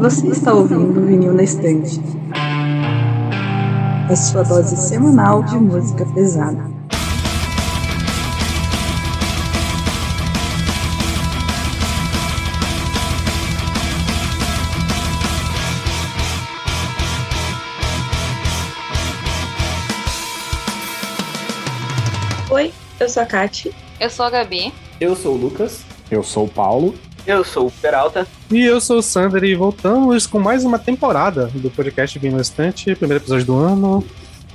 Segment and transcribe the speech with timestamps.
[0.00, 2.00] Você está ouvindo o Vinil na Estante.
[4.08, 6.64] A sua dose semanal de música pesada.
[22.50, 23.74] Oi, eu sou a Kati.
[24.00, 24.72] Eu sou a Gabi.
[24.98, 25.84] Eu sou o Lucas.
[26.10, 26.94] Eu sou o Paulo.
[27.30, 28.26] Eu sou o Peralta.
[28.50, 32.92] E eu sou o Sander e voltamos com mais uma temporada do podcast Vinho Estante,
[32.96, 34.04] primeiro episódio do ano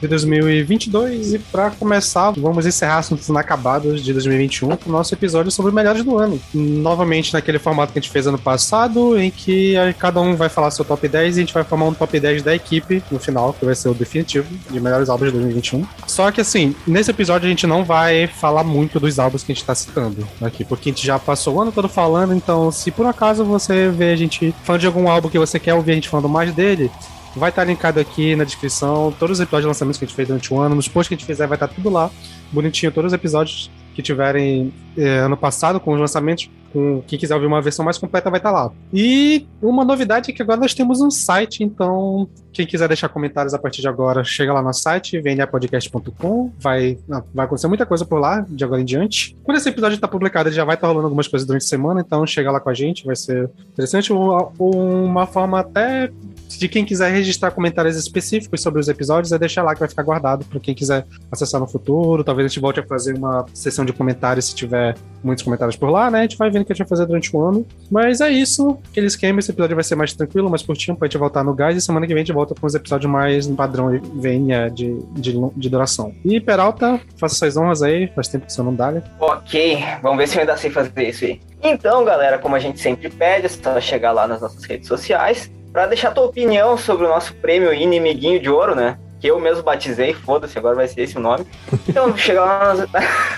[0.02, 1.34] de 2022.
[1.34, 6.04] E para começar, vamos encerrar assuntos inacabados de 2021 com o nosso episódio sobre melhores
[6.04, 6.40] do ano.
[6.54, 10.72] Novamente naquele formato que a gente fez ano passado, em que cada um vai falar
[10.72, 13.54] seu top 10 e a gente vai formar um top 10 da equipe no final,
[13.54, 15.86] que vai ser o definitivo de melhores álbuns de 2021.
[16.08, 19.56] Só que assim, nesse episódio a gente não vai falar muito dos álbuns que a
[19.56, 22.92] gente tá citando aqui, porque a gente já passou o ano todo falando, então se
[22.92, 25.96] por acaso você vê a gente falando de algum álbum que você quer ouvir a
[25.96, 26.92] gente falando mais dele,
[27.36, 30.28] Vai estar linkado aqui na descrição, todos os episódios de lançamentos que a gente fez
[30.28, 32.10] durante o ano, nos posts que a gente fizer vai estar tudo lá,
[32.52, 37.34] bonitinho, todos os episódios que tiverem é, ano passado com os lançamentos, com quem quiser
[37.34, 38.70] ouvir uma versão mais completa vai estar lá.
[38.94, 43.54] E uma novidade é que agora nós temos um site, então quem quiser deixar comentários
[43.54, 46.98] a partir de agora, chega lá no site, vnapodcast.com, vai,
[47.34, 49.36] vai acontecer muita coisa por lá, de agora em diante.
[49.44, 52.02] Quando esse episódio está publicado, ele já vai estar rolando algumas coisas durante a semana,
[52.06, 56.12] então chega lá com a gente, vai ser interessante, uma forma até
[56.48, 60.04] de quem quiser registrar comentários específicos sobre os episódios, é deixar lá que vai ficar
[60.04, 62.24] guardado para quem quiser acessar no futuro.
[62.24, 65.90] Talvez a gente volte a fazer uma sessão de comentários se tiver muitos comentários por
[65.90, 66.20] lá, né?
[66.20, 67.66] A gente vai vendo o que a gente vai fazer durante o ano.
[67.90, 68.78] Mas é isso.
[68.90, 71.76] Aquele esquema, esse episódio vai ser mais tranquilo, mais curtinho pra gente voltar no gás.
[71.76, 75.34] E semana que vem a gente volta com os episódios mais padrão venha de, de,
[75.56, 76.14] de duração.
[76.24, 78.08] E Peralta, faça suas honras aí.
[78.16, 79.04] Faz tempo que você não dá, né?
[79.20, 81.40] Ok, vamos ver se eu ainda sei fazer isso aí.
[81.64, 85.50] Então, galera, como a gente sempre pede, é só chegar lá nas nossas redes sociais
[85.76, 88.98] para deixar tua opinião sobre o nosso prêmio Inimiguinho de Ouro, né?
[89.20, 91.46] Que eu mesmo batizei, foda-se, agora vai ser esse o nome.
[91.86, 92.90] Então, chega lá nas...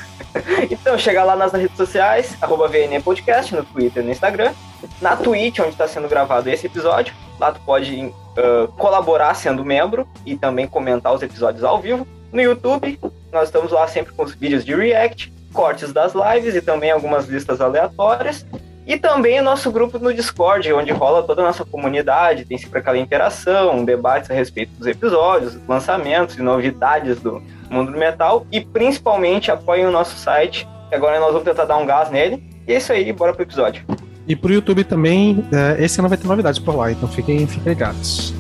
[0.70, 4.54] então, chega lá nas redes sociais, arroba VN Podcast, no Twitter e no Instagram.
[5.02, 7.12] Na Twitch, onde está sendo gravado esse episódio.
[7.40, 12.08] Lá tu pode uh, colaborar sendo membro e também comentar os episódios ao vivo.
[12.32, 13.00] No YouTube,
[13.32, 17.26] nós estamos lá sempre com os vídeos de React, cortes das lives e também algumas
[17.26, 18.46] listas aleatórias.
[18.88, 22.80] E também o nosso grupo no Discord, onde rola toda a nossa comunidade, tem sempre
[22.80, 28.48] aquela interação, debates a respeito dos episódios, lançamentos e novidades do mundo do metal.
[28.50, 32.42] E principalmente apoiem o nosso site, que agora nós vamos tentar dar um gás nele.
[32.66, 33.84] E é isso aí, bora pro episódio.
[34.26, 37.74] E pro YouTube também, é, esse ano vai ter novidades por lá, então fiquem, fiquem
[37.74, 38.34] ligados.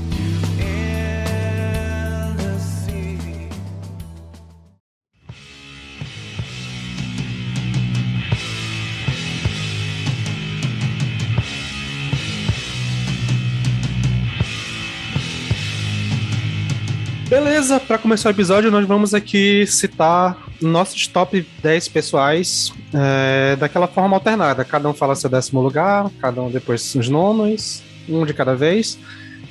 [17.37, 23.85] Beleza, para começar o episódio, nós vamos aqui citar nossos top 10 pessoais é, daquela
[23.85, 24.65] forma alternada.
[24.65, 28.97] Cada um fala seu décimo lugar, cada um depois os nomes, um de cada vez.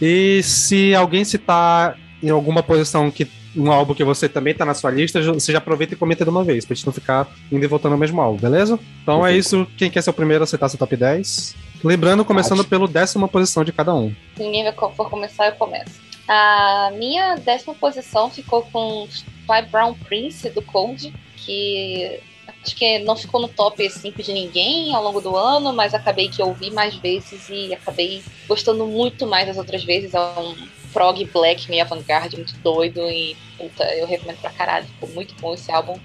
[0.03, 4.75] E se alguém citar em alguma posição que um álbum que você também tá na
[4.75, 7.65] sua lista, você já aproveita e comenta de uma vez, pra gente não ficar indo
[7.65, 8.81] e voltando ao mesmo álbum, beleza?
[9.01, 9.65] Então é isso.
[9.79, 11.55] Quem quer ser o primeiro a citar seu top 10?
[11.85, 14.13] Lembrando, começando pelo décima posição de cada um.
[14.37, 16.06] Se ninguém for começar, eu começo.
[16.29, 19.07] A minha décima posição ficou com
[19.47, 22.21] Fly Brown Prince do Cold, que
[22.65, 26.29] acho que não ficou no top 5 de ninguém ao longo do ano, mas acabei
[26.29, 30.15] que ouvi mais vezes e acabei gostando muito mais das outras vezes.
[30.15, 30.57] É um
[30.93, 34.87] prog black meio avant-garde, muito doido e puta, eu recomendo pra caralho.
[34.87, 35.99] Ficou muito bom esse álbum.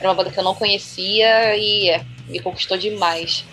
[0.00, 3.44] Era uma banda que eu não conhecia e é, me conquistou demais.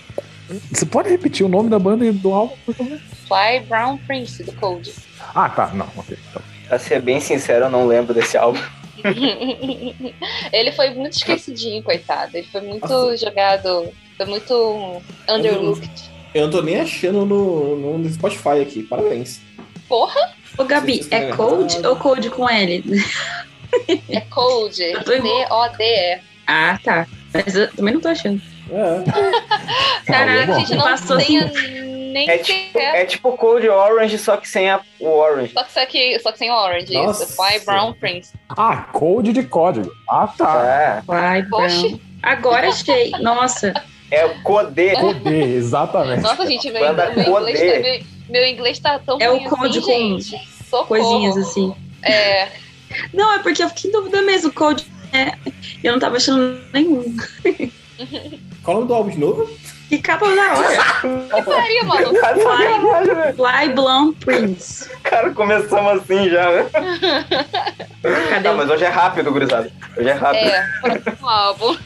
[0.72, 2.98] Você pode repetir o nome da banda e do álbum, por favor?
[3.28, 4.94] Fly Brown Prince, do Cold.
[5.34, 5.68] Ah, tá.
[5.74, 6.18] Não, ok.
[6.34, 6.42] Tá.
[6.68, 8.60] Pra ser bem sincero, eu não lembro desse álbum.
[10.52, 12.36] ele foi muito esquecidinho, coitado.
[12.36, 13.18] Ele foi muito Nossa.
[13.18, 16.12] jogado, foi muito underlooked.
[16.34, 18.84] Eu não tô nem achando no, no Spotify aqui.
[18.84, 19.42] Parabéns.
[19.88, 20.34] Porra!
[20.58, 22.84] Ô, Gabi, é Cold ou Cold com L?
[24.10, 24.76] É Cold.
[24.76, 26.20] C-O-D-E.
[26.46, 27.08] Ah, tá.
[27.34, 28.42] Mas eu também não tô achando.
[28.70, 30.04] É.
[30.06, 31.40] Caraca, a gente não Passou tem
[32.18, 35.54] nem É tipo, é tipo Cold Orange, só que sem a, o Orange.
[35.54, 37.24] Só que, só que, só que sem Orange, Nossa.
[37.24, 37.36] isso.
[37.36, 38.34] Fly Brown Prince.
[38.50, 39.92] Ah, code de código.
[40.10, 40.66] Ah, tá.
[40.66, 41.90] É, Vai, Oxi.
[41.90, 42.00] Brown.
[42.24, 43.12] Agora achei.
[43.22, 43.74] Nossa.
[44.10, 44.96] é o Codê.
[44.96, 46.22] Code, exatamente.
[46.22, 47.72] Nossa, gente, meu, Banda meu, inglês Codê.
[47.72, 48.00] tá, meu,
[48.30, 50.48] meu inglês tá tão É o ruim Code assim, com gente.
[50.70, 50.88] Socorro.
[50.88, 51.74] Coisinhas assim.
[52.04, 52.48] É,
[53.14, 54.52] Não, é porque eu fiquei em dúvida mesmo.
[54.52, 54.86] Cold.
[55.14, 55.34] É,
[55.84, 57.04] eu não tava achando nenhum.
[58.64, 59.50] Qual é o nome do álbum de novo?
[59.90, 61.32] Que capa da hora.
[61.34, 62.12] Que pariu, mano.
[62.12, 63.34] Né?
[63.34, 64.90] Fly Blonde Prince.
[65.04, 66.66] Cara, começamos assim já, né?
[68.30, 69.72] Cadê Tá, o mas hoje é rápido, gurizada.
[69.96, 70.50] Hoje é rápido.
[70.50, 71.78] É, próximo álbum.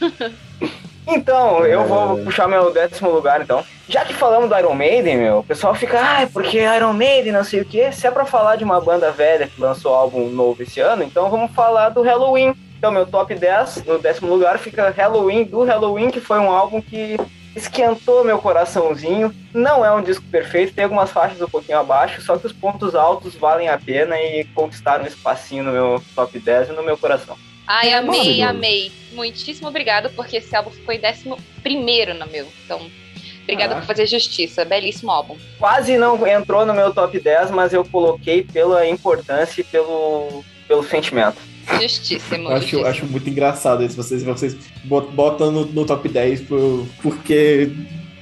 [1.06, 1.84] Então, eu É.
[1.84, 3.64] vou puxar meu décimo lugar, então.
[3.88, 7.44] Já que falamos do Iron Maiden, meu, o pessoal fica, ah, porque Iron Maiden, não
[7.44, 7.90] sei o quê.
[7.92, 11.28] Se é pra falar de uma banda velha que lançou álbum novo esse ano, então
[11.28, 12.54] vamos falar do Halloween.
[12.78, 16.80] Então, meu top 10, no décimo lugar, fica Halloween, do Halloween, que foi um álbum
[16.80, 17.16] que
[17.54, 19.34] esquentou meu coraçãozinho.
[19.52, 22.94] Não é um disco perfeito, tem algumas faixas um pouquinho abaixo, só que os pontos
[22.94, 26.96] altos valem a pena e conquistaram um espacinho no meu top 10 e no meu
[26.96, 27.36] coração.
[27.66, 28.92] Ai, É amei, amei.
[29.12, 32.46] Muitíssimo obrigada, porque esse álbum ficou em décimo primeiro no meu.
[32.64, 32.80] Então,
[33.42, 33.78] obrigada Ah.
[33.78, 34.64] por fazer justiça.
[34.64, 35.36] Belíssimo álbum.
[35.58, 40.82] Quase não entrou no meu top 10, mas eu coloquei pela importância e pelo, pelo
[40.82, 41.36] sentimento.
[41.80, 42.48] Justíssimo.
[42.48, 42.86] Eu acho, justíssimo.
[42.88, 43.96] acho muito engraçado isso.
[43.96, 47.70] Vocês, vocês bot- botam no, no top 10 por, porque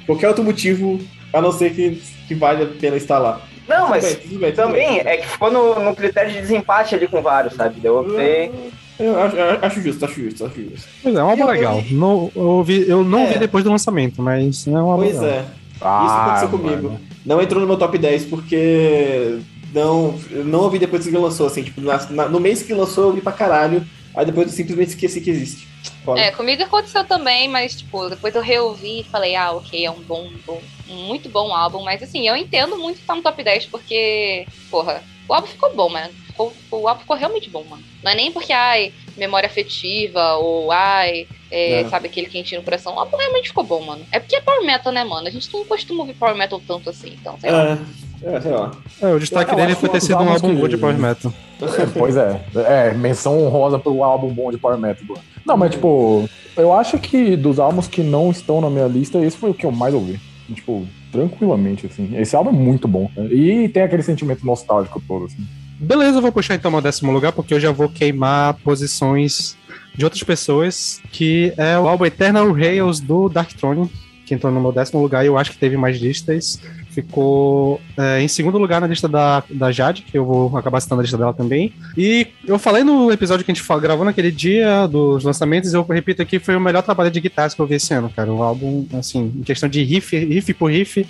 [0.07, 1.01] qualquer outro motivo,
[1.33, 3.41] a não ser que, que vale a pena estar lá.
[3.69, 5.13] Não, Tudo mas bem, tudo bem, tudo também bem.
[5.13, 7.77] é que ficou no, no critério de desempate ali com vários, sabe?
[7.85, 8.51] Eu optei.
[8.99, 10.89] Eu acho, eu acho justo, acho justo, acho justo.
[11.03, 11.85] Pois é, é um álbum Eu- legal.
[11.91, 13.23] Não, eu, ouvi, eu não É.
[13.27, 15.31] ouvi depois do lançamento, mas é um álbum Pois legal.
[15.39, 15.45] é.
[15.81, 16.83] Ah, Isso aconteceu comigo.
[16.91, 17.01] mano.
[17.25, 19.39] Não entrou no meu top 10 porque
[19.73, 23.05] não, eu não ouvi depois que lançou, assim, tipo, na- na- no mês que lançou
[23.05, 25.69] eu ouvi pra caralho, aí depois eu simplesmente esqueci que existe.
[26.05, 26.21] Foda.
[26.21, 30.01] É, comigo aconteceu também, mas, tipo, depois eu reouvi e falei, ah, ok, é um
[30.03, 33.67] bom, bom- um muito bom álbum, mas assim, eu entendo muito estar no top 10,
[33.67, 36.13] porque, porra, o álbum ficou bom, mano.
[36.27, 37.83] Ficou- o álbum ficou realmente bom, mano.
[38.03, 41.91] Não é nem porque, ai, memória afetiva, ou ai, é, Não.
[41.91, 42.95] sabe, aquele quentinho no coração.
[42.95, 44.05] O álbum realmente ficou bom, mano.
[44.11, 45.29] É porque é power metal, né, mano?
[45.29, 47.79] A gente não costuma ouvir power metal tanto assim, então, sei lá.
[48.23, 48.71] É, sei lá.
[49.01, 50.99] É, o destaque Eu dele acho foi ter que sido um álbum bom de Power
[50.99, 51.33] Metal.
[51.95, 52.41] Pois é.
[52.55, 55.17] É, menção honrosa pro álbum bom de Power Metal.
[55.45, 59.37] Não, mas tipo, eu acho que dos álbuns que não estão na minha lista, esse
[59.37, 60.19] foi o que eu mais ouvi.
[60.55, 62.11] Tipo, tranquilamente, assim.
[62.17, 63.11] Esse álbum é muito bom.
[63.15, 63.33] cara.
[63.33, 65.47] E tem aquele sentimento nostálgico todo, assim.
[65.79, 69.57] Beleza, eu vou puxar então meu décimo lugar, porque eu já vou queimar posições
[69.95, 73.91] de outras pessoas, que é o álbum Eternal Rails do Dark Throne,
[74.27, 76.61] que entrou no meu décimo lugar e eu acho que teve mais listas.
[76.91, 81.01] Ficou é, em segundo lugar na lista da, da Jade, que eu vou acabar citando
[81.01, 81.73] a lista dela também.
[81.97, 86.21] E eu falei no episódio que a gente gravou naquele dia dos lançamentos, eu repito
[86.21, 88.33] aqui, foi o melhor trabalho de guitarras que eu vi esse ano, cara.
[88.33, 91.07] O álbum, assim, em questão de riff, riff por riff,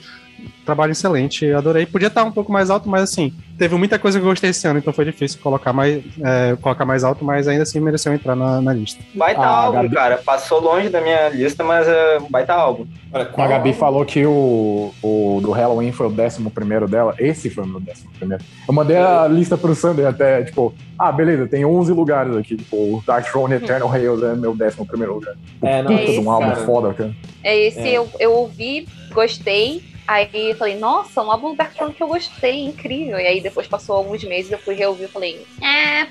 [0.65, 1.87] trabalho excelente, adorei.
[1.87, 4.67] Podia estar um pouco mais alto, mas assim, teve muita coisa que eu gostei esse
[4.67, 8.35] ano, então foi difícil colocar mais, é, colocar mais alto, mas ainda assim mereceu entrar
[8.37, 9.03] na, na lista.
[9.15, 9.95] Baita Ah, álbum, Gabi.
[9.95, 10.17] cara.
[10.19, 12.87] Passou longe da minha lista, mas é baita álbum.
[13.13, 17.15] Olha, A Gabi falou que o, o do Halloween foi o décimo primeiro dela.
[17.19, 18.43] Esse foi o meu décimo primeiro.
[18.69, 22.57] Eu mandei a lista pro Sander até, tipo, ah, beleza, tem 11 lugares aqui.
[22.57, 25.35] Tipo, o Dark Throne Eternal Rails é meu décimo primeiro lugar.
[25.63, 26.57] É, não, é de um esse, álbum cara.
[26.65, 27.11] foda, cara.
[27.43, 27.93] É esse, É.
[27.99, 29.83] Eu, eu ouvi, gostei.
[30.11, 33.17] Aí falei, nossa, um álbum do Dark Throne que eu gostei, incrível.
[33.21, 36.09] E aí depois passou alguns meses, eu fui reouvir e falei, é,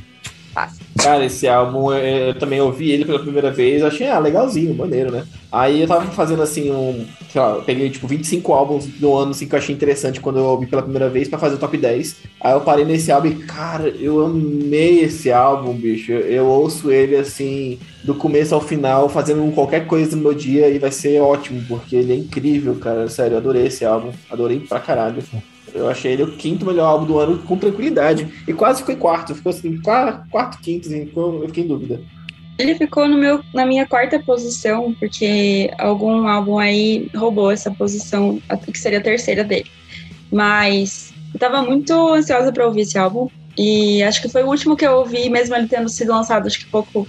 [0.54, 0.86] fácil.
[0.98, 5.12] Cara, esse álbum, eu, eu também ouvi ele pela primeira vez, achei, ah, legalzinho, maneiro,
[5.12, 5.26] né?
[5.52, 9.32] Aí eu tava fazendo assim um, sei lá, eu peguei tipo 25 álbuns do ano
[9.32, 11.76] assim que eu achei interessante quando eu ouvi pela primeira vez pra fazer o top
[11.76, 12.18] 10.
[12.42, 16.12] Aí eu parei nesse álbum e, cara, eu amei esse álbum, bicho.
[16.12, 20.70] Eu, eu ouço ele assim do começo ao final, fazendo qualquer coisa no meu dia
[20.70, 23.08] e vai ser ótimo, porque ele é incrível, cara.
[23.10, 25.24] Sério, eu adorei esse álbum, adorei pra caralho.
[25.74, 28.28] Eu achei ele o quinto melhor álbum do ano com tranquilidade.
[28.48, 29.36] E quase ficou em quarto.
[29.36, 32.02] Ficou assim, quarto, quinto, assim, eu fiquei em dúvida.
[32.58, 38.42] Ele ficou no meu, na minha quarta posição, porque algum álbum aí roubou essa posição,
[38.72, 39.70] que seria a terceira dele.
[40.32, 43.30] Mas eu tava muito ansiosa pra ouvir esse álbum.
[43.58, 46.60] E acho que foi o último que eu ouvi, mesmo ele tendo sido lançado, acho
[46.60, 47.08] que pouco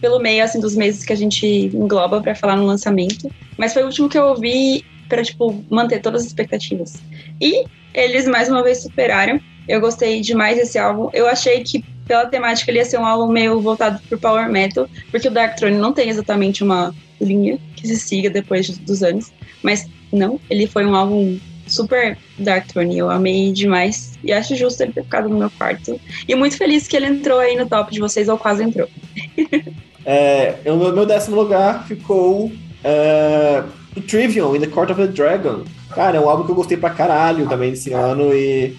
[0.00, 3.30] pelo meio assim dos meses que a gente engloba pra falar no lançamento.
[3.58, 7.02] Mas foi o último que eu ouvi pra, tipo, manter todas as expectativas.
[7.40, 9.40] E eles mais uma vez superaram.
[9.68, 11.08] Eu gostei demais desse álbum.
[11.12, 14.88] Eu achei que pela temática ele ia ser um álbum meio voltado pro power metal,
[15.10, 19.02] porque o Dark Throne não tem exatamente uma linha que se siga depois de- dos
[19.02, 19.32] anos,
[19.62, 24.82] mas não, ele foi um álbum super Dark Throne, eu amei demais e acho justo
[24.82, 25.98] ele ter ficado no meu quarto.
[26.26, 28.88] E muito feliz que ele entrou aí no top de vocês, ou quase entrou.
[30.04, 32.50] É, o meu, décimo lugar ficou
[33.96, 35.62] o Trivium in the Court of the Dragon.
[35.94, 38.74] Cara, é um álbum que eu gostei pra caralho também desse ano e.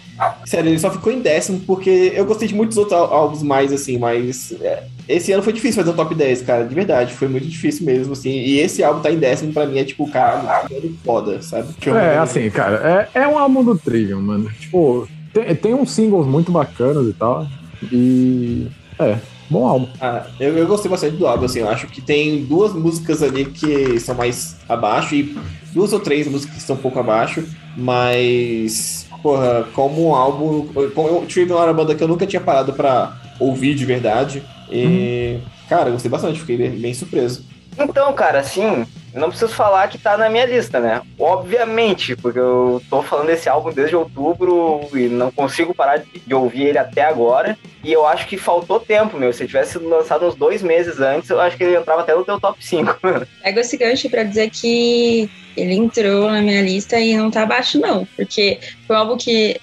[0.46, 3.72] Sério, ele só ficou em décimo porque eu gostei de muitos outros ál- álbuns mais,
[3.74, 4.54] assim, mas.
[4.62, 7.14] é, esse ano foi difícil fazer um top 10, cara, de verdade.
[7.14, 8.30] Foi muito difícil mesmo, assim.
[8.32, 10.66] E esse álbum tá em décimo pra mim é tipo, cara,
[11.04, 11.74] foda, sabe?
[11.80, 14.50] Que eu- É, assim, cara, é, é um álbum do Trivium, mano.
[14.60, 17.46] Tipo, tem, tem uns singles muito bacanas e tal.
[17.92, 18.68] E.
[19.00, 19.18] É.
[19.50, 19.88] Bom álbum.
[20.00, 23.46] Ah, eu, eu gostei bastante do álbum, assim, eu acho que tem duas músicas ali
[23.46, 25.38] que são mais abaixo e
[25.74, 27.44] duas ou três músicas que estão um pouco abaixo,
[27.76, 32.74] mas, porra, como um álbum, como eu tive uma banda que eu nunca tinha parado
[32.74, 37.44] pra ouvir de verdade, e, cara, eu gostei bastante, fiquei bem, bem surpreso.
[37.78, 41.02] Então, cara, assim, não preciso falar que tá na minha lista, né?
[41.20, 46.64] Obviamente, porque eu tô falando desse álbum desde outubro e não consigo parar de, ouvir
[46.64, 47.58] ele até agora.
[47.84, 49.32] E eu acho que faltou tempo, meu.
[49.32, 52.26] Se tivesse sido lançado uns dois meses antes, eu acho que ele entrava até no
[52.26, 53.00] teu top 5.
[53.44, 57.80] Pego esse gancho pra dizer que ele entrou na minha lista e não tá abaixo,
[57.80, 58.06] não.
[58.16, 59.60] Porque foi um álbum que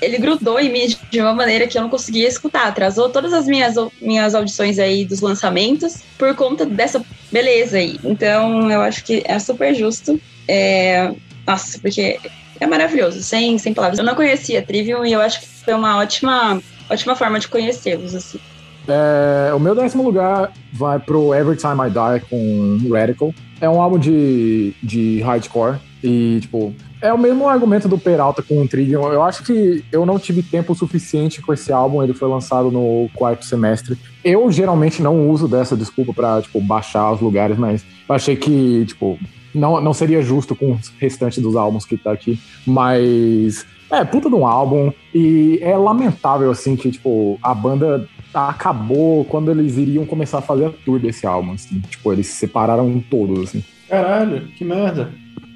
[0.00, 2.66] ele grudou em mim de uma maneira que eu não conseguia escutar.
[2.66, 7.98] Atrasou todas as minhas, minhas audições aí dos lançamentos por conta dessa beleza aí.
[8.04, 10.20] Então eu acho que é super justo.
[10.48, 11.12] É...
[11.46, 12.18] Nossa, porque
[12.60, 13.98] é maravilhoso, sem, sem palavras.
[13.98, 18.14] Eu não conhecia Trivium e eu acho que foi uma ótima, ótima forma de conhecê-los,
[18.14, 18.38] assim.
[18.86, 23.34] É, o meu décimo lugar vai pro Every Time I Die com Radical.
[23.60, 28.60] É um álbum de, de hardcore e, tipo, é o mesmo argumento do Peralta com
[28.60, 29.10] o Trivium.
[29.10, 33.08] Eu acho que eu não tive tempo suficiente com esse álbum, ele foi lançado no
[33.14, 33.96] quarto semestre.
[34.22, 38.84] Eu geralmente não uso dessa desculpa pra, tipo, baixar os lugares, mas eu achei que,
[38.84, 39.18] tipo,
[39.54, 42.38] não, não seria justo com o restante dos álbuns que tá aqui.
[42.66, 44.92] Mas é, puta de um álbum.
[45.14, 50.66] E é lamentável, assim, que, tipo, a banda acabou quando eles iriam começar a fazer
[50.66, 51.80] a tour desse álbum, assim.
[51.80, 53.64] Tipo, eles se separaram todos, assim.
[53.88, 55.12] Caralho, que merda.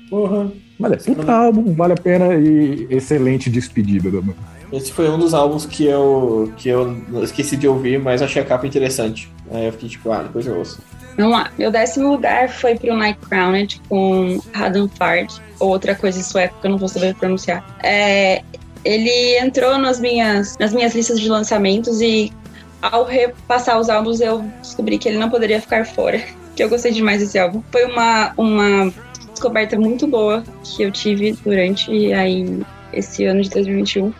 [0.08, 0.50] Porra.
[0.78, 4.58] Mas é puta álbum, vale a pena e excelente despedida da banda.
[4.72, 8.44] Esse foi um dos álbuns que eu, que eu esqueci de ouvir, mas achei a
[8.44, 9.30] capa interessante.
[9.50, 10.80] Aí eu fiquei tipo, ah, depois eu ouço.
[11.16, 11.50] Vamos lá.
[11.58, 14.38] Meu décimo lugar foi pro Night Crowned com
[14.96, 17.64] Fard, ou outra coisa em sueco que eu não vou saber pronunciar.
[17.82, 18.42] É,
[18.84, 22.32] ele entrou nas minhas, nas minhas listas de lançamentos e
[22.80, 26.20] ao repassar os álbuns eu descobri que ele não poderia ficar fora.
[26.58, 27.62] Que eu gostei demais desse álbum.
[27.70, 28.92] Foi uma, uma
[29.38, 32.60] descoberta muito boa que eu tive durante aí
[32.92, 34.12] esse ano de 2021.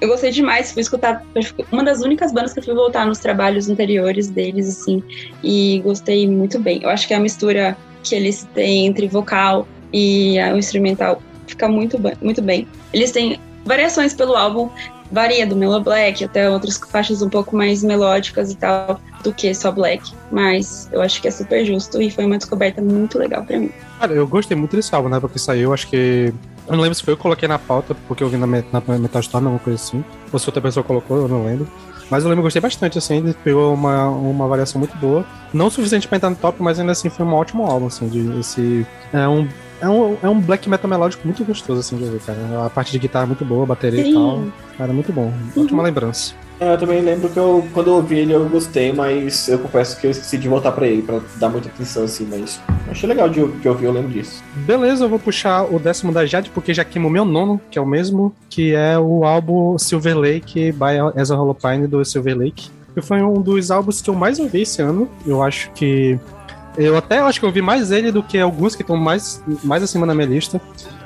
[0.00, 1.24] Eu gostei demais, fui escutar
[1.70, 5.02] uma das únicas bandas que eu fui voltar nos trabalhos anteriores deles, assim,
[5.42, 6.82] e gostei muito bem.
[6.82, 11.96] Eu acho que a mistura que eles têm entre vocal e o instrumental fica muito,
[12.20, 12.66] muito bem.
[12.92, 14.68] Eles têm variações pelo álbum,
[15.10, 19.52] varia do Mellow Black até outras faixas um pouco mais melódicas e tal do que
[19.54, 23.42] só Black, mas eu acho que é super justo e foi uma descoberta muito legal
[23.42, 23.72] para mim.
[23.98, 25.18] Cara, eu gostei muito desse álbum, né?
[25.18, 26.32] Porque saiu, acho que.
[26.66, 28.98] Eu não lembro se foi eu que coloquei na pauta, porque eu vi na, na
[28.98, 30.04] Metal Storm, alguma coisa assim.
[30.32, 31.68] Ou se outra pessoa colocou, eu não lembro.
[32.10, 35.24] Mas eu lembro que gostei bastante, assim, ele pegou uma, uma variação muito boa.
[35.52, 38.08] Não o suficiente pra entrar no top, mas ainda assim foi um ótimo álbum, assim,
[38.08, 38.86] de esse.
[39.12, 39.48] É um.
[39.80, 42.38] É um, é um black metal melódico muito gostoso, assim, de ouvir, cara.
[42.64, 44.10] A parte de guitarra é muito boa, bateria Sim.
[44.10, 44.44] e tal.
[44.78, 45.32] Cara, muito bom.
[45.56, 45.84] Ótima uhum.
[45.84, 46.34] lembrança.
[46.60, 49.98] É, eu também lembro que eu, quando eu ouvi ele, eu gostei, mas eu confesso
[49.98, 53.28] que eu esqueci de voltar pra ele, pra dar muita atenção, assim, mas achei legal
[53.28, 54.42] de, de ouvir, eu lembro disso.
[54.54, 57.82] Beleza, eu vou puxar o décimo da Jade, porque já queimou meu nono, que é
[57.82, 62.70] o mesmo, que é o álbum Silver Lake, by Ezra Holopine, do Silver Lake.
[62.94, 65.08] Que foi um dos álbuns que eu mais ouvi esse ano.
[65.26, 66.18] Eu acho que.
[66.78, 69.82] Eu até acho que eu ouvi mais ele do que alguns que estão mais, mais
[69.82, 70.60] acima na minha lista.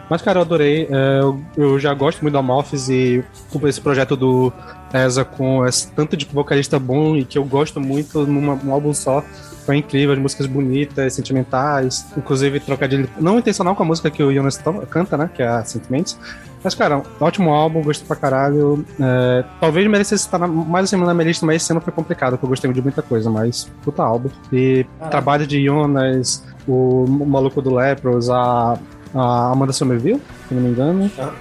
[0.09, 0.89] Mas, cara, eu adorei.
[0.91, 1.21] É,
[1.57, 3.23] eu, já gosto muito do Amorphis e
[3.65, 4.53] esse projeto do
[4.93, 8.93] Eza com esse tanto de vocalista bom e que eu gosto muito numa, num álbum
[8.93, 9.23] só.
[9.67, 14.33] Foi incrível, as músicas bonitas, sentimentais, inclusive trocadilho não intencional com a música que o
[14.33, 15.29] Jonas canta, né?
[15.35, 16.19] Que é a Sentiments.
[16.65, 18.83] Mas, cara, ótimo álbum, gostei pra caralho.
[18.99, 22.47] É, talvez merecesse estar mais acima na minha lista, mas esse ano foi complicado, porque
[22.47, 24.31] eu gostei de muita coisa, mas puta álbum.
[24.51, 25.09] E ah.
[25.09, 28.79] trabalho de Jonas, o, o maluco do Lepros, a
[29.15, 31.11] a Amanda Somerville, se não me engano.
[31.19, 31.33] Ah,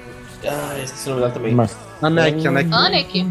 [0.46, 1.56] ah esqueci o nome dela também.
[1.56, 1.87] Mas...
[2.02, 2.70] A Neck, a Neck.
[2.74, 3.26] A Neck.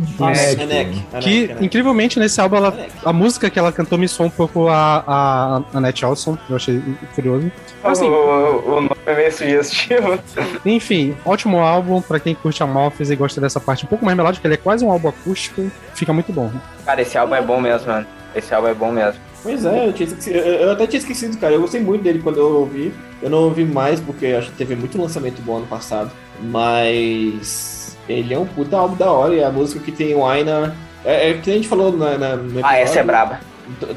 [1.20, 5.04] Que, incrivelmente, nesse álbum, ela, a música que ela cantou me soou um pouco a,
[5.06, 6.37] a, a Net Olson.
[6.49, 6.82] Eu achei
[7.14, 7.50] curioso.
[7.85, 10.18] Assim, o, o nome é meio sugestivo.
[10.66, 14.16] Enfim, ótimo álbum pra quem curte a Morphs e gosta dessa parte um pouco mais
[14.16, 14.46] melódica.
[14.46, 15.70] Ele é quase um álbum acústico.
[15.94, 16.50] Fica muito bom.
[16.85, 18.06] Cara, esse álbum é bom mesmo, mano.
[18.35, 19.20] Esse álbum é bom mesmo.
[19.42, 21.54] Pois é, eu, tinha eu até tinha esquecido, cara.
[21.54, 22.92] Eu gostei muito dele quando eu ouvi.
[23.23, 26.11] Eu não ouvi mais porque acho que teve muito lançamento bom ano passado.
[26.42, 27.75] Mas
[28.09, 30.75] ele é um puta álbum da hora e a música que tem o Aina.
[31.05, 33.41] É, é que a gente falou na, na, no episódio, Ah, essa é braba.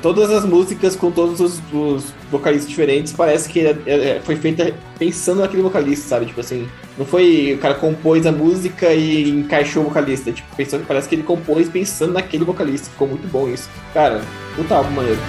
[0.02, 4.74] Todas as músicas com todos os, os vocalistas diferentes, parece que é, é, foi feita
[4.98, 6.26] pensando naquele vocalista, sabe?
[6.26, 10.32] Tipo assim, não foi o cara compôs a música e encaixou o vocalista.
[10.32, 12.90] Tipo, pensando, parece que ele compôs pensando naquele vocalista.
[12.90, 13.70] Ficou muito bom isso.
[13.94, 14.22] Cara,
[14.56, 15.20] puta álbum maneiro.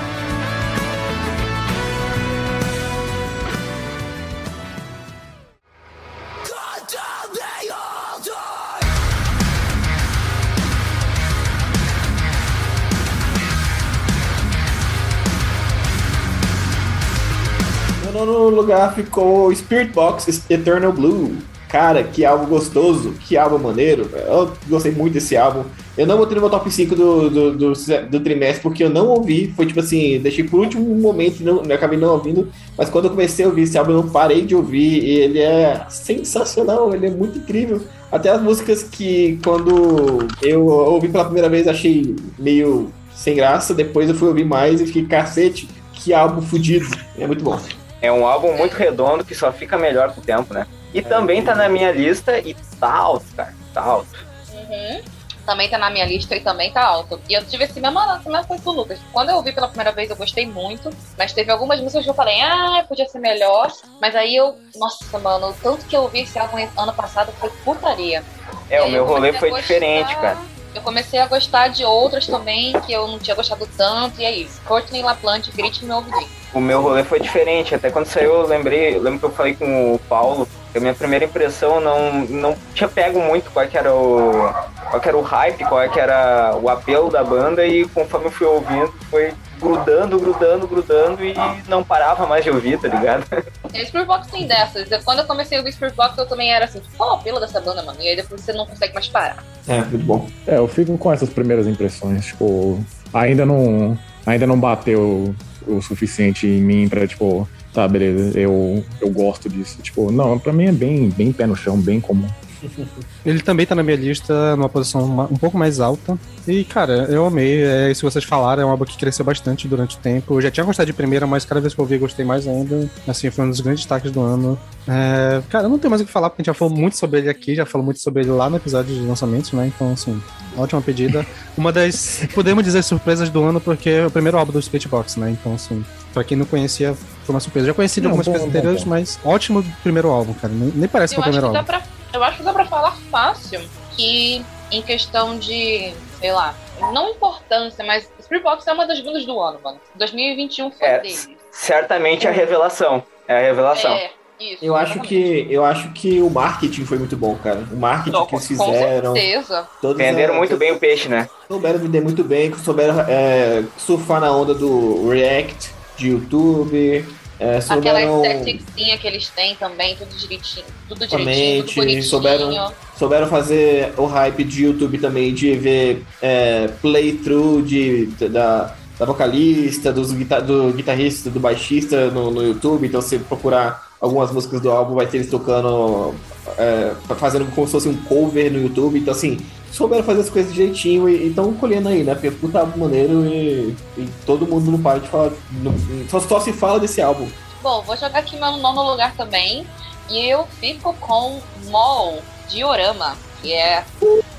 [18.54, 21.36] Lugar ficou Spirit Box Eternal Blue.
[21.68, 24.10] Cara, que álbum gostoso, que álbum maneiro.
[24.12, 25.62] Eu gostei muito desse álbum.
[25.96, 27.72] Eu não botei no meu top 5 do, do, do,
[28.10, 29.52] do trimestre porque eu não ouvi.
[29.54, 32.48] Foi tipo assim, deixei por último momento, não, acabei não ouvindo.
[32.76, 35.04] Mas quando eu comecei a ouvir esse álbum, eu não parei de ouvir.
[35.04, 37.80] E ele é sensacional, ele é muito incrível.
[38.10, 44.08] Até as músicas que quando eu ouvi pela primeira vez achei meio sem graça, depois
[44.08, 46.88] eu fui ouvir mais e fiquei cacete, que álbum fudido.
[47.16, 47.60] É muito bom.
[48.02, 50.66] É um álbum muito redondo que só fica melhor com o tempo, né?
[50.92, 53.54] E também tá na minha lista e tá alto, cara.
[53.72, 54.08] Tá alto.
[54.52, 55.02] Uhum.
[55.46, 57.20] Também tá na minha lista e também tá alto.
[57.28, 58.98] E eu tive esse mesmo, essa mesma coisa do Lucas.
[59.12, 60.90] Quando eu ouvi pela primeira vez, eu gostei muito.
[61.16, 63.72] Mas teve algumas músicas que eu falei, ah, podia ser melhor.
[64.00, 67.50] Mas aí eu, nossa, mano, o tanto que eu ouvi esse álbum ano passado foi
[67.64, 68.22] putaria.
[68.68, 69.62] É, o meu rolê foi gostar...
[69.62, 70.38] diferente, cara.
[70.74, 74.30] Eu comecei a gostar de outras também que eu não tinha gostado tanto, e é
[74.30, 74.60] isso.
[74.64, 76.28] Courtney LaPlante, grite no meu ouvido.
[76.54, 79.54] O meu rolê foi diferente, até quando saiu eu lembrei, eu lembro que eu falei
[79.54, 80.48] com o Paulo,
[80.78, 84.52] a minha primeira impressão não, não tinha pego muito qual que era o
[84.90, 88.30] qual que era o hype, qual que era o apelo da banda, e conforme eu
[88.30, 91.34] fui ouvindo, foi grudando, grudando, grudando e
[91.68, 93.24] não parava mais de ouvir, tá ligado?
[93.72, 94.88] E Spirit Box tem dessas.
[95.04, 97.60] Quando eu comecei a ouvir Spirit Box, eu também era assim, qual o apelo dessa
[97.60, 98.00] banda, mano?
[98.00, 99.44] E aí depois você não consegue mais parar.
[99.68, 100.26] É, muito bom.
[100.46, 103.96] É, eu fico com essas primeiras impressões, tipo, ainda não,
[104.26, 105.34] ainda não bateu
[105.66, 109.78] o suficiente em mim pra, tipo, tá, beleza, eu, eu gosto disso.
[109.82, 112.28] Tipo, não, pra mim é bem, bem pé no chão, bem comum.
[113.24, 116.18] Ele também tá na minha lista numa posição um pouco mais alta.
[116.46, 117.62] E, cara, eu amei.
[117.62, 120.34] É, se vocês falaram, é uma obra que cresceu bastante durante o tempo.
[120.34, 122.88] Eu já tinha gostado de primeira, mas cada vez que eu ouvi, gostei mais ainda.
[123.06, 124.58] Assim, foi um dos grandes destaques do ano.
[124.88, 126.96] É, cara, eu não tenho mais o que falar, porque a gente já falou muito
[126.96, 129.70] sobre ele aqui, já falou muito sobre ele lá no episódio de lançamento, né?
[129.74, 130.20] Então, assim,
[130.56, 131.26] ótima pedida.
[131.56, 135.30] Uma das, podemos dizer, surpresas do ano, porque é o primeiro álbum do Splitbox, né?
[135.30, 136.96] Então, assim, pra quem não conhecia,
[137.30, 137.66] foi uma surpresa.
[137.68, 140.52] Já conheci de algumas coisas anteriores, mas ótimo primeiro álbum, cara.
[140.52, 141.64] Nem, nem parece que é o primeiro álbum.
[141.64, 143.60] Pra, eu acho que dá pra falar fácil
[143.96, 146.54] que, em questão de, sei lá,
[146.92, 149.80] não importância, mas Splitbox é uma das bandas do ano, mano.
[149.94, 151.28] 2021 foi é, deles.
[151.52, 153.02] Certamente a revelação.
[153.28, 153.92] É a revelação.
[153.92, 154.10] É.
[154.40, 157.62] Isso, eu acho que eu acho que o marketing foi muito bom, cara.
[157.70, 159.12] O marketing Não, que eles fizeram.
[159.12, 159.68] Com certeza.
[159.94, 161.28] Venderam muito bem o peixe, né?
[161.46, 167.04] Souberam vender muito bem, souberam é, surfar na onda do React de YouTube.
[167.40, 168.22] É, souberam...
[168.22, 172.02] Aquela estética que eles têm também, tudo direitinho, tudo direitinho, tudo bonitinho.
[172.02, 179.06] Souberam, souberam fazer o hype de YouTube também, de ver é, playthrough de, da, da
[179.06, 182.86] vocalista, dos, do guitarrista, do baixista no, no YouTube.
[182.86, 186.14] Então, se procurar algumas músicas do álbum vai ter eles tocando,
[186.58, 188.98] é, fazendo como se fosse um cover no YouTube.
[188.98, 189.38] Então, assim,
[189.70, 192.14] souberam fazer as coisas direitinho e estão colhendo aí, né?
[192.14, 195.30] Porque é puta álbum maneiro e, e, todo mundo não para de falar.
[195.52, 195.74] Não,
[196.08, 197.28] só, só se fala desse álbum.
[197.62, 199.66] Bom, vou jogar aqui meu nono lugar também.
[200.08, 203.84] E eu fico com Mol, Diorama, que é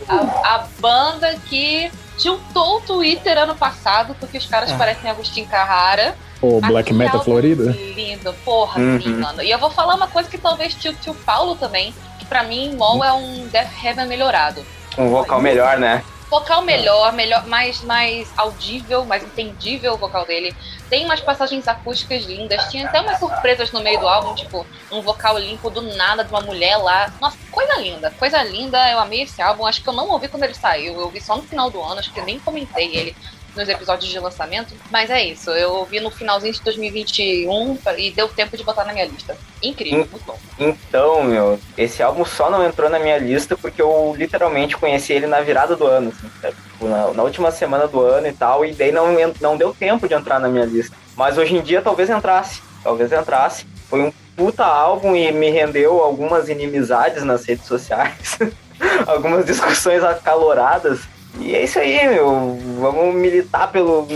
[0.08, 0.16] a,
[0.56, 4.78] a banda que tiltou o Twitter ano passado, porque os caras ah.
[4.78, 6.16] parecem Agostinho Carrara.
[6.42, 7.72] O Black Metal Florida?
[7.72, 9.02] Lindo, porra, uhum.
[9.02, 9.42] sim, mano.
[9.42, 12.76] E eu vou falar uma coisa que talvez tio, tio Paulo também, que pra mim,
[12.76, 14.66] Mol é um Death Heaven melhorado.
[14.98, 16.04] Um vocal melhor, né?
[16.30, 20.56] Vocal melhor, melhor, mais, mais audível, mais entendível o vocal dele.
[20.90, 22.70] Tem umas passagens acústicas lindas.
[22.72, 26.30] Tinha até umas surpresas no meio do álbum, tipo, um vocal limpo do nada de
[26.30, 27.12] uma mulher lá.
[27.20, 28.78] Nossa, coisa linda, coisa linda.
[28.90, 29.66] Eu amei esse álbum.
[29.66, 30.94] Acho que eu não ouvi quando ele saiu.
[30.94, 33.16] Eu ouvi só no final do ano, acho que eu nem comentei ele
[33.56, 34.74] nos episódios de lançamento.
[34.90, 38.94] Mas é isso, eu ouvi no finalzinho de 2021 e deu tempo de botar na
[38.94, 39.38] minha lista.
[39.62, 40.38] Incrível, muito bom.
[40.60, 45.28] Então, meu, esse álbum só não entrou na minha lista porque eu literalmente conheci ele
[45.28, 46.30] na virada do ano, assim,
[46.72, 49.08] tipo, na, na, última semana do ano e tal, e daí não,
[49.40, 50.96] não deu tempo de entrar na minha lista.
[51.16, 53.66] Mas hoje em dia talvez entrasse, talvez entrasse.
[53.90, 58.40] Foi um puta álbum e me rendeu algumas inimizades nas redes sociais.
[59.06, 61.02] algumas discussões acaloradas
[61.40, 62.60] e é isso aí, meu.
[62.80, 64.08] Vamos militar pelo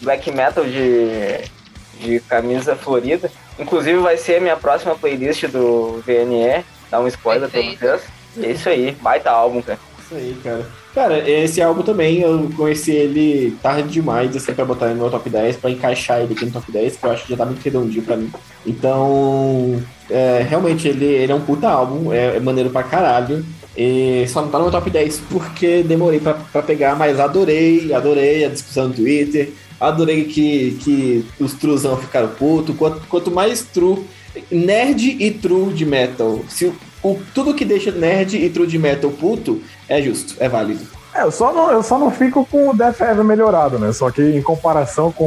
[0.00, 1.40] black metal de,
[2.00, 3.30] de camisa florida.
[3.58, 6.64] Inclusive vai ser a minha próxima playlist do VNE.
[6.90, 7.78] Dá um spoiler Perfeito.
[7.78, 8.18] pra vocês.
[8.36, 9.78] E é isso aí, baita álbum, cara.
[10.04, 10.66] Isso aí, cara.
[10.94, 15.28] Cara, esse álbum também, eu conheci ele tarde demais, assim, pra botar no meu top
[15.28, 17.62] 10, pra encaixar ele aqui no top 10, que eu acho que já tá muito
[17.62, 18.32] redondinho pra mim.
[18.66, 23.44] Então, é, realmente, ele, ele é um puta álbum, é, é maneiro pra caralho.
[23.78, 28.44] E só não tá no meu top 10 porque demorei pra pegar, mas adorei, adorei
[28.44, 29.52] a discussão no Twitter.
[29.78, 32.76] Adorei que, que os truzão ficaram putos.
[32.76, 34.04] Quanto, quanto mais true,
[34.50, 36.40] nerd e true de metal.
[36.48, 36.72] Se
[37.04, 40.84] o, tudo que deixa nerd e true de metal puto é justo, é válido.
[41.14, 43.92] É, eu só, não, eu só não fico com o Death Heaven melhorado, né?
[43.92, 45.24] Só que em comparação com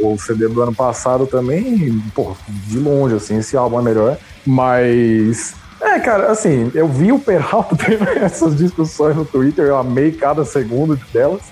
[0.00, 4.16] o CD do ano passado também, pô, de longe, assim, esse álbum é melhor.
[4.46, 5.54] Mas.
[5.80, 10.44] É, cara, assim, eu vi o Peralta tendo essas discussões no Twitter, eu amei cada
[10.44, 11.42] segundo delas.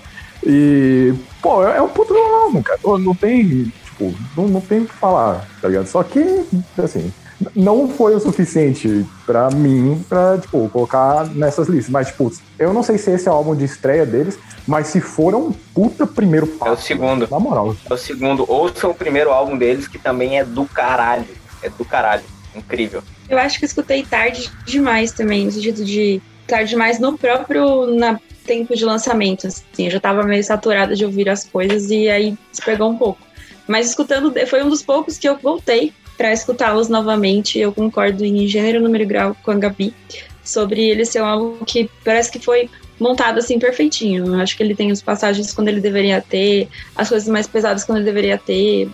[0.45, 2.79] E, pô, é um puto álbum, cara.
[2.99, 5.87] Não tem, tipo, não, não tem o que falar, tá ligado?
[5.87, 6.45] Só que,
[6.77, 7.11] assim,
[7.55, 11.89] não foi o suficiente pra mim pra, tipo, colocar nessas listas.
[11.89, 14.37] Mas, tipo, eu não sei se esse é o álbum de estreia deles,
[14.67, 16.71] mas se for é um puta primeiro passo.
[16.71, 17.27] É o segundo.
[17.29, 17.75] Na moral.
[17.89, 18.45] É o segundo.
[18.47, 21.27] Ouça o primeiro álbum deles, que também é do caralho.
[21.61, 22.23] É do caralho.
[22.57, 23.03] Incrível.
[23.29, 28.19] Eu acho que escutei tarde demais também, no sentido de tarde demais no próprio na
[28.45, 29.45] tempo de lançamento.
[29.47, 32.97] Assim, eu já tava meio saturada de ouvir as coisas e aí se pegou um
[32.97, 33.19] pouco.
[33.67, 37.59] Mas escutando, foi um dos poucos que eu voltei para escutá-los novamente.
[37.59, 39.93] Eu concordo em gênero, número e grau com a Gabi
[40.43, 44.25] sobre ele ser um álbum que parece que foi montado assim perfeitinho.
[44.25, 47.83] Eu acho que ele tem os passagens quando ele deveria ter, as coisas mais pesadas
[47.83, 48.89] quando ele deveria ter.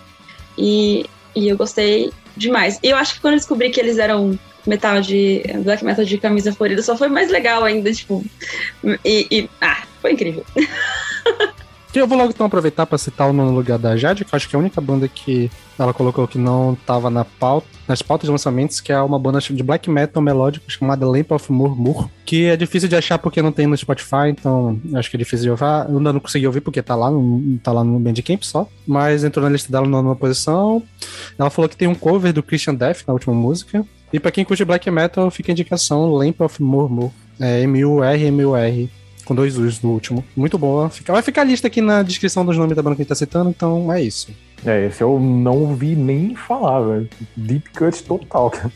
[0.58, 2.78] E, e eu gostei demais.
[2.82, 6.18] E eu acho que quando eu descobri que eles eram metal de black metal de
[6.18, 8.24] camisa florida, só foi mais legal ainda, tipo.
[9.04, 10.44] E, e ah, foi incrível.
[11.94, 14.48] Eu vou logo então aproveitar para citar o nono lugar da Jade, que eu acho
[14.48, 18.26] que é a única banda que ela colocou que não tava na pauta, nas pautas
[18.26, 22.46] de lançamentos, que é uma banda de black metal melódico chamada Lamp of Murmur, que
[22.46, 25.50] é difícil de achar porque não tem no Spotify, então acho que é difícil de
[25.50, 25.64] ouvir.
[25.88, 29.22] Eu ainda não consegui ouvir porque tá lá, no, tá lá no Bandcamp só, mas
[29.22, 30.82] entrou na lista dela na nona posição.
[31.38, 33.84] Ela falou que tem um cover do Christian Death na última música.
[34.12, 38.90] E para quem curte black metal, fica a indicação Lamp of Murmur, é M-U-R-M-U-R
[39.24, 40.24] com dois U's no último.
[40.36, 40.90] Muito boa.
[41.06, 43.14] Vai ficar a lista aqui na descrição dos nomes da banda que a gente tá
[43.14, 44.28] citando, então é isso.
[44.64, 47.08] É, esse eu não vi nem falar, velho.
[47.36, 48.72] Deep cut total, cara.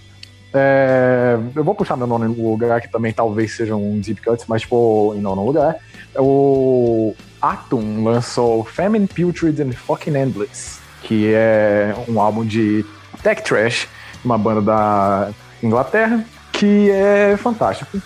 [0.52, 4.62] É, eu vou puxar meu nono lugar, que também talvez seja um deep cut, mas
[4.62, 5.76] tipo, em nono lugar.
[6.16, 12.84] O Atum lançou Famine, Putrid and Fucking Endless, que é um álbum de
[13.22, 13.88] tech trash,
[14.24, 15.30] uma banda da
[15.62, 18.00] Inglaterra, que é fantástico.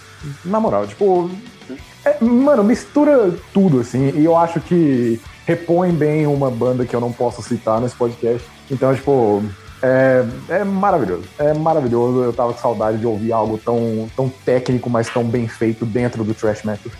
[0.45, 1.31] Na moral, tipo,
[2.05, 7.01] é, mano, mistura tudo, assim, e eu acho que repõe bem uma banda que eu
[7.01, 8.47] não posso citar nesse podcast.
[8.71, 9.43] Então, tipo,
[9.83, 11.25] é, é maravilhoso.
[11.39, 12.23] É maravilhoso.
[12.23, 16.23] Eu tava com saudade de ouvir algo tão, tão técnico, mas tão bem feito dentro
[16.25, 16.91] do thrash metal.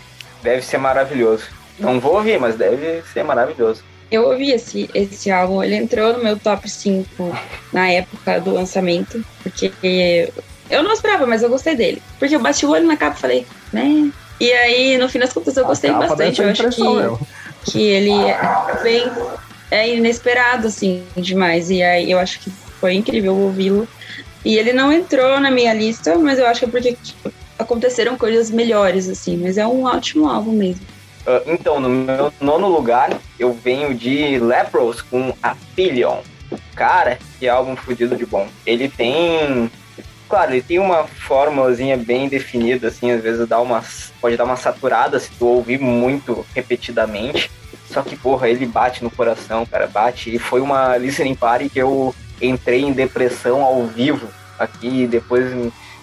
[0.41, 1.45] Deve ser maravilhoso.
[1.79, 3.83] Não vou ouvir, mas deve ser maravilhoso.
[4.11, 7.35] Eu ouvi esse, esse álbum, ele entrou no meu top 5
[7.71, 10.31] na época do lançamento, porque
[10.69, 12.01] eu não esperava, mas eu gostei dele.
[12.19, 14.11] Porque eu bati o olho na capa e falei, né,
[14.43, 16.41] e aí, no fim das contas, eu gostei bastante.
[16.41, 19.09] Eu acho que, que ele é bem
[19.71, 21.69] é inesperado, assim, demais.
[21.69, 23.87] E aí eu acho que foi incrível ouvi-lo.
[24.45, 28.17] E ele não entrou na minha lista, mas eu acho que é porque tipo, aconteceram
[28.17, 29.37] coisas melhores, assim.
[29.37, 30.85] Mas é um ótimo álbum mesmo.
[31.25, 36.17] Uh, então, no meu nono lugar, eu venho de Lepros com Aphelion.
[36.75, 38.47] Cara, que álbum fodido de bom.
[38.65, 39.71] Ele tem
[40.27, 43.83] claro, ele tem uma formulazinha bem definida, assim, às vezes dá uma,
[44.19, 47.49] pode dar uma saturada se tu ouvir muito repetidamente.
[47.87, 50.33] Só que, porra, ele bate no coração, cara, bate.
[50.33, 55.53] E foi uma listening party que eu entrei em depressão ao vivo aqui, depois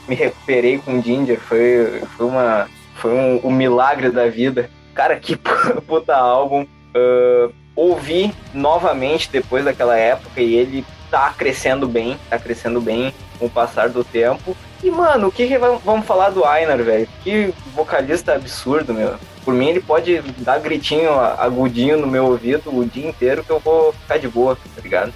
[0.09, 1.41] me recuperei com Ginger.
[1.41, 4.71] Foi, foi, uma, foi um, um milagre da vida.
[4.95, 5.37] Cara, que
[5.87, 6.67] puta álbum.
[6.95, 13.47] Uh, ouvi novamente depois daquela época e ele tá crescendo bem, tá crescendo bem com
[13.47, 14.57] o passar do tempo.
[14.83, 17.09] E, mano, o que, que vamos falar do Einar, velho?
[17.23, 19.15] Que vocalista absurdo, meu.
[19.45, 23.59] Por mim, ele pode dar gritinho agudinho no meu ouvido o dia inteiro que eu
[23.59, 25.13] vou ficar de boa, tá ligado?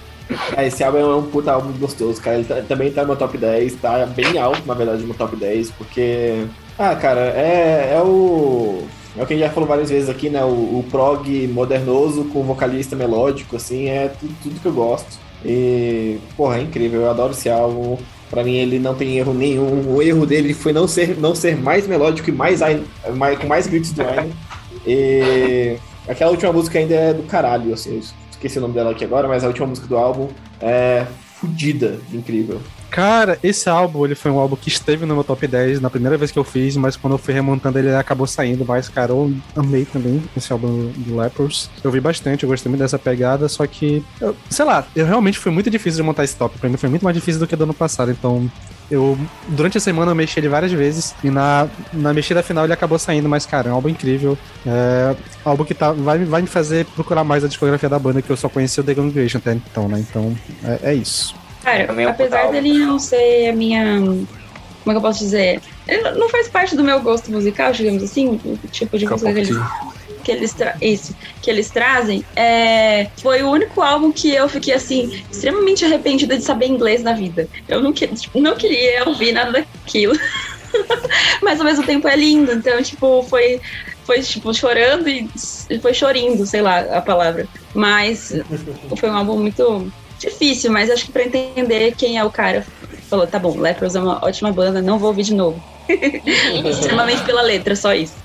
[0.57, 2.37] É, esse álbum é um puta álbum gostoso, cara.
[2.37, 5.35] Ele tá, também tá no meu top 10, tá bem alto, na verdade, no top
[5.35, 6.45] 10, porque.
[6.77, 8.83] Ah, cara, é, é o.
[9.17, 10.43] É o que a gente já falou várias vezes aqui, né?
[10.43, 15.24] O, o prog modernoso com vocalista melódico, assim, é tudo, tudo que eu gosto.
[15.45, 17.97] E, porra, é incrível, eu adoro esse álbum.
[18.29, 19.95] Pra mim ele não tem erro nenhum.
[19.95, 22.61] O erro dele foi não ser, não ser mais melódico e mais,
[23.15, 24.31] mais com mais gritos do Iron.
[24.85, 25.77] E
[26.07, 29.43] aquela última música ainda é do caralho, assim, esqueci o nome dela aqui agora, mas
[29.43, 30.27] a última música do álbum
[30.59, 31.05] é
[31.35, 32.59] fodida, incrível.
[32.95, 36.17] Cara, esse álbum ele foi um álbum que esteve no meu top 10 na primeira
[36.17, 38.63] vez que eu fiz, mas quando eu fui remontando ele acabou saindo.
[38.65, 41.69] Mas, cara, eu amei também esse álbum do Lepers.
[41.83, 45.37] Eu vi bastante, eu gostei muito dessa pegada, só que, eu, sei lá, eu realmente
[45.37, 46.57] foi muito difícil de montar esse top.
[46.57, 48.49] Pra mim foi muito mais difícil do que do ano passado, então
[48.89, 49.17] eu
[49.49, 52.97] durante a semana eu mexi ele várias vezes e na, na mexida final ele acabou
[52.97, 54.37] saindo, mas cara, é um álbum incrível.
[54.65, 55.13] É
[55.45, 58.29] um álbum que tá, vai, vai me fazer procurar mais a discografia da banda, que
[58.29, 59.99] eu só conheci o The Congregation até então, né?
[59.99, 61.35] Então é, é isso.
[61.65, 64.27] Cara, é apesar dele não ser a minha Como
[64.87, 65.59] é que eu posso dizer?
[65.87, 69.39] Ele não faz parte do meu gosto musical, digamos assim, o tipo de música que
[69.39, 69.57] eles,
[70.23, 72.23] que eles, isso, que eles trazem.
[72.35, 77.13] É, foi o único álbum que eu fiquei assim, extremamente arrependida de saber inglês na
[77.13, 77.47] vida.
[77.67, 80.13] Eu não, que- tipo, não queria ouvir nada daquilo.
[81.41, 83.59] Mas ao mesmo tempo é lindo, então, tipo, foi.
[84.05, 85.27] Foi, tipo, chorando e
[85.81, 87.47] foi chorindo, sei lá a palavra.
[87.73, 88.29] Mas
[88.99, 89.91] foi um álbum muito
[90.25, 92.65] difícil, mas acho que pra entender quem é o cara,
[93.09, 95.61] falou, tá bom, Lepros é uma ótima banda, não vou ouvir de novo.
[95.87, 98.15] Extremamente pela letra, só isso.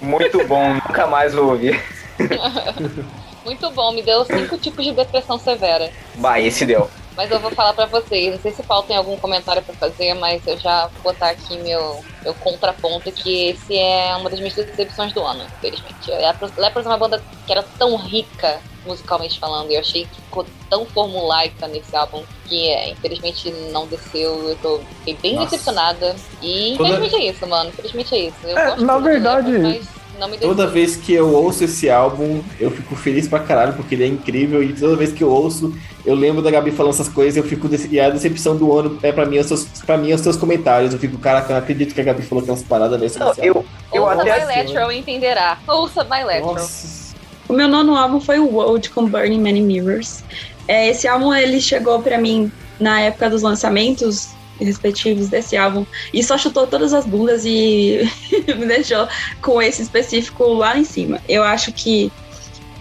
[0.00, 1.82] Muito bom, nunca mais vou ouvir.
[3.44, 5.88] Muito bom, me deu cinco tipos de depressão severa.
[6.16, 6.90] Bah, esse deu.
[7.16, 10.14] Mas eu vou falar pra vocês, não sei se Paulo tem algum comentário pra fazer,
[10.14, 14.54] mas eu já vou botar aqui meu, meu contraponto, que esse é uma das minhas
[14.54, 16.10] decepções do ano, infelizmente.
[16.10, 20.20] Lepros Lepros é uma banda que era tão rica, musicalmente falando, e eu achei que
[20.22, 25.46] ficou tão formulaica nesse álbum, que é, infelizmente não desceu, eu tô fiquei bem Nossa.
[25.50, 26.14] decepcionada.
[26.42, 28.36] E Toda- infelizmente é isso, mano, infelizmente é isso.
[28.44, 29.96] Eu É, gosto na verdade- mas
[30.40, 34.06] Toda vez que eu ouço esse álbum, eu fico feliz pra caralho, porque ele é
[34.06, 34.62] incrível.
[34.62, 37.68] E toda vez que eu ouço, eu lembro da Gabi falando essas coisas, eu fico.
[37.68, 40.34] dece- E a decepção do ano é pra mim, os seus, pra mim os seus
[40.38, 40.94] comentários.
[40.94, 43.62] Eu fico, caraca, eu não acredito que a Gabi falou aquelas paradas nesse Não, eu,
[43.92, 44.40] eu Ouça até.
[44.40, 45.58] Bilateral e entenderá.
[45.68, 46.54] Ouça Bilateral.
[46.54, 47.05] Nossa.
[47.48, 50.24] O meu nono álbum foi o World com Burning Many Mirrors.
[50.66, 54.30] É, esse álbum ele chegou pra mim na época dos lançamentos
[54.60, 58.10] respectivos desse álbum e só chutou todas as bundas e
[58.56, 59.06] me deixou
[59.40, 61.20] com esse específico lá em cima.
[61.28, 62.10] Eu acho que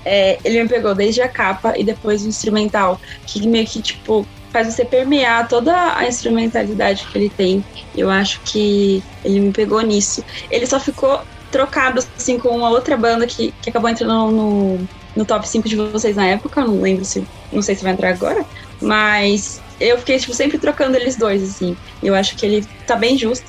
[0.03, 4.25] é, ele me pegou desde a capa e depois o instrumental, que meio que tipo
[4.51, 7.65] faz você permear toda a instrumentalidade que ele tem.
[7.93, 10.23] Eu acho que ele me pegou nisso.
[10.49, 11.21] Ele só ficou
[11.55, 14.79] trocado assim com uma outra banda que, que acabou entrando no,
[15.15, 16.61] no top 5 de vocês na época.
[16.61, 17.25] Não lembro se.
[17.51, 18.45] Não sei se vai entrar agora.
[18.81, 21.77] Mas eu fiquei, tipo, sempre trocando eles dois, assim.
[22.03, 23.45] Eu acho que ele tá bem justo.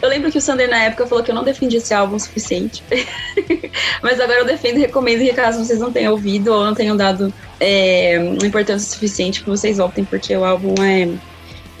[0.00, 2.20] Eu lembro que o Sander na época falou que eu não defendi esse álbum o
[2.20, 2.82] suficiente.
[4.00, 6.96] Mas agora eu defendo e recomendo que caso vocês não tenham ouvido ou não tenham
[6.96, 11.08] dado é, importância suficiente, que vocês voltem, porque o álbum é.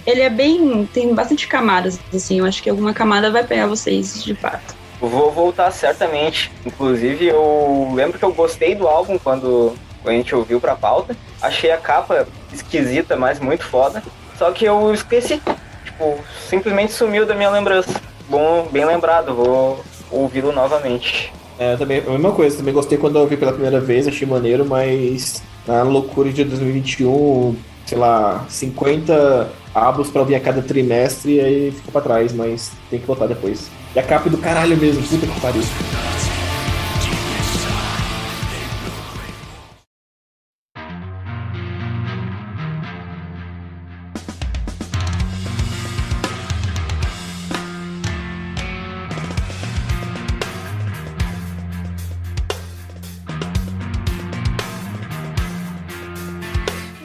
[0.06, 0.88] Ele é bem.
[0.92, 2.40] tem bastante camadas, assim.
[2.40, 4.79] Eu acho que alguma camada vai pegar vocês de fato.
[5.00, 6.52] Vou voltar certamente.
[6.64, 11.16] Inclusive, eu lembro que eu gostei do álbum quando a gente ouviu pra pauta.
[11.40, 14.02] Achei a capa esquisita, mas muito foda.
[14.36, 15.40] Só que eu esqueci.
[15.84, 18.00] Tipo, simplesmente sumiu da minha lembrança.
[18.28, 21.32] Bom, bem lembrado, vou ouvi-lo novamente.
[21.58, 24.64] É, também, a mesma coisa, também gostei quando eu ouvi pela primeira vez, achei maneiro,
[24.64, 27.54] mas na loucura de 2021,
[27.90, 32.70] sei lá, 50 álbuns pra ouvir a cada trimestre, e aí ficou pra trás, mas
[32.88, 33.68] tem que voltar depois.
[33.96, 35.62] E a capa é do caralho mesmo, puta que pariu.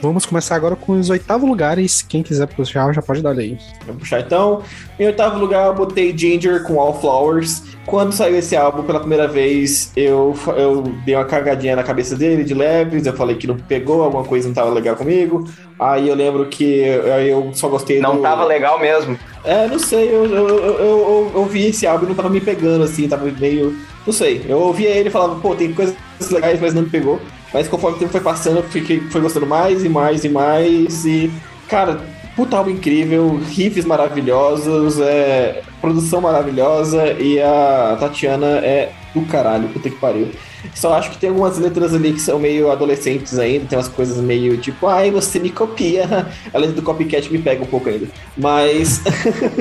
[0.06, 2.00] Vamos começar agora com os oitavos lugares.
[2.00, 3.58] Quem quiser puxar, já pode dar aí.
[3.84, 4.62] Vou puxar então.
[4.98, 7.62] Em oitavo lugar, eu botei Ginger com All Flowers.
[7.84, 12.44] Quando saiu esse álbum pela primeira vez, eu, eu dei uma cagadinha na cabeça dele
[12.44, 13.04] de leves.
[13.04, 15.48] Eu falei que não pegou, alguma coisa não tava legal comigo.
[15.78, 18.22] Aí eu lembro que aí eu só gostei Não do...
[18.22, 19.18] tava legal mesmo.
[19.44, 22.40] É, não sei, eu, eu, eu, eu, eu ouvi esse álbum e não tava me
[22.40, 23.76] pegando, assim, tava meio.
[24.06, 24.44] Não sei.
[24.48, 25.96] Eu ouvia ele e falava, pô, tem coisas
[26.30, 27.20] legais, mas não me pegou.
[27.56, 31.06] Mas conforme o tempo foi passando, eu fiquei, foi gostando mais e mais e mais.
[31.06, 31.32] E,
[31.66, 32.02] cara,
[32.36, 39.88] puta álbum incrível, riffs maravilhosos, é, produção maravilhosa e a Tatiana é do caralho, puta
[39.88, 40.28] que pariu.
[40.74, 44.18] Só acho que tem algumas letras ali que são meio adolescentes ainda, tem umas coisas
[44.18, 46.04] meio tipo, ai, você me copia.
[46.52, 48.06] A letra do copycat me pega um pouco ainda.
[48.36, 49.00] Mas.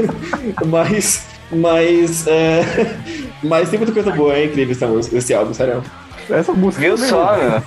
[0.67, 1.25] mas.
[1.49, 2.27] Mas.
[2.27, 2.61] É...
[3.41, 5.83] Mas tem muita coisa boa, é incrível essa música, esse álbum, sério.
[6.29, 6.81] Essa música.
[6.81, 7.61] Viu também, só, meu?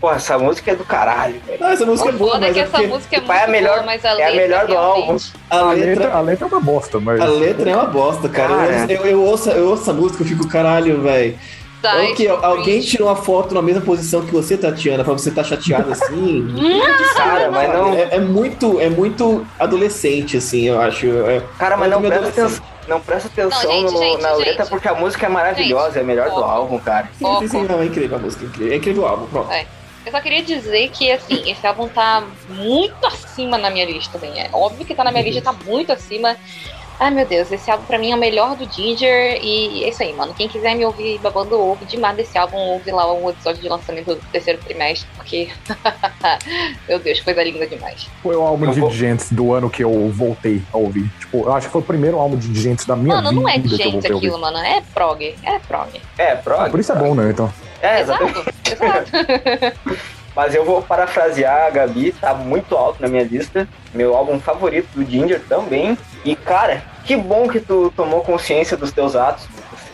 [0.00, 1.60] Pô, essa música é do caralho, velho.
[1.60, 3.20] Não, essa música é O boa, foda é mas que é essa porque música é
[3.20, 5.16] tipo, é muito a melhor- boa, mas a é a letra melhor do álbum.
[5.50, 5.86] a A letra.
[5.86, 7.20] letra, a letra é uma bosta, mas.
[7.20, 8.48] A letra é uma bosta, cara.
[8.56, 8.86] Cara.
[8.92, 11.38] Eu, eu, ouço, eu ouço essa música e fico, caralho, velho.
[11.82, 15.42] Side Ok, alguém tirou uma foto na mesma posição que você, Tatiana, pra você estar
[15.42, 16.46] chateada assim.
[17.16, 17.92] Cara, mas não.
[17.92, 21.06] É, é muito, é muito adolescente, assim, eu acho.
[21.08, 22.64] É, Cara, mas é não presta atenção.
[22.88, 24.44] Não presta atenção Não, gente, no- gente, na gente.
[24.48, 26.48] letra porque a música é maravilhosa, é a melhor do foco.
[26.50, 27.08] álbum, cara.
[27.16, 28.72] Sim, sim, não, é incrível a música, é incrível.
[28.72, 29.52] É incrível o álbum, pronto.
[29.52, 29.66] É.
[30.04, 34.40] Eu só queria dizer que, assim, esse álbum tá muito acima na minha lista também.
[34.40, 36.36] É óbvio que tá na minha lista, tá muito acima.
[37.02, 40.00] Ai meu Deus, esse álbum pra mim é o melhor do Ginger e é isso
[40.04, 40.32] aí, mano.
[40.34, 44.14] Quem quiser me ouvir babando ouve demais desse álbum, ouve lá um episódio de lançamento
[44.14, 45.48] do terceiro trimestre, porque.
[46.88, 48.06] meu Deus, coisa linda demais.
[48.22, 51.10] Foi o álbum Eu de vou- Digentes do ano que eu voltei a ouvir.
[51.18, 53.48] Tipo, eu acho que foi o primeiro álbum de Digentes da minha Mano, vida não
[53.48, 54.26] é que eu gente voltei a ouvir.
[54.28, 54.58] aquilo, mano.
[54.58, 55.34] É prog.
[55.42, 56.00] É prog.
[56.16, 56.70] É, prog.
[56.70, 57.30] Por isso é bom, né?
[57.30, 57.52] Então.
[57.82, 58.38] É, exatamente.
[58.70, 59.78] Exato, exato.
[60.34, 63.68] Mas eu vou parafrasear a Gabi, tá muito alto na minha lista.
[63.92, 65.98] Meu álbum favorito do Ginger também.
[66.24, 69.46] E, cara, que bom que tu tomou consciência dos teus atos.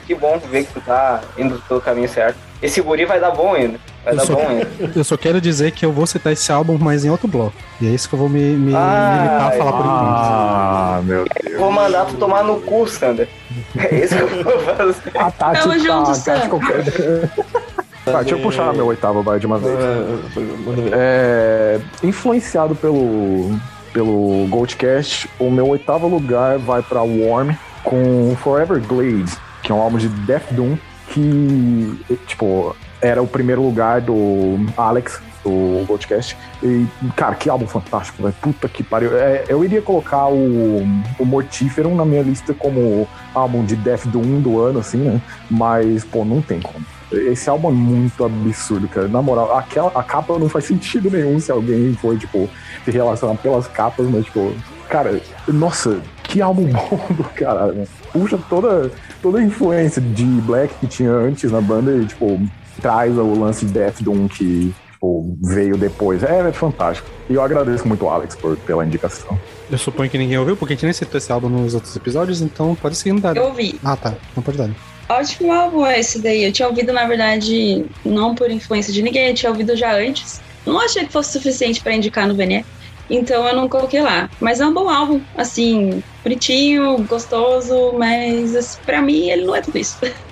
[0.07, 2.39] Que bom ver que tu tá indo pelo caminho certo.
[2.63, 3.79] Esse guri vai dar bom ainda.
[4.03, 4.69] Vai Eu dar sou- bom ainda.
[4.97, 7.53] Eu só quero dizer que eu vou citar esse álbum, mas em outro bloco.
[7.81, 10.19] E é isso que eu vou me, me Ai, limitar a falar por enquanto.
[10.19, 11.59] Ah, meu Deus.
[11.59, 13.29] Vou mandar tu tomar no cu, Sander.
[13.77, 15.03] É isso que eu vou fazer.
[15.15, 16.85] A Tati Tamo tá, junto, qualquer...
[18.05, 19.79] tá, deixa eu puxar meu oitavo vai de uma vez.
[19.79, 20.89] É.
[20.93, 23.57] É, influenciado pelo,
[23.99, 27.51] pelo Goldcast, o meu oitavo lugar vai pra Warm
[27.83, 33.61] com Forever Glades, que é um álbum de Death Doom que, tipo, era o primeiro
[33.61, 36.37] lugar do Alex, do Goldcast.
[36.63, 38.37] E, cara, que álbum fantástico, velho.
[38.41, 39.19] Puta que pariu.
[39.19, 40.85] É, eu iria colocar o,
[41.19, 45.21] o Mortífero na minha lista como álbum de Death Doom do ano, assim, né?
[45.51, 46.87] Mas, pô, não tem como.
[47.11, 49.09] Esse álbum é muito absurdo, cara.
[49.09, 52.49] Na moral, aquela, a capa não faz sentido nenhum se alguém for, tipo,
[52.85, 54.53] se relacionar pelas capas, mas, tipo,
[54.89, 57.87] cara, nossa, que álbum bom do caralho, né?
[58.13, 58.91] Puxa toda,
[59.23, 62.41] toda a influência de Black que tinha antes na banda e, tipo,
[62.81, 66.23] traz o lance de Death Doom que, tipo, veio depois.
[66.23, 67.09] É, é fantástico.
[67.29, 69.39] E eu agradeço muito o Alex por, pela indicação.
[69.71, 72.41] Eu suponho que ninguém ouviu, porque a gente nem citou esse álbum nos outros episódios,
[72.41, 73.37] então pode seguir no dado.
[73.37, 73.79] Eu ouvi.
[73.85, 74.15] Ah, tá.
[74.35, 74.71] Não pode dar.
[75.11, 76.45] Ótimo álbum esse daí.
[76.45, 80.43] Eu tinha ouvido, na verdade, não por influência de ninguém, eu tinha ouvido já antes.
[80.67, 82.65] Não achei que fosse suficiente pra indicar no VNE,
[83.09, 84.29] então eu não coloquei lá.
[84.39, 89.63] Mas é um bom álbum, assim, bonitinho, gostoso, mas assim, pra mim ele não é
[89.63, 89.99] tudo isso.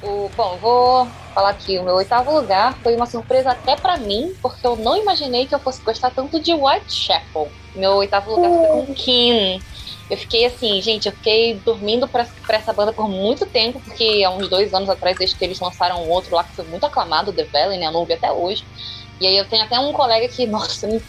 [0.00, 1.78] O, bom, vou falar aqui.
[1.78, 5.54] O meu oitavo lugar foi uma surpresa até pra mim, porque eu não imaginei que
[5.54, 7.50] eu fosse gostar tanto de Whitechapel.
[7.74, 9.60] Meu oitavo lugar foi com Kim.
[10.10, 14.22] Eu fiquei assim, gente, eu fiquei dormindo pra, pra essa banda por muito tempo, porque
[14.24, 16.86] há uns dois anos atrás, desde que eles lançaram um outro lá que foi muito
[16.86, 17.86] aclamado, The Valley, né?
[17.86, 18.64] Eu não ouvi até hoje.
[19.20, 21.02] E aí eu tenho até um colega que, nossa, me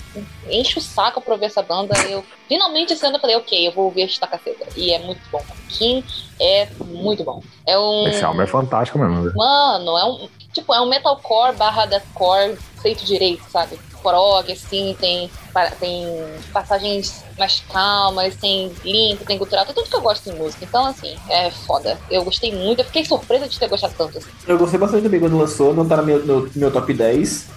[0.49, 1.95] enche o saco pra ouvir essa banda.
[2.07, 4.67] Eu finalmente esse ano eu falei, ok, eu vou ouvir esta caceta.
[4.75, 5.43] E é muito bom.
[5.67, 6.03] Kim
[6.39, 7.41] é muito bom.
[7.67, 8.07] É um.
[8.07, 9.35] Esse álbum é fantástico mesmo, velho.
[9.35, 10.27] Mano, é um.
[10.51, 13.79] Tipo, é um metalcore barra deathcore feito direito, sabe?
[14.01, 15.29] Prog, assim, tem,
[15.79, 16.05] tem
[16.53, 20.65] passagens mais calmas, tem limpo, tem cultural, tem tudo que eu gosto em música.
[20.65, 21.97] Então, assim, é foda.
[22.09, 24.17] Eu gostei muito, eu fiquei surpresa de ter gostado tanto.
[24.17, 24.27] Assim.
[24.47, 27.47] Eu gostei bastante também quando lançou, não tá no meu, no meu top 10.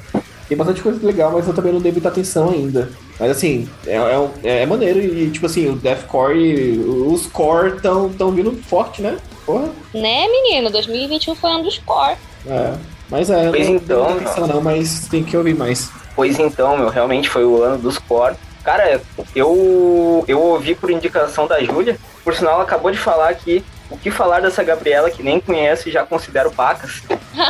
[0.49, 2.91] Tem bastante coisa legal, mas eu também não dei muita atenção ainda.
[3.19, 7.81] Mas assim, é, é, um- é maneiro e tipo assim, o deathcore, e os core
[7.81, 9.17] tão, tão vindo forte, né?
[9.47, 9.71] Porra.
[9.95, 10.71] Né, menino?
[10.71, 12.17] 2021 foi um dos core.
[12.47, 12.75] É.
[13.09, 15.91] Mas é, eu não então, muita atenção não, mas tem que ouvir mais.
[16.14, 18.37] Pois então, meu, realmente foi o ano dos core.
[18.64, 19.01] Cara,
[19.35, 21.98] eu, eu ouvi por indicação da Júlia.
[22.22, 25.88] Por sinal, ela acabou de falar aqui o que falar dessa Gabriela que nem conhece
[25.88, 27.03] e já considero pacas.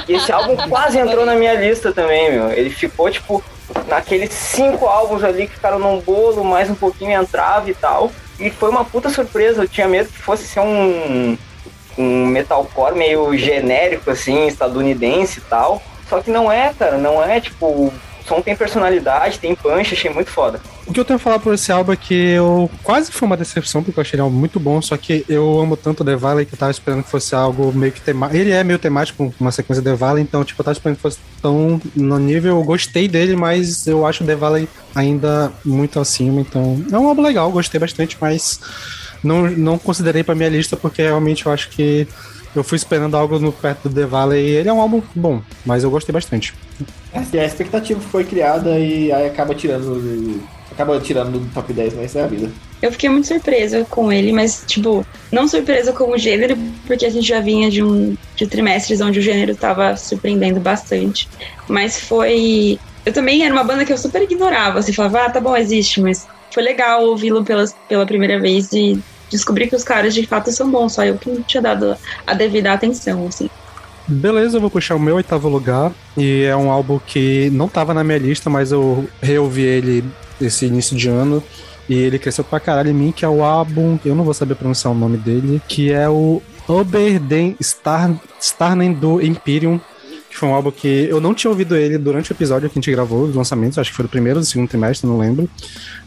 [0.08, 2.50] Esse álbum quase entrou na minha lista também, meu.
[2.50, 3.42] Ele ficou, tipo,
[3.86, 8.10] naqueles cinco álbuns ali que ficaram num bolo, mais um pouquinho entrava e tal.
[8.40, 9.62] E foi uma puta surpresa.
[9.62, 11.38] Eu tinha medo que fosse ser um,
[11.96, 15.80] um metalcore meio genérico, assim, estadunidense e tal.
[16.08, 16.98] Só que não é, cara.
[16.98, 17.92] Não é, tipo,
[18.24, 20.60] o som tem personalidade, tem punch, achei muito foda.
[20.86, 23.36] O que eu tenho a falar por esse álbum é que eu quase foi uma
[23.36, 26.54] decepção, porque eu achei ele muito bom, só que eu amo tanto The Valley que
[26.54, 28.40] eu tava esperando que fosse algo meio que temático.
[28.40, 31.18] Ele é meio temático, uma sequência The Valley, então, tipo, eu tava esperando que fosse
[31.40, 32.56] tão no nível.
[32.56, 36.84] Eu gostei dele, mas eu acho The Valley ainda muito acima, então.
[36.90, 38.60] É um álbum legal, gostei bastante, mas
[39.22, 42.06] não, não considerei pra minha lista, porque realmente eu acho que
[42.54, 45.42] eu fui esperando algo no perto do The Valley e ele é um álbum bom,
[45.64, 46.54] mas eu gostei bastante.
[47.32, 50.40] E a expectativa foi criada e aí acaba tirando.
[50.70, 52.50] Acaba tirando do top 10, mas é a vida.
[52.80, 57.10] Eu fiquei muito surpresa com ele, mas, tipo, não surpresa com o gênero, porque a
[57.10, 61.28] gente já vinha de um de trimestres onde o gênero tava surpreendendo bastante.
[61.68, 62.78] Mas foi.
[63.04, 66.00] Eu também era uma banda que eu super ignorava, assim, falava, ah, tá bom, existe,
[66.00, 68.98] mas foi legal ouvi-lo pela, pela primeira vez e
[69.32, 72.34] descobrir que os caras de fato são bons, só eu que não tinha dado a
[72.34, 73.50] devida atenção, assim.
[74.06, 75.92] Beleza, eu vou puxar o meu oitavo lugar.
[76.16, 80.04] E é um álbum que não tava na minha lista, mas eu reouvi ele
[80.40, 81.42] esse início de ano.
[81.88, 84.54] E ele cresceu pra caralho em mim, que é o álbum, eu não vou saber
[84.54, 89.80] pronunciar o nome dele, que é o Ober den Star, Starnen do Imperium,
[90.32, 92.80] que foi um álbum que eu não tinha ouvido ele durante o episódio que a
[92.80, 95.46] gente gravou, dos lançamentos, acho que foi do primeiro ou do segundo trimestre, não lembro.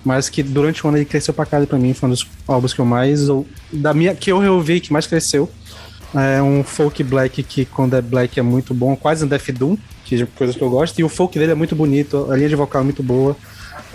[0.04, 2.74] Mas que durante o ano ele cresceu pra caralho pra mim, foi um dos álbuns
[2.74, 3.30] que eu mais.
[3.30, 5.48] ou- Da minha, que eu reouvi, que mais cresceu.
[6.14, 9.78] É um folk black que, quando é black, é muito bom, quase um Death Doom,
[10.06, 10.98] que é coisas que eu gosto.
[11.00, 13.36] E o folk dele é muito bonito, a linha de vocal é muito boa.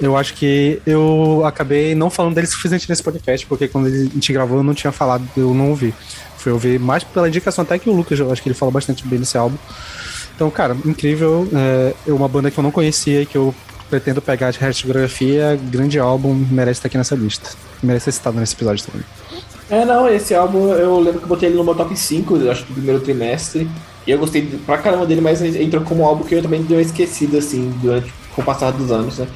[0.00, 3.90] Eu acho que eu acabei não falando dele o suficiente nesse podcast, porque quando a
[3.90, 5.92] gente gravou eu não tinha falado, eu não ouvi.
[6.36, 9.06] Fui ouvir mais pela indicação até que o Lucas, eu acho que ele fala bastante
[9.06, 9.56] bem desse álbum.
[10.40, 11.46] Então, cara, incrível.
[11.52, 13.54] É é uma banda que eu não conhecia e que eu
[13.90, 15.60] pretendo pegar de radiografia.
[15.70, 17.50] Grande álbum, merece estar aqui nessa lista.
[17.82, 19.06] Merece ser citado nesse episódio também.
[19.68, 22.50] É, não, esse álbum eu lembro que eu botei ele no meu top 5, eu
[22.50, 23.68] acho, do primeiro trimestre.
[24.06, 26.78] E eu gostei pra caramba dele, mas entrou como um álbum que eu também dei
[26.78, 29.26] uma esquecida, assim, durante com o passar dos anos, né?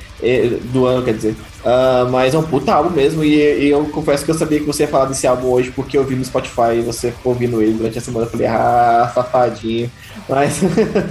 [0.73, 1.37] Do ano, quer dizer.
[1.65, 4.67] Ah, mas é um puta álbum mesmo, e, e eu confesso que eu sabia que
[4.67, 7.75] você ia falar desse álbum hoje, porque eu vi no Spotify você ficou ouvindo ele
[7.75, 8.27] durante a semana.
[8.27, 9.91] Eu falei, ah, safadinho.
[10.29, 10.61] Mas,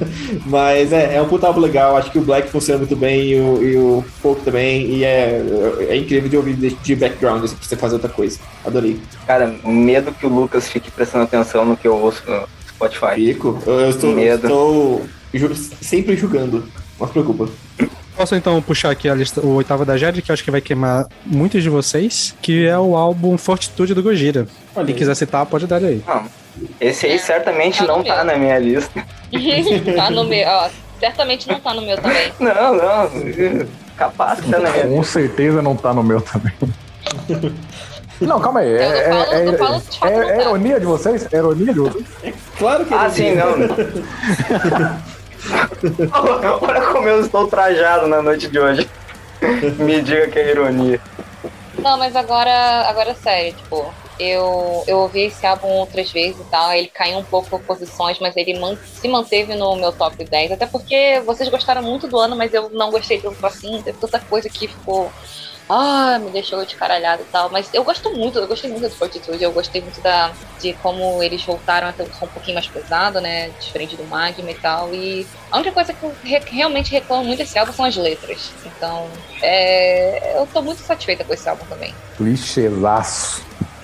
[0.46, 3.36] mas é, é um puta álbum legal, acho que o Black funciona muito bem e
[3.40, 5.42] o, e o Folk também, e é,
[5.90, 8.40] é incrível de ouvir de, de background, assim, pra você fazer outra coisa.
[8.66, 9.00] Adorei.
[9.28, 13.16] Cara, medo que o Lucas fique prestando atenção no que eu ouço no Spotify.
[13.16, 13.62] Fico.
[13.66, 14.48] Eu, eu estou, Medo.
[14.48, 16.64] estou ju- sempre julgando.
[17.00, 17.50] Não se preocupa.
[18.16, 20.62] Posso então puxar aqui a lista, o oitavo da Jade, que eu acho que vai
[20.62, 24.48] queimar muitos de vocês, que é o álbum Fortitude do Gojira.
[24.76, 26.02] Olha Quem quiser citar, pode dar ele aí.
[26.08, 26.24] Não,
[26.80, 28.26] esse aí É, certamente tá não tá meu.
[28.26, 29.04] na minha lista.
[29.96, 30.70] tá no meu, ó.
[31.00, 32.32] Certamente não tá no meu também.
[32.40, 33.68] Não, não.
[33.98, 35.14] Capaz que tá na minha Com lista.
[35.20, 36.54] certeza não tá no meu também.
[38.22, 38.72] Não, calma aí.
[38.78, 41.28] É, não falo- é- não é- falo de fato é- não ironia de vocês?
[41.34, 42.06] É ironia de vocês?
[42.58, 43.48] Claro que Ah, ele sim, não.
[46.62, 48.90] Olha como eu estou trajado na noite de hoje.
[49.78, 51.02] Me diga que é ironia.
[51.80, 56.72] Não, mas agora, agora sério, tipo, eu, eu ouvi esse álbum outras vezes e tal,
[56.74, 60.66] ele caiu um pouco posições, mas ele man- se manteve no meu top 10, até
[60.66, 64.50] porque vocês gostaram muito do ano, mas eu não gostei tanto assim, teve tanta coisa
[64.50, 65.12] que ficou.
[65.70, 67.50] Ah, me deixou de caralhado e tal.
[67.50, 71.24] Mas eu gosto muito, eu gostei muito do Fortitude, eu gostei muito da, de como
[71.24, 73.50] eles voltaram a ter um som um pouquinho mais pesado, né?
[73.62, 74.94] Diferente do Magma e tal.
[74.94, 78.52] E a única coisa que eu re- realmente reclamo muito desse álbum são as letras.
[78.66, 79.08] Então,
[79.42, 81.94] é, eu tô muito satisfeita com esse álbum também.
[82.18, 83.42] Clichêzaço.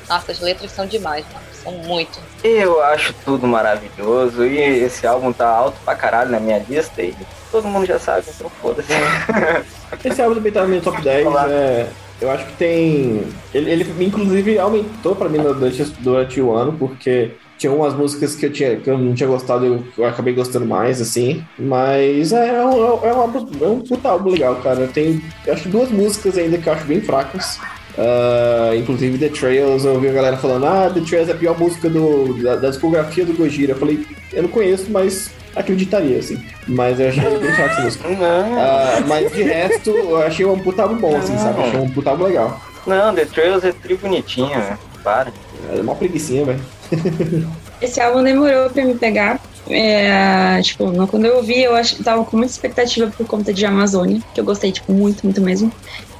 [0.09, 1.45] Nossa, as letras são demais, mano.
[1.53, 2.19] São muito.
[2.43, 7.13] Eu acho tudo maravilhoso e esse álbum tá alto pra caralho na minha lista e
[7.51, 8.91] todo mundo já sabe, então foda-se.
[10.03, 11.27] Esse álbum também tá no meu top 10.
[11.27, 11.47] Olá.
[11.49, 11.87] É,
[12.21, 13.23] eu acho que tem.
[13.53, 18.45] Ele, ele inclusive aumentou pra mim durante, durante o ano, porque tinha umas músicas que
[18.45, 21.43] eu, tinha, que eu não tinha gostado eu, eu acabei gostando mais, assim.
[21.57, 24.87] Mas é, é um, é um, álbum- é um puta álbum legal, cara.
[24.87, 27.59] Tem eu acho duas músicas ainda que eu acho bem fracas.
[28.01, 31.59] Ah, inclusive The Trails, eu ouvi a galera falando, ah, The Trails é a pior
[31.59, 33.73] música do, da, da discografia do Gojira.
[33.73, 36.41] Eu falei, eu não conheço, mas acreditaria, assim.
[36.65, 38.07] Mas eu achei bem fraca essa música.
[38.07, 41.61] Não, Ah, mas de resto, eu achei um puta bom, assim, sabe?
[41.61, 42.61] Achei um puta legal.
[42.87, 44.77] não, The Trails é tri bonitinho, né?
[45.03, 45.31] Para.
[45.75, 46.59] É uma preguiçinha, velho.
[47.81, 49.39] Esse álbum demorou pra me pegar.
[49.69, 54.19] É, tipo, quando eu ouvi, eu ach, tava com muita expectativa por conta de Amazônia,
[54.33, 55.71] que eu gostei, tipo, muito, muito mesmo.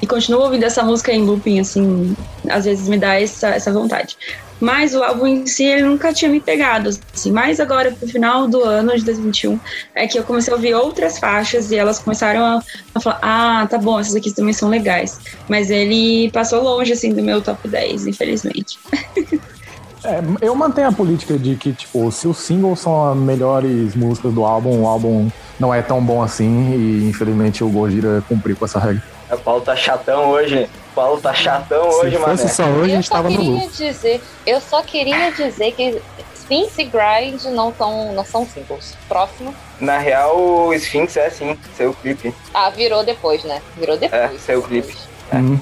[0.02, 2.16] E continuo ouvindo essa música em looping, assim,
[2.47, 4.16] às vezes me dá essa, essa vontade.
[4.60, 7.32] Mas o álbum em si, ele nunca tinha me pegado, assim.
[7.32, 9.60] Mas agora, pro final do ano de 2021,
[9.95, 13.68] é que eu comecei a ouvir outras faixas e elas começaram a, a falar, ah,
[13.68, 15.20] tá bom, essas aqui também são legais.
[15.47, 18.78] Mas ele passou longe, assim, do meu top 10, infelizmente.
[20.04, 24.34] É, eu mantenho a política de que, tipo, se os singles são as melhores músicas
[24.34, 25.30] do álbum, o álbum
[25.60, 29.04] não é tão bom assim e infelizmente o Gojira cumpriu com essa regra.
[29.30, 30.70] O Paulo tá chatão hoje.
[30.91, 32.38] O Paulo tá chatão hoje, Se mano.
[32.38, 33.70] fosse só hoje, a eu gente só tava no queria lucro.
[33.78, 36.02] dizer, eu só queria dizer que
[36.34, 38.95] Sphinx e Grind não, tão, não são singles.
[39.08, 39.54] Próximo.
[39.80, 42.34] Na real, o Sphinx é sim, seu clipe.
[42.54, 43.62] Ah, virou depois, né?
[43.78, 44.50] Virou depois.
[44.50, 44.95] É, o clipe.
[45.34, 45.60] Hum,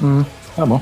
[0.00, 0.24] hum,
[0.56, 0.80] tá bom.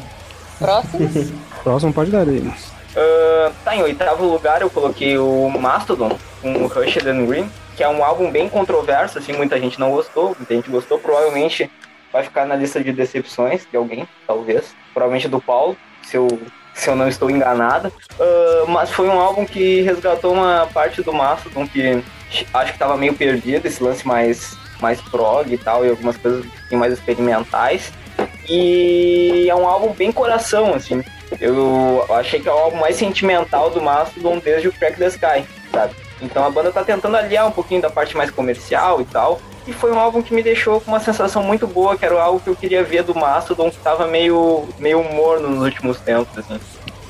[0.59, 1.32] Próximo.
[1.64, 2.52] Próximo pode dar ele.
[2.97, 7.82] Ah, tá, em oitavo lugar eu coloquei o Mastodon, com o Rushed and Green, que
[7.82, 11.70] é um álbum bem controverso, assim, muita gente não gostou, muita gente gostou, provavelmente
[12.12, 16.26] vai ficar na lista de decepções de alguém, talvez, provavelmente do Paulo, se eu,
[16.74, 21.12] se eu não estou enganada, Ah, mas foi um álbum que resgatou uma parte do
[21.12, 22.03] Mastodon que
[22.53, 26.45] acho que tava meio perdido, esse lance mais, mais prog e tal, e algumas coisas
[26.72, 27.93] um mais experimentais,
[28.48, 31.02] e é um álbum bem coração, assim,
[31.40, 35.44] eu achei que é o álbum mais sentimental do Mastodon desde o Crack the Sky,
[35.70, 35.94] sabe?
[36.20, 39.40] Então a banda tá tentando aliar um pouquinho da parte mais comercial e tal.
[39.66, 42.40] E foi um álbum que me deixou com uma sensação muito boa, que era algo
[42.40, 46.58] que eu queria ver do Mastodon, que tava meio, meio morno nos últimos tempos, assim.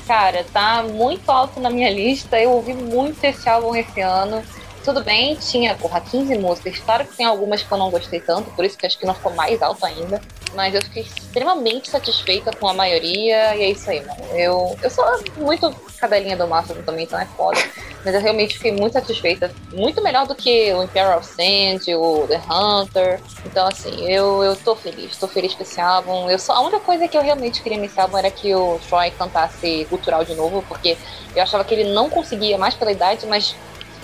[0.05, 2.37] Cara, tá muito alto na minha lista.
[2.37, 4.43] Eu ouvi muito esse álbum esse ano.
[4.83, 6.79] Tudo bem, tinha, porra, 15 músicas.
[6.79, 9.13] Claro que tem algumas que eu não gostei tanto, por isso que acho que não
[9.13, 10.21] ficou mais alto ainda.
[10.55, 14.23] Mas eu fiquei extremamente satisfeita com a maioria, e é isso aí, mano.
[14.33, 15.05] Eu, eu sou
[15.37, 17.59] muito cadelinha do Mastodon também, então é foda.
[18.03, 19.51] Mas eu realmente fiquei muito satisfeita.
[19.73, 23.19] Muito melhor do que o Imperial Sand, o The Hunter.
[23.45, 25.17] Então, assim, eu, eu tô feliz.
[25.17, 26.29] Tô feliz com esse álbum.
[26.29, 29.11] Eu só, a única coisa que eu realmente queria nesse álbum era que o Troy
[29.11, 30.97] cantasse cultural de novo, porque
[31.35, 33.55] eu achava que ele não conseguia mais pela idade, mas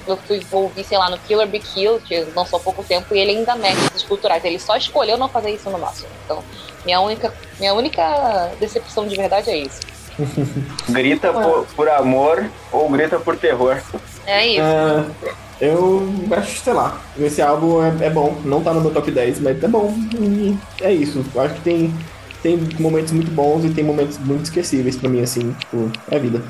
[0.07, 3.19] eu fui ouvir, sei lá, no Killer Be Kill, que lançou há pouco tempo, e
[3.19, 4.43] ele ainda mete esses culturais.
[4.43, 6.09] Ele só escolheu não fazer isso no máximo.
[6.25, 6.43] Então,
[6.85, 9.79] minha única, minha única decepção de verdade é isso.
[10.89, 13.81] grita por, por, amor ou grita por terror.
[14.25, 14.61] É isso.
[14.61, 15.05] É,
[15.59, 18.35] eu acho, sei lá, esse álbum é, é, bom.
[18.43, 19.93] Não tá no meu top 10, mas é bom.
[20.19, 21.25] E é isso.
[21.33, 21.93] Eu acho que tem,
[22.41, 26.19] tem momentos muito bons e tem momentos muito esquecíveis pra mim, assim, tipo, é a
[26.19, 26.41] vida.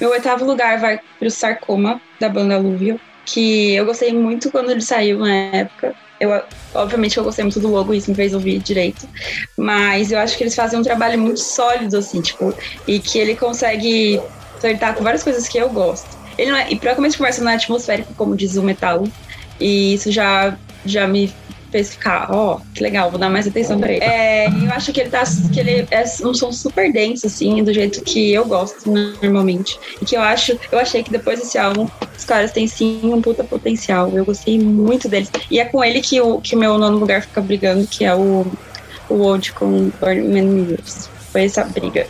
[0.00, 4.80] Meu oitavo lugar vai pro Sarcoma, da banda Luvio, que eu gostei muito quando ele
[4.80, 5.94] saiu na época.
[6.18, 6.30] Eu,
[6.74, 9.08] obviamente eu gostei muito do logo, isso me fez ouvir direito.
[9.56, 12.54] Mas eu acho que eles fazem um trabalho muito sólido, assim, tipo,
[12.86, 14.20] e que ele consegue
[14.58, 16.16] flertar com várias coisas que eu gosto.
[16.38, 19.04] Ele não é, e pra começo de conversa não é atmosférico, como diz o metal.
[19.60, 21.32] E isso já, já me
[21.70, 24.04] fez ficar, ó, oh, que legal, vou dar mais atenção pra ele.
[24.04, 25.24] É, eu acho que ele tá.
[25.52, 29.78] que ele é um som super denso, assim, do jeito que eu gosto normalmente.
[30.00, 33.20] E que eu acho, eu achei que depois desse álbum, os caras têm sim um
[33.20, 34.10] puta potencial.
[34.10, 35.30] Eu gostei muito deles.
[35.50, 38.46] E é com ele que o que meu nono lugar fica brigando, que é o,
[39.08, 41.08] o Old com Burning Mirrors.
[41.32, 42.06] Foi essa briga,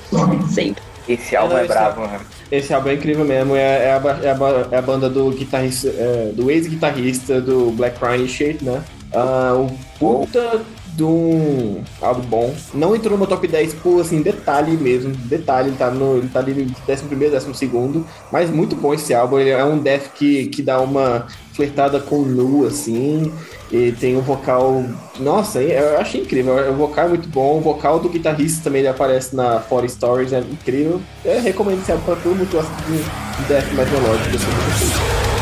[0.52, 0.82] sempre.
[1.09, 2.20] Esse álbum é, é bravo, né?
[2.50, 3.54] Esse álbum é incrível mesmo.
[3.54, 7.98] É, é, a, é, a, é a, banda do guitarrista, é, do ex-guitarrista do Black
[7.98, 8.82] Crime Shade, né?
[9.12, 10.64] O puta
[10.96, 12.54] de um álbum bom.
[12.72, 15.14] Não entrou no meu top 10 por assim, detalhe mesmo.
[15.14, 19.38] Detalhe, ele tá, no, ele tá ali no 11 12, mas muito bom esse álbum.
[19.38, 23.30] Ele é um death que, que dá uma flertada com nu, assim.
[23.70, 24.84] E tem um vocal.
[25.20, 26.54] Nossa, eu achei incrível.
[26.72, 27.59] O vocal é muito bom.
[27.59, 31.00] O vocal do guitarrista também ele aparece na Four Stories, é incrível.
[31.24, 34.36] Eu recomendo esse álbum pra todo mundo que gosta de death mais melódico.
[34.36, 35.36] Assim.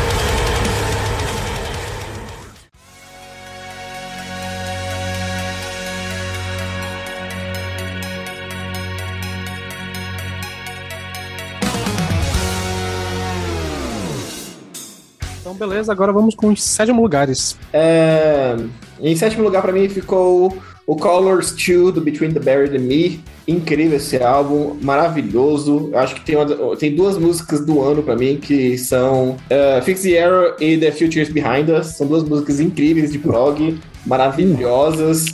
[15.75, 17.57] Beleza, agora vamos com os sétimo lugares.
[17.73, 18.55] É,
[19.01, 20.57] em sétimo lugar, para mim, ficou
[20.87, 23.19] o Colors 2 do Between the Buried and Me.
[23.47, 25.91] Incrível esse álbum, maravilhoso.
[25.93, 30.03] Acho que tem, uma, tem duas músicas do ano para mim que são uh, Fix
[30.03, 31.87] the Arrow e The Futures Behind Us.
[31.97, 35.25] São duas músicas incríveis de prog, maravilhosas.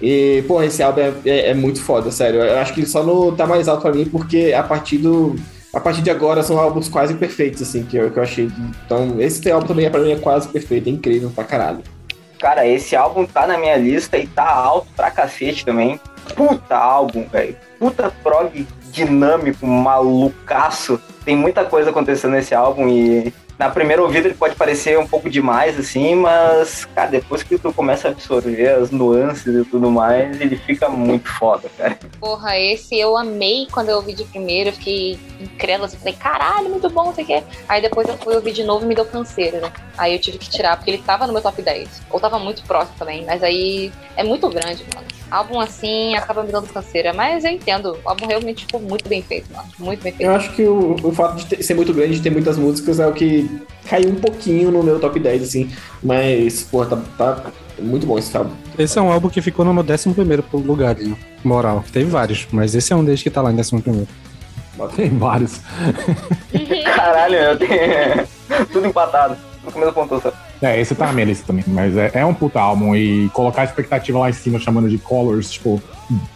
[0.00, 2.40] E, pô, esse álbum é, é, é, muito foda, sério.
[2.40, 5.34] Eu acho que ele só não tá mais alto pra mim porque a partir do
[5.78, 8.50] a partir de agora são álbuns quase perfeitos, assim, que eu, que eu achei.
[8.84, 11.82] Então, esse álbum também, pra mim, é quase perfeito, é incrível pra caralho.
[12.40, 16.00] Cara, esse álbum tá na minha lista e tá alto pra cacete também.
[16.34, 17.56] Puta álbum, velho.
[17.78, 21.00] Puta prog dinâmico, malucaço.
[21.24, 25.28] Tem muita coisa acontecendo nesse álbum e na primeira ouvida ele pode parecer um pouco
[25.28, 30.40] demais, assim, mas, cara, depois que tu começa a absorver as nuances e tudo mais,
[30.40, 31.98] ele fica muito foda, cara.
[32.20, 36.68] Porra, esse eu amei quando eu ouvi de primeiro, eu fiquei incrédula, assim, falei, caralho,
[36.68, 37.42] muito bom, sei o quê.
[37.68, 39.72] Aí depois eu fui ouvir de novo e me deu canseira, né?
[39.96, 42.02] Aí eu tive que tirar, porque ele tava no meu top 10.
[42.10, 45.17] Ou tava muito próximo também, mas aí é muito grande, mano.
[45.30, 47.98] Álbum assim acaba me dando canseira, mas eu entendo.
[48.04, 49.68] O álbum realmente ficou muito bem feito, mano.
[49.78, 50.28] Muito bem feito.
[50.28, 53.00] Eu acho que o, o fato de ter, ser muito grande, de ter muitas músicas,
[53.00, 53.48] é o que
[53.88, 55.70] caiu um pouquinho no meu top 10, assim.
[56.02, 58.54] Mas, pô, tá, tá muito bom esse álbum.
[58.78, 60.08] Esse é um álbum que ficou no meu 11
[60.64, 61.16] lugar, né?
[61.44, 61.84] moral.
[61.92, 64.06] Teve vários, mas esse é um deles que tá lá em 11.
[64.94, 65.60] Tem vários.
[66.94, 68.26] Caralho, eu tenho.
[68.72, 69.36] Tudo empatado.
[69.60, 70.32] Tudo com a mesma pontuação.
[70.60, 73.62] É, esse tá na minha lista também, mas é, é um puta álbum e colocar
[73.62, 75.80] a expectativa lá em cima chamando de Colors, tipo,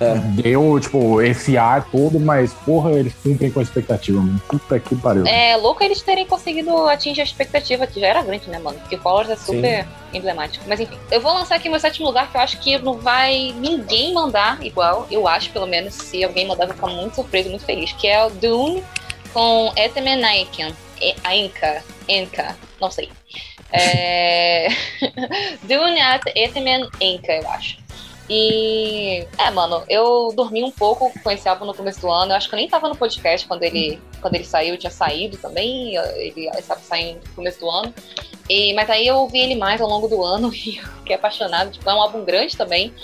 [0.00, 0.14] é.
[0.40, 4.40] deu, tipo, esse ar todo, mas, porra, eles cumprem com a expectativa, mano.
[4.48, 5.26] Puta que pariu.
[5.26, 8.78] É louco eles terem conseguido atingir a expectativa, que já era grande, né, mano?
[8.78, 10.18] Porque Colors é super Sim.
[10.18, 10.64] emblemático.
[10.68, 13.54] Mas enfim, eu vou lançar aqui meu sétimo lugar, que eu acho que não vai
[13.58, 17.48] ninguém mandar igual, eu acho, pelo menos, se alguém mandar, eu vou ficar muito surpreso,
[17.48, 18.84] muito feliz, que é o Dune
[19.32, 20.74] com Etemenaiken.
[21.28, 23.10] Enka, Enka, não sei.
[23.74, 24.68] É...
[25.64, 27.81] Dune at Etemen Enka, eu acho.
[28.34, 29.26] E.
[29.36, 32.32] É, mano, eu dormi um pouco com esse álbum no começo do ano.
[32.32, 34.90] Eu acho que eu nem tava no podcast quando ele, quando ele saiu, eu tinha
[34.90, 35.96] saído também.
[36.16, 37.92] Ele estava saindo no começo do ano.
[38.48, 41.72] E, mas aí eu ouvi ele mais ao longo do ano e fiquei apaixonado.
[41.72, 42.94] Tipo, é um álbum grande também.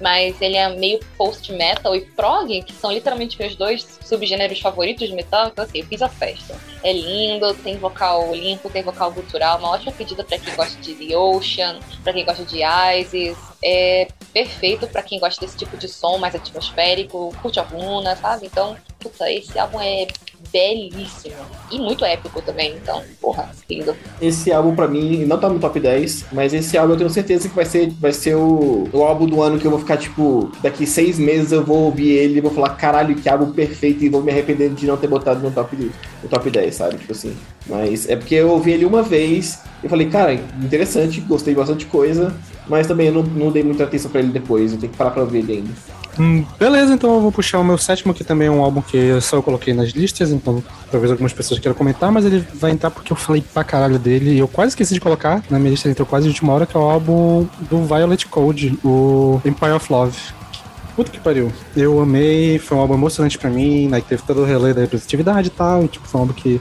[0.00, 5.14] mas ele é meio post-metal e prog, que são literalmente meus dois subgêneros favoritos de
[5.14, 6.56] metal, então assim, eu fiz a festa.
[6.82, 10.94] É lindo, tem vocal limpo, tem vocal gutural, uma ótima pedida para quem gosta de
[10.94, 15.88] The Ocean, para quem gosta de Isis, é perfeito para quem gosta desse tipo de
[15.88, 18.46] som mais atmosférico, curte a runa, sabe?
[18.46, 20.06] Então, puta, esse álbum é
[20.52, 21.34] belíssimo.
[21.70, 23.94] E muito épico também, então, porra, lindo.
[24.20, 27.48] Esse álbum, pra mim, não tá no top 10, mas esse álbum eu tenho certeza
[27.48, 30.50] que vai ser, vai ser o, o álbum do ano que eu vou ficar, tipo,
[30.62, 34.08] daqui seis meses eu vou ouvir ele e vou falar, caralho, que álbum perfeito, e
[34.08, 35.76] vou me arrepender de não ter botado no top,
[36.22, 36.98] no top 10, sabe?
[36.98, 37.36] Tipo assim.
[37.66, 42.34] Mas é porque eu ouvi ele uma vez e falei, cara, interessante, gostei bastante coisa,
[42.68, 45.10] mas também eu não, não dei muita atenção pra ele depois, eu tenho que parar
[45.10, 45.70] pra ouvir ele ainda.
[46.18, 49.20] Hum, beleza, então eu vou puxar o meu sétimo, que também é um álbum que
[49.20, 52.90] só eu coloquei nas listas, então talvez algumas pessoas queiram comentar, mas ele vai entrar
[52.90, 55.86] porque eu falei pra caralho dele e eu quase esqueci de colocar na minha lista,
[55.86, 59.72] ele entrou quase de última hora, que é o álbum do Violet Code, o Empire
[59.72, 60.18] of Love.
[60.96, 61.52] Puta que pariu.
[61.76, 64.80] Eu amei, foi um álbum emocionante pra mim, né, que teve todo o relé da
[64.80, 66.60] representatividade e tal, e, tipo, foi um álbum que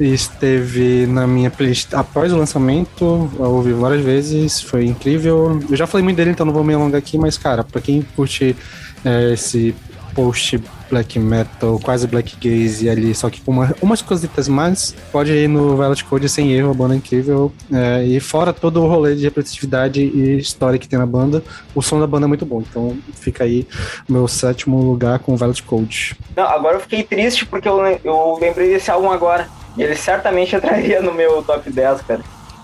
[0.00, 5.60] esteve na minha playlist após o lançamento, eu ouvi várias vezes, foi incrível.
[5.68, 8.02] Eu já falei muito dele, então não vou me alongar aqui, mas cara, pra quem
[8.14, 8.56] curte
[9.04, 9.74] é, esse
[10.14, 15.30] post black metal, quase black gaze ali, só que com uma, umas cositas mais, pode
[15.30, 17.52] ir no Violet Code sem erro, a banda é incrível.
[17.72, 21.42] É, e fora todo o rolê de representatividade e história que tem na banda,
[21.74, 22.62] o som da banda é muito bom.
[22.68, 23.66] Então fica aí
[24.08, 26.16] meu sétimo lugar com Violet Code.
[26.34, 29.48] Não, agora eu fiquei triste porque eu, eu lembrei desse álbum agora.
[29.78, 32.20] Ele certamente entraria no meu top 10, cara.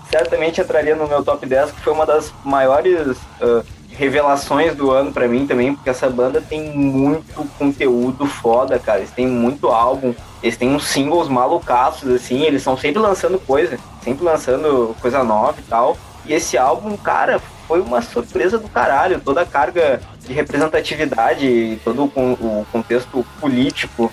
[0.09, 5.11] Certamente entraria no meu top 10, que foi uma das maiores uh, revelações do ano
[5.11, 8.99] para mim também, porque essa banda tem muito conteúdo foda, cara.
[8.99, 10.13] Eles têm muito álbum,
[10.43, 15.55] eles têm uns singles malucaços, assim, eles estão sempre lançando coisa, sempre lançando coisa nova
[15.59, 15.97] e tal.
[16.25, 19.21] E esse álbum, cara, foi uma surpresa do caralho.
[19.21, 24.11] Toda a carga de representatividade, todo o contexto político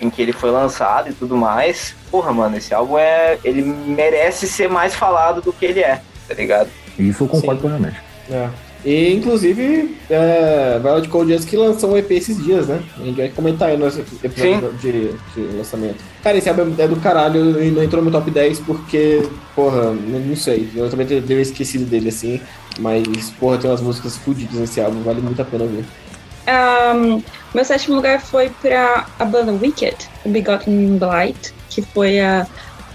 [0.00, 1.94] em que ele foi lançado e tudo mais.
[2.10, 3.38] Porra, mano, esse álbum é.
[3.44, 6.68] Ele merece ser mais falado do que ele é, tá ligado?
[6.98, 7.96] Isso eu concordo plenamente.
[8.30, 8.48] É.
[8.84, 12.80] E, inclusive, é, Violet Cold Jazz que lançou um EP esses dias, né?
[12.96, 15.96] A gente vai comentar aí no episódio de, de, lançamento.
[16.22, 19.22] Cara, esse álbum é do caralho e não entrou no top 10 porque,
[19.54, 20.68] porra, não sei.
[20.76, 22.40] Eu também teria esquecido dele assim.
[22.78, 25.84] Mas, porra, tem umas músicas fodidas nesse álbum, vale muito a pena ver.
[26.48, 27.22] Um,
[27.54, 32.46] meu sétimo lugar foi para a banda Wicked, Begotten Blight, que foi a,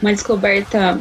[0.01, 0.99] uma descoberta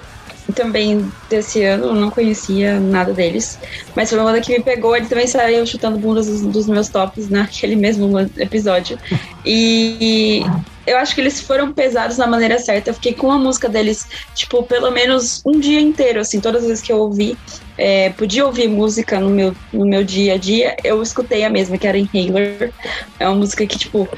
[0.55, 3.59] também desse ano, eu não conhecia nada deles,
[3.95, 6.89] mas foi uma banda que me pegou, ele também saiu chutando bundas dos, dos meus
[6.89, 8.99] tops naquele mesmo episódio.
[9.47, 10.45] E
[10.87, 12.91] eu acho que eles foram pesados na maneira certa.
[12.91, 16.69] Eu fiquei com a música deles, tipo, pelo menos um dia inteiro, assim, todas as
[16.69, 17.37] vezes que eu ouvi,
[17.77, 21.79] é, podia ouvir música no meu, no meu dia a dia, eu escutei a mesma,
[21.79, 22.73] que era Inhaler.
[23.19, 24.09] É uma música que, tipo,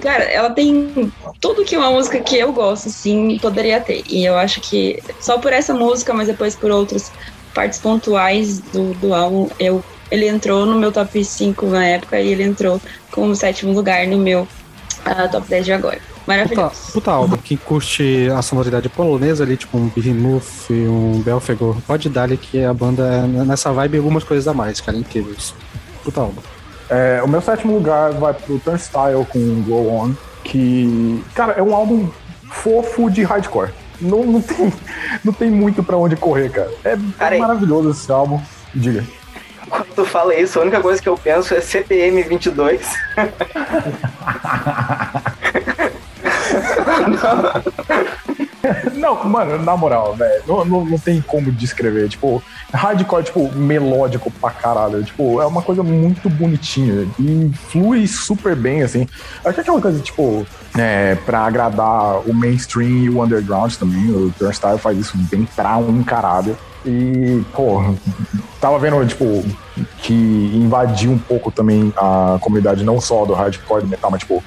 [0.00, 4.04] cara, ela tem tudo que uma música que eu gosto, assim, poderia ter.
[4.08, 7.10] E eu acho que só por essa música, mas depois por outras
[7.54, 12.28] partes pontuais do, do álbum, eu, ele entrou no meu top 5 na época e
[12.28, 12.80] ele entrou
[13.10, 16.09] como sétimo lugar no meu uh, top 10 de agora.
[16.30, 16.70] Maravilhoso.
[16.70, 17.36] Puta, puta álbum.
[17.38, 22.62] Quem curte a sonoridade polonesa ali, tipo um Behemoth, um Belfegor, pode dar ali que
[22.62, 25.52] a banda é nessa vibe algumas coisas a mais, cara, incríveis.
[26.04, 26.40] Puta álbum.
[26.88, 30.12] É, o meu sétimo lugar vai pro Turnstile com Go On,
[30.44, 32.08] que, cara, é um álbum
[32.50, 33.70] fofo de hardcore.
[34.00, 34.72] Não, não, tem,
[35.24, 36.70] não tem muito para onde correr, cara.
[36.84, 38.40] É, cara, maravilhoso esse álbum.
[38.72, 39.04] Diga.
[39.68, 42.80] Quando tu fala isso, a única coisa que eu penso é CPM 22.
[48.94, 52.08] Não, mano, na moral, velho, não, não, não, tem como descrever.
[52.08, 52.42] Tipo,
[52.72, 55.02] hardcore, tipo, melódico pra caralho.
[55.02, 59.08] Tipo, é uma coisa muito bonitinha e flui super bem, assim.
[59.44, 60.46] Acho que é aquela coisa, tipo,
[60.78, 64.10] é, pra agradar o mainstream e o underground também.
[64.10, 66.56] O Turnstile faz isso bem pra um caralho.
[66.84, 67.94] E, pô,
[68.60, 69.44] tava vendo, tipo,
[69.98, 70.14] que
[70.54, 74.42] invadiu um pouco também a comunidade, não só do hardcore metal, mas, tipo,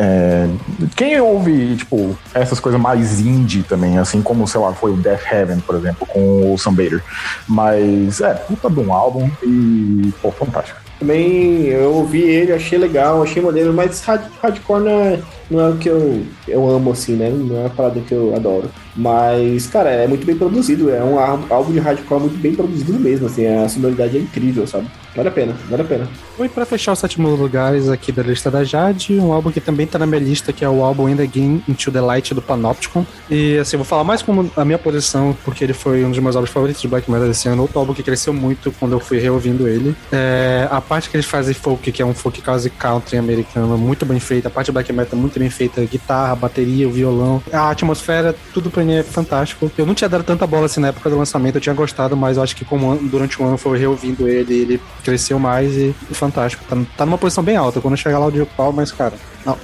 [0.00, 0.48] é,
[0.94, 5.32] quem ouve, tipo, essas coisas mais indie também, assim como, sei lá, foi o Death
[5.32, 7.02] Heaven, por exemplo, com o Sunbather.
[7.48, 10.78] Mas, é, puta de um álbum e, pô, fantástico.
[11.00, 15.20] Também eu ouvi ele, achei legal, achei maneiro, mas hard, hardcore não é,
[15.50, 17.30] não é o que eu, eu amo, assim, né?
[17.30, 18.70] Não é uma parada que eu adoro.
[18.94, 23.26] Mas, cara, é muito bem produzido, é um álbum de hardcore muito bem produzido mesmo,
[23.26, 24.88] assim, a sonoridade é incrível, sabe?
[25.16, 26.08] Vale a pena, vale a pena.
[26.44, 29.86] E pra fechar os sétimos lugares aqui da lista da Jade, um álbum que também
[29.86, 32.40] tá na minha lista, que é o álbum In The Game Into The Light do
[32.40, 33.04] Panopticon.
[33.28, 36.18] E assim, eu vou falar mais como a minha posição, porque ele foi um dos
[36.18, 37.62] meus álbuns favoritos de Black Metal desse ano.
[37.62, 39.96] Outro álbum que cresceu muito quando eu fui reouvindo ele.
[40.12, 44.06] É, a parte que eles fazem folk, que é um folk quase country americano, muito
[44.06, 44.48] bem feita.
[44.48, 45.84] A parte de Black Metal muito bem feita.
[45.84, 47.42] Guitarra, bateria, violão.
[47.52, 49.70] A atmosfera, tudo pra mim é fantástico.
[49.76, 52.36] Eu não tinha dado tanta bola assim na época do lançamento, eu tinha gostado, mas
[52.36, 56.14] eu acho que como durante o ano foi reouvindo ele, ele cresceu mais e, e
[56.28, 56.64] fantástico.
[56.68, 57.80] Tá, tá numa posição bem alta.
[57.80, 59.14] Quando chegar lá eu digo qual, mas cara,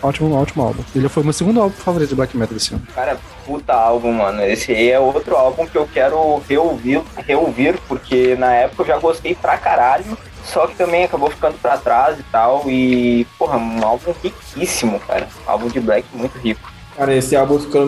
[0.02, 0.82] ótimo, ótimo álbum.
[0.94, 2.82] Ele foi o meu segundo álbum favorito de Black Metal desse ano.
[2.94, 4.42] Cara, puta álbum, mano.
[4.42, 8.98] Esse aí é outro álbum que eu quero reouvir, reouvir, porque na época eu já
[8.98, 10.16] gostei pra caralho.
[10.44, 12.64] Só que também acabou ficando pra trás e tal.
[12.66, 15.26] E, porra, um álbum riquíssimo, cara.
[15.46, 16.73] Um álbum de Black muito rico.
[16.96, 17.84] Cara, esse álbum ficou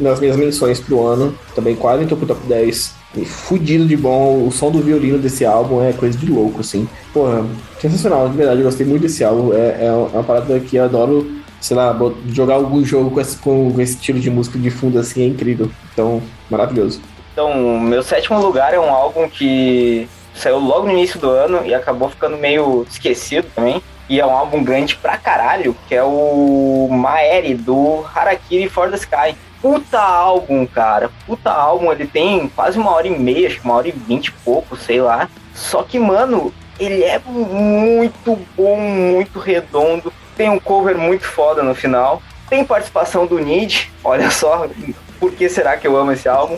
[0.00, 1.34] nas minhas menções pro ano.
[1.54, 2.94] Também quase entrou pro top 10.
[3.16, 4.46] E fudido de bom.
[4.46, 6.88] O som do violino desse álbum é coisa de louco, assim.
[7.12, 7.46] Porra,
[7.80, 8.60] sensacional, de verdade.
[8.60, 9.52] Eu gostei muito desse álbum.
[9.54, 11.30] É, é uma parada que eu adoro,
[11.60, 11.96] sei lá,
[12.32, 15.70] jogar algum jogo com esse, com esse estilo de música de fundo, assim, é incrível.
[15.92, 17.00] Então, maravilhoso.
[17.32, 21.72] Então, meu sétimo lugar é um álbum que saiu logo no início do ano e
[21.72, 23.80] acabou ficando meio esquecido também.
[24.08, 28.96] E é um álbum grande pra caralho, que é o Maeri, do Harakiri for the
[28.96, 29.36] Sky.
[29.60, 31.10] Puta álbum, cara.
[31.26, 31.92] Puta álbum.
[31.92, 34.76] Ele tem quase uma hora e meia, acho que uma hora e vinte e pouco,
[34.76, 35.28] sei lá.
[35.52, 40.12] Só que, mano, ele é muito bom, muito redondo.
[40.36, 42.22] Tem um cover muito foda no final.
[42.48, 43.92] Tem participação do Nid.
[44.02, 44.68] Olha só,
[45.18, 46.56] por que será que eu amo esse álbum?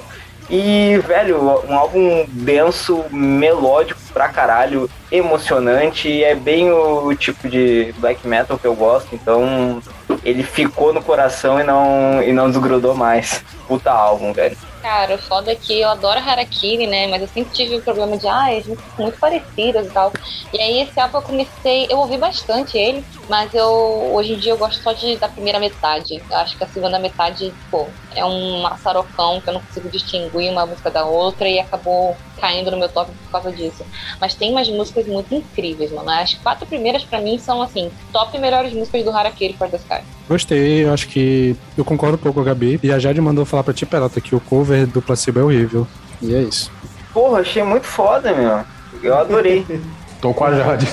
[0.51, 8.27] E, velho, um álbum denso, melódico pra caralho, emocionante, é bem o tipo de black
[8.27, 9.81] metal que eu gosto, então
[10.25, 13.45] ele ficou no coração e não, e não desgrudou mais.
[13.69, 14.57] Puta álbum, velho.
[14.83, 17.07] Cara, o foda é que eu adoro Harakiri, né?
[17.07, 20.11] Mas eu sempre tive o problema de, ah, músicas são muito parecidas e tal.
[20.53, 23.69] E aí esse álbum eu comecei, eu ouvi bastante ele, mas eu
[24.15, 26.25] hoje em dia eu gosto só de, da primeira metade.
[26.31, 30.51] Eu acho que a segunda metade, pô, é um maçarocão que eu não consigo distinguir
[30.51, 33.85] uma música da outra e acabou caindo no meu top por causa disso.
[34.19, 36.09] Mas tem umas músicas muito incríveis, mano.
[36.09, 40.20] As quatro primeiras para mim são assim, top melhores músicas do Harakiri for the Sky.
[40.31, 42.79] Gostei, eu acho que eu concordo um pouco com a Gabi.
[42.85, 45.89] E a Jade mandou falar pra ti, Peralta, que o cover do Placebo é horrível.
[46.23, 46.71] E é isso.
[47.13, 48.61] Porra, achei muito foda, meu.
[49.03, 49.67] Eu adorei.
[50.23, 50.87] Tô com a Jade.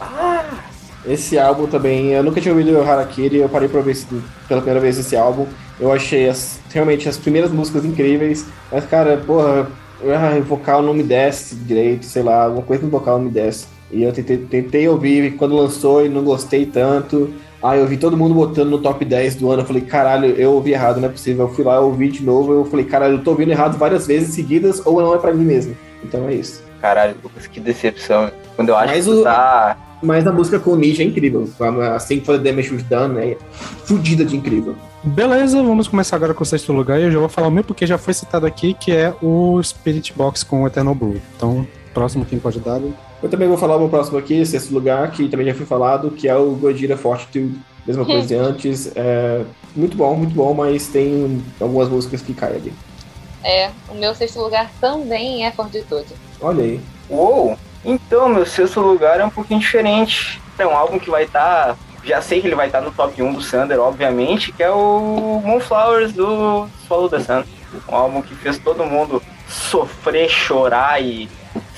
[0.00, 0.42] ah,
[1.06, 3.94] esse álbum também, eu nunca tinha ouvido o Harakiri, eu parei pra ver
[4.48, 5.46] pela primeira vez esse álbum.
[5.78, 9.68] Eu achei as, realmente as primeiras músicas incríveis, mas cara, porra,
[10.02, 13.30] ah, o vocal não me desce direito, sei lá, alguma coisa no vocal não me
[13.30, 13.66] desce.
[13.90, 17.34] E eu tentei, tentei ouvir quando lançou e não gostei tanto.
[17.66, 19.62] Aí eu vi todo mundo botando no top 10 do ano.
[19.62, 21.46] Eu falei, caralho, eu ouvi errado, não é possível.
[21.46, 22.52] Eu fui lá, eu ouvi de novo.
[22.52, 25.44] Eu falei, caralho, eu tô ouvindo errado várias vezes seguidas ou não é pra mim
[25.44, 25.76] mesmo.
[26.04, 26.62] Então é isso.
[26.80, 28.30] Caralho, Lucas, que decepção.
[28.54, 29.22] Quando eu acho Mas que o...
[29.22, 29.76] tá.
[30.02, 31.48] Mas a música com o Ninja é incrível.
[31.94, 33.36] Assim que The Damage We've Done é
[33.84, 34.76] fudida de incrível.
[35.02, 37.00] Beleza, vamos começar agora com o sexto lugar.
[37.00, 39.60] E eu já vou falar o meu porque já foi citado aqui, que é o
[39.62, 41.20] Spirit Box com o Eternal Blue.
[41.36, 42.80] Então, próximo quem pode dar.
[43.26, 46.12] Eu também vou falar o meu próximo aqui, sexto lugar, que também já foi falado,
[46.12, 47.58] que é o Gojira Fortitude.
[47.84, 48.92] Mesma coisa de antes.
[48.94, 49.42] É
[49.74, 52.72] muito bom, muito bom, mas tem algumas músicas que caem ali.
[53.42, 56.06] É, o meu sexto lugar também é Fortitude.
[56.40, 56.80] Olha aí.
[57.10, 57.58] Uou!
[57.84, 60.40] Então, meu sexto lugar é um pouquinho diferente.
[60.56, 61.74] É um álbum que vai estar.
[61.74, 64.62] Tá, já sei que ele vai estar tá no top 1 do Sander, obviamente, que
[64.62, 67.42] é o Moonflowers do Follow the Sun.
[67.88, 71.28] Um álbum que fez todo mundo sofrer, chorar e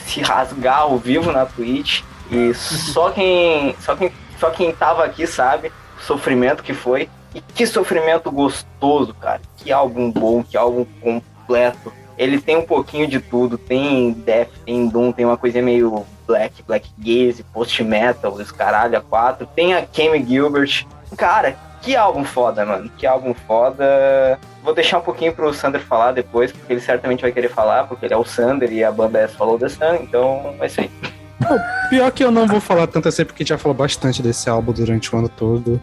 [0.08, 2.02] se rasgar ao vivo na Twitch.
[2.30, 7.08] E só quem, só quem, só quem tava aqui sabe o sofrimento que foi.
[7.34, 9.40] E que sofrimento gostoso, cara.
[9.56, 11.92] Que álbum bom, que álbum completo.
[12.16, 13.58] Ele tem um pouquinho de tudo.
[13.58, 19.00] Tem Death, tem Doom, tem uma coisa meio Black, Black Gaze, Post-Metal, os caralho a
[19.00, 19.46] quatro.
[19.46, 20.86] Tem a Kemi Gilbert.
[21.16, 22.90] Cara, que álbum foda, mano.
[22.96, 24.38] Que álbum foda.
[24.62, 28.06] Vou deixar um pouquinho pro Sander falar depois, porque ele certamente vai querer falar, porque
[28.06, 30.90] ele é o Sander e a banda é Follow the Sun, então vai ser.
[31.88, 34.50] Pior que eu não vou falar tanto assim, porque a gente já falou bastante desse
[34.50, 35.80] álbum durante o ano todo.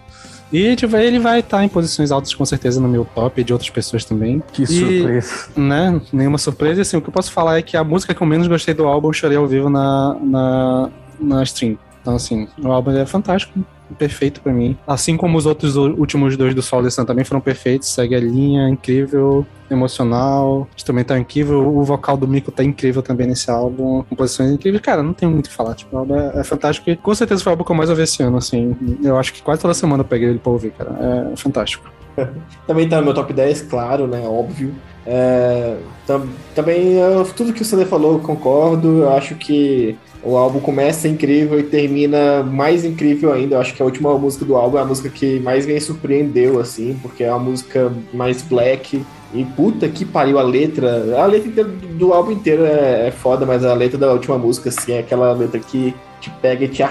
[0.51, 3.51] E tipo, ele vai estar em posições altas com certeza no meu top e de
[3.51, 4.43] outras pessoas também.
[4.53, 5.47] Que e, surpresa.
[5.55, 6.01] Né?
[6.13, 6.81] Nenhuma surpresa.
[6.81, 8.85] Assim, o que eu posso falar é que a música que eu menos gostei do
[8.85, 10.89] álbum eu chorei ao vivo na, na,
[11.19, 11.77] na stream.
[12.01, 13.59] Então, assim, o álbum é fantástico
[13.97, 14.77] perfeito para mim.
[14.87, 18.19] Assim como os outros últimos dois do Sol de Sun também foram perfeitos, segue a
[18.19, 21.67] linha, incrível, emocional, também tá incrível.
[21.67, 24.81] O vocal do Miko tá incrível também nesse álbum, composições incríveis.
[24.81, 25.75] Cara, não tem muito o que falar.
[25.75, 27.89] Tipo, o álbum é, é, fantástico e com certeza foi o álbum que eu mais
[27.89, 28.75] ouvi esse ano, assim.
[29.03, 31.31] Eu acho que quase toda semana eu peguei ele pra ouvir, cara.
[31.33, 31.89] É fantástico.
[32.65, 34.21] também tá no meu top 10, claro, né?
[34.25, 34.73] Óbvio.
[35.05, 35.77] É,
[36.07, 36.95] tam, também,
[37.35, 39.03] tudo que o Sander falou, eu concordo.
[39.03, 43.55] Eu acho que O álbum começa incrível e termina mais incrível ainda.
[43.55, 46.59] Eu acho que a última música do álbum é a música que mais me surpreendeu,
[46.59, 49.05] assim, porque é uma música mais black.
[49.35, 51.21] E puta que pariu a letra.
[51.21, 54.93] A letra do álbum inteiro é, é foda, mas a letra da última música, assim,
[54.93, 56.83] é aquela letra que te pega e te,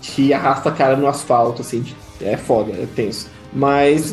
[0.00, 1.84] te arrasta a cara no asfalto, assim.
[2.20, 3.28] É foda, é tenso.
[3.52, 4.12] Mas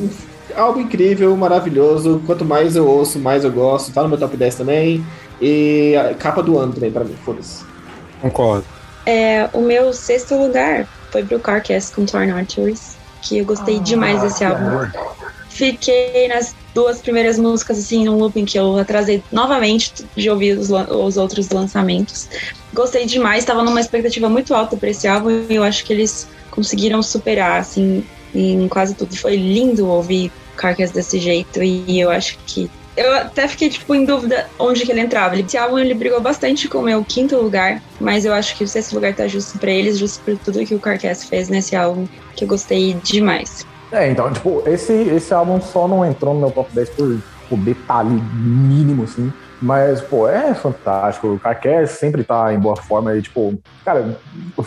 [0.56, 2.22] álbum incrível, maravilhoso.
[2.28, 3.92] Quanto mais eu ouço, mais eu gosto.
[3.92, 5.04] Tá no meu top 10 também.
[5.42, 7.77] E a capa do ano também, pra mim, foda-se.
[8.22, 8.66] Concordo.
[9.06, 14.22] É, o meu sexto lugar foi pro Carcass com Torn Arteries, que eu gostei demais
[14.22, 14.90] desse álbum.
[15.50, 20.70] Fiquei nas duas primeiras músicas, assim, num looping que eu atrasei novamente de ouvir os,
[20.70, 22.30] os outros lançamentos.
[22.74, 26.28] Gostei demais, estava numa expectativa muito alta para esse álbum e eu acho que eles
[26.52, 28.06] conseguiram superar, assim,
[28.36, 29.16] em quase tudo.
[29.16, 34.04] Foi lindo ouvir Carcass desse jeito e eu acho que eu até fiquei, tipo, em
[34.04, 35.40] dúvida onde que ele entrava.
[35.40, 38.68] Esse álbum, ele brigou bastante com o meu quinto lugar, mas eu acho que o
[38.68, 42.08] sexto lugar tá justo pra eles, justo por tudo que o Carcass fez nesse álbum,
[42.36, 43.66] que eu gostei demais.
[43.92, 47.60] É, então, tipo, esse, esse álbum só não entrou no meu top 10 por, por
[47.60, 49.32] detalhe mínimo, assim.
[49.62, 51.28] Mas, pô, é fantástico.
[51.28, 54.18] O Carcass sempre tá em boa forma e, tipo, cara,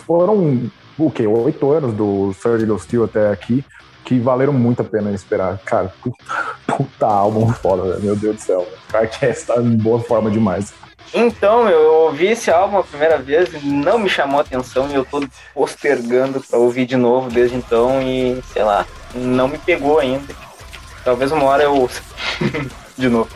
[0.05, 1.27] foram, o quê?
[1.27, 3.63] Oito anos do Surgical Steel até aqui
[4.05, 5.57] que valeram muito a pena esperar.
[5.59, 6.23] Cara, puta,
[6.67, 8.01] puta álbum foda, velho.
[8.01, 8.67] meu Deus do céu.
[8.89, 10.73] O Carcass tá em boa forma demais.
[11.13, 15.03] Então, eu ouvi esse álbum a primeira vez, não me chamou a atenção e eu
[15.03, 15.21] tô
[15.53, 20.33] postergando pra ouvir de novo desde então e, sei lá, não me pegou ainda.
[21.03, 22.01] Talvez uma hora eu ouça
[22.97, 23.29] de novo.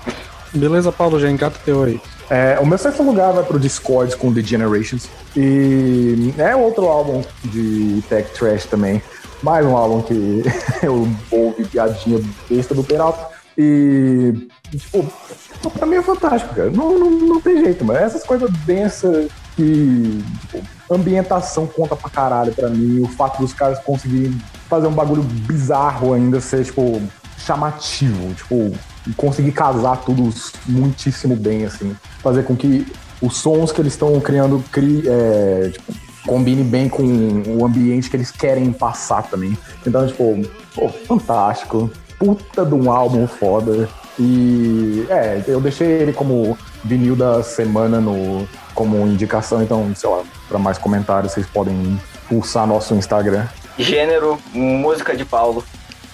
[0.54, 2.00] Beleza, Paulo, já engata teu aí.
[2.30, 5.10] É, o meu sexto lugar vai pro Discord com The Generations.
[5.36, 9.02] E é outro álbum de tech trash também.
[9.46, 10.44] Mais um álbum que
[10.82, 12.20] eu ouvi piadinha
[12.50, 13.28] besta do Peralta.
[13.56, 14.34] E,
[14.72, 15.08] tipo,
[15.70, 16.72] pra mim é fantástico, cara.
[16.72, 20.26] Não, não, não tem jeito, mas essas coisas densas que.
[20.42, 23.04] Tipo, ambientação conta pra caralho pra mim.
[23.04, 24.36] O fato dos caras conseguirem
[24.68, 27.00] fazer um bagulho bizarro ainda ser, tipo,
[27.38, 28.34] chamativo.
[28.34, 28.72] Tipo,
[29.16, 30.28] conseguir casar tudo
[30.66, 31.96] muitíssimo bem, assim.
[32.24, 32.92] Fazer com que
[33.22, 35.94] os sons que eles estão criando crie, é, tipo,
[36.26, 37.04] combine bem com
[37.48, 39.58] o ambiente que eles querem passar também.
[39.86, 40.42] Então, tipo,
[40.74, 41.90] pô, fantástico.
[42.18, 43.90] Puta de um álbum foda.
[44.18, 50.24] E é, eu deixei ele como vinil da semana no, como indicação, então, sei lá,
[50.48, 52.00] para mais comentários vocês podem
[52.30, 53.46] pulsar nosso Instagram.
[53.78, 55.64] Gênero, música de Paulo.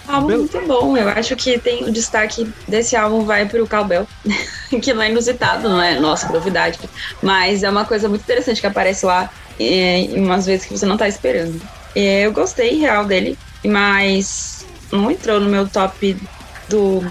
[0.08, 4.08] Álbum muito bom, eu acho que tem o destaque desse álbum vai pro Cowbell,
[4.82, 6.80] que não é inusitado, não é nossa novidade,
[7.22, 9.30] mas é uma coisa muito interessante que aparece lá
[9.70, 11.62] é, umas vezes que você não tá esperando.
[11.96, 16.16] É, eu gostei real dele, mas não entrou no meu top
[16.70, 17.04] do,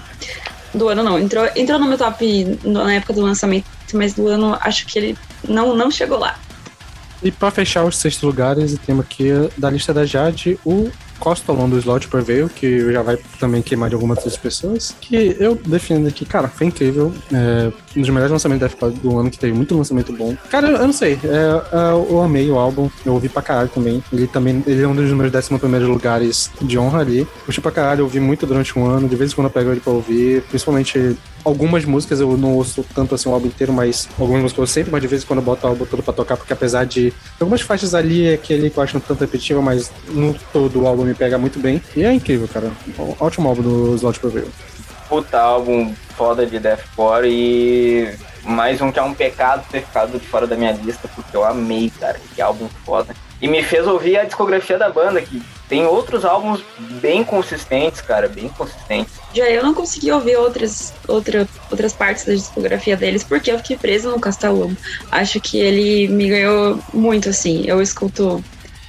[0.73, 1.19] do ano, não.
[1.19, 5.17] Entrou, entrou no meu top na época do lançamento, mas do ano acho que ele
[5.47, 6.37] não, não chegou lá.
[7.23, 10.89] E para fechar os seis lugares, temos aqui da lista da Jade o
[11.19, 15.53] Costolon do Slot Prevail, que já vai também queimar de algumas outras pessoas, que eu
[15.53, 17.13] defendo aqui, cara, foi incrível.
[17.31, 20.35] É, um dos melhores lançamentos da do ano, que teve muito lançamento bom.
[20.49, 23.69] Cara, eu, eu não sei, é, é, eu amei o álbum, eu ouvi pra caralho
[23.69, 24.03] também.
[24.11, 27.27] Ele também ele é um dos meus 11 primeiros lugares de honra ali.
[27.45, 29.71] Puxei pra caralho, eu ouvi muito durante um ano, de vez em quando eu pego
[29.71, 34.07] ele pra ouvir, principalmente algumas músicas eu não ouço tanto assim o álbum inteiro, mas
[34.19, 36.13] algumas músicas eu sempre, mas de vez em quando eu boto o álbum todo pra
[36.13, 39.61] tocar, porque apesar de algumas faixas ali é aquele que eu acho um tanto repetitivo,
[39.61, 41.81] mas no todo o álbum me pega muito bem.
[41.95, 42.71] E é incrível, cara.
[43.19, 44.47] Ótimo álbum do Slot Preview.
[45.09, 50.27] Puta álbum foda de deathcore e mais um que é um pecado ter ficado de
[50.27, 53.15] fora da minha lista, porque eu amei, cara, que álbum foda.
[53.41, 56.61] E me fez ouvir a discografia da banda, que tem outros álbuns
[57.01, 59.13] bem consistentes, cara, bem consistentes.
[59.33, 63.77] Já eu não consegui ouvir outras, outra, outras partes da discografia deles, porque eu fiquei
[63.77, 64.77] presa no Castelão.
[65.11, 67.63] Acho que ele me ganhou muito, assim.
[67.65, 68.43] Eu escuto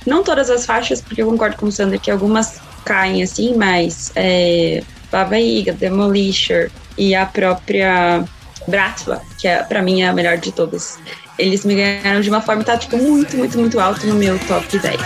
[0.06, 4.12] não todas as faixas, porque eu concordo com o Sander que algumas caem assim, mas
[4.14, 5.36] é, Baba
[5.78, 8.24] Demolisher e a própria
[8.66, 10.98] Bratva, que é, pra mim é a melhor de todas.
[11.38, 14.38] Eles me ganharam de uma forma que tá tipo, muito, muito, muito alto no meu
[14.46, 15.00] top 10.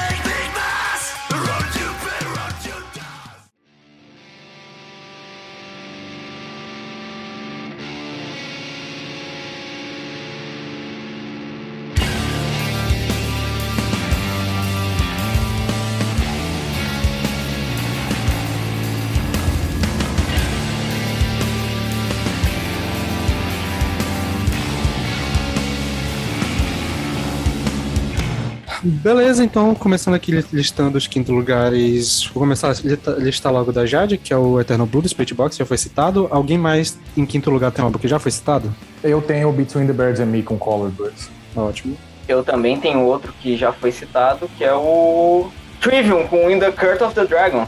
[29.07, 32.25] Beleza, então, começando aqui listando os quinto lugares.
[32.35, 35.57] Vou começar a listar logo da Jade, que é o Eternal Blue do Spirit Box,
[35.57, 36.27] já foi citado.
[36.29, 38.75] Alguém mais em quinto lugar tem algo que já foi citado?
[39.05, 41.31] Eu tenho Between the Birds and Me com Color Birds.
[41.55, 41.97] Ótimo.
[42.27, 46.73] Eu também tenho outro que já foi citado, que é o Trivium com In the
[46.73, 47.65] Court of the Dragon.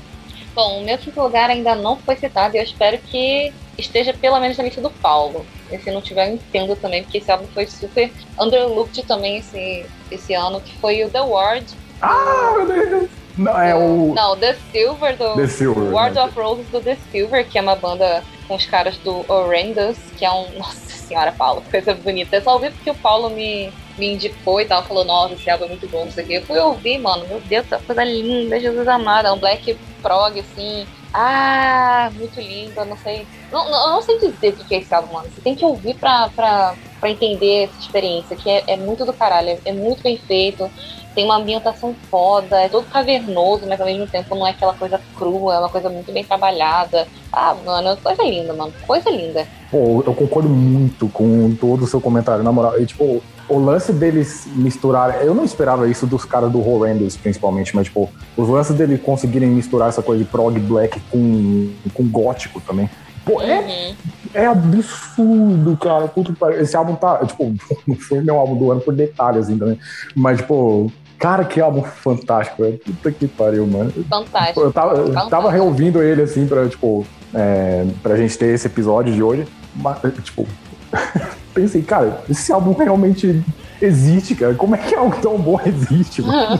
[0.56, 4.38] Bom, o meu quinto lugar ainda não foi citado e eu espero que esteja pelo
[4.40, 5.46] menos na lista do Paulo.
[5.70, 9.86] E se não tiver, eu entendo também, porque esse álbum foi super underlooked também esse,
[10.10, 11.66] esse ano, que foi o The Ward.
[12.02, 13.10] Ah, meu Deus!
[13.36, 14.14] Não, é o.
[14.14, 15.92] Não, The Silver do The Silver.
[15.92, 16.24] Ward né?
[16.24, 20.24] of Roses do The Silver, que é uma banda com os caras do Horrendous, que
[20.24, 20.50] é um.
[20.58, 22.36] Nossa senhora, Paulo, coisa bonita.
[22.36, 25.64] Eu só ouvi porque o Paulo me, me indicou e tal, falou, nossa, esse álbum
[25.64, 26.34] é muito bom, isso aqui.
[26.34, 29.28] Eu fui ouvir, mano, meu Deus, essa coisa linda, Jesus amado.
[29.28, 30.86] É um black prog, assim.
[31.12, 33.28] Ah, muito lindo, eu não sei.
[33.50, 35.30] Não, não, eu não sei dizer o que é esse álbum, mano.
[35.30, 39.16] Você tem que ouvir pra, pra, pra entender essa experiência, que é, é muito do
[39.16, 40.70] caralho, é, é muito bem feito
[41.14, 45.00] tem uma ambientação foda, é todo cavernoso, mas ao mesmo tempo não é aquela coisa
[45.16, 47.06] crua, é uma coisa muito bem trabalhada.
[47.32, 49.46] Ah, mano, coisa linda, mano, coisa linda.
[49.70, 52.80] Pô, eu concordo muito com todo o seu comentário, na moral.
[52.80, 55.20] E, tipo, o lance deles misturarem.
[55.26, 59.48] Eu não esperava isso dos caras do Horrendous, principalmente, mas, tipo, os lances deles conseguirem
[59.48, 62.88] misturar essa coisa de prog black com, com gótico também.
[63.32, 63.94] Pô, é, Uhum.
[64.34, 66.08] é absurdo, cara.
[66.08, 66.60] Puta que pariu.
[66.60, 67.54] Esse álbum tá, tipo,
[67.86, 69.78] não foi meu álbum do ano por detalhes, assim, também.
[70.16, 72.78] Mas, tipo, cara, que álbum fantástico, velho.
[72.78, 73.92] Puta que pariu, mano.
[74.08, 74.60] Fantástico.
[74.60, 75.30] Eu tava, eu Fantástico.
[75.30, 79.46] tava reouvindo ele, assim, pra, tipo, é, pra gente ter esse episódio de hoje.
[79.76, 80.46] Mas, tipo,
[81.54, 83.42] pensei, cara, esse álbum realmente
[83.80, 84.54] existe, cara.
[84.54, 86.58] Como é que algo tão bom existe, mano?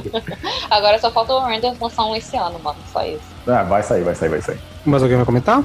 [0.70, 3.20] Agora só falta o Randall lançar um esse ano, mano, só isso.
[3.46, 4.58] Ah, vai sair, vai sair, vai sair.
[4.84, 5.62] Mais alguém vai comentar?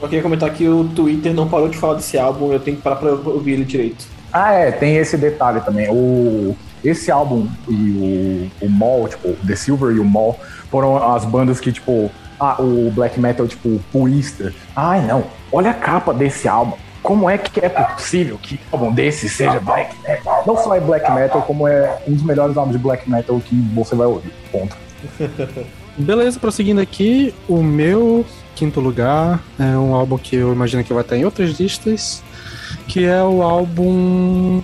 [0.00, 2.82] Eu queria comentar que o Twitter não parou de falar desse álbum, eu tenho que
[2.82, 4.06] parar pra ouvir ele direito.
[4.32, 5.88] Ah, é, tem esse detalhe também.
[5.90, 10.38] O, esse álbum e o, o Mall, tipo, The Silver e o Mall,
[10.70, 14.54] foram as bandas que, tipo, ah, o black metal, tipo, purista.
[14.76, 16.76] Ai, não, olha a capa desse álbum.
[17.02, 20.44] Como é que é possível que um álbum desse seja black metal?
[20.46, 23.54] Não só é black metal, como é um dos melhores álbuns de black metal que
[23.74, 24.32] você vai ouvir.
[24.52, 24.76] Ponto.
[25.96, 28.24] Beleza, prosseguindo aqui, o meu
[28.58, 32.24] quinto lugar é um álbum que eu imagino que vai estar em outras listas,
[32.88, 34.60] que é o álbum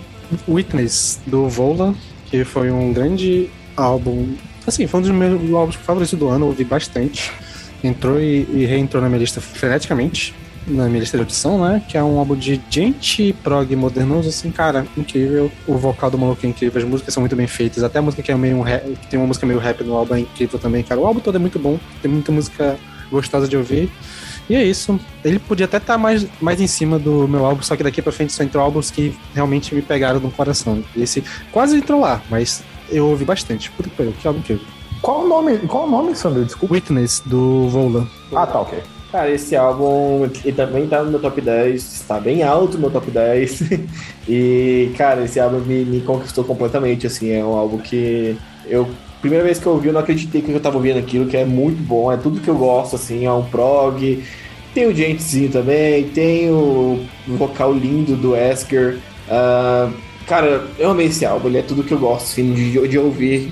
[0.49, 1.95] Witness, do Vola,
[2.27, 4.35] que foi um grande álbum.
[4.67, 7.31] Assim, foi um dos meus álbuns favoritos do ano, ouvi bastante.
[7.85, 10.35] Entrou e, e reentrou na minha lista freneticamente,
[10.67, 11.81] na minha lista de audição, né?
[11.89, 15.53] Que é um álbum de gente prog modernoso, assim, cara, incrível.
[15.69, 18.25] O vocal do maluco é incrível, as músicas são muito bem feitas, até a música
[18.25, 21.01] que é meio rap, tem uma música meio rap no álbum é incrível também, cara.
[21.01, 22.77] O álbum todo é muito bom, tem muita música
[23.11, 23.91] gostosa de ouvir.
[24.49, 24.99] E é isso.
[25.25, 28.13] Ele podia até estar mais, mais em cima do meu álbum, só que daqui pra
[28.13, 30.83] frente só entrou álbuns que realmente me pegaram no coração.
[30.97, 33.71] Esse quase entrou lá, mas eu ouvi bastante.
[33.71, 34.67] Puta que pariu, que álbum incrível.
[35.01, 36.45] Qual o nome, qual o nome, Sandro?
[36.45, 36.75] Desculpa.
[36.75, 38.09] Witness, do Vola.
[38.35, 38.79] Ah, tá, ok.
[39.13, 42.91] Cara, esse álbum ele também tá no meu top 10, está bem alto no meu
[42.91, 43.63] top 10.
[44.29, 48.37] e, cara, esse álbum me, me conquistou completamente, assim, é um álbum que
[48.67, 48.89] eu.
[49.25, 51.47] Primeira vez que eu ouvi, eu não acreditei que eu tava ouvindo aquilo, que é
[51.47, 54.23] muito bom, é tudo que eu gosto, assim, é um prog.
[54.75, 58.99] Tem o Gentezinho também, tem o vocal lindo do Esker.
[59.27, 59.91] Ah,
[60.27, 63.51] cara, eu amei esse álbum, ele é tudo que eu gosto, assim, de, de ouvir,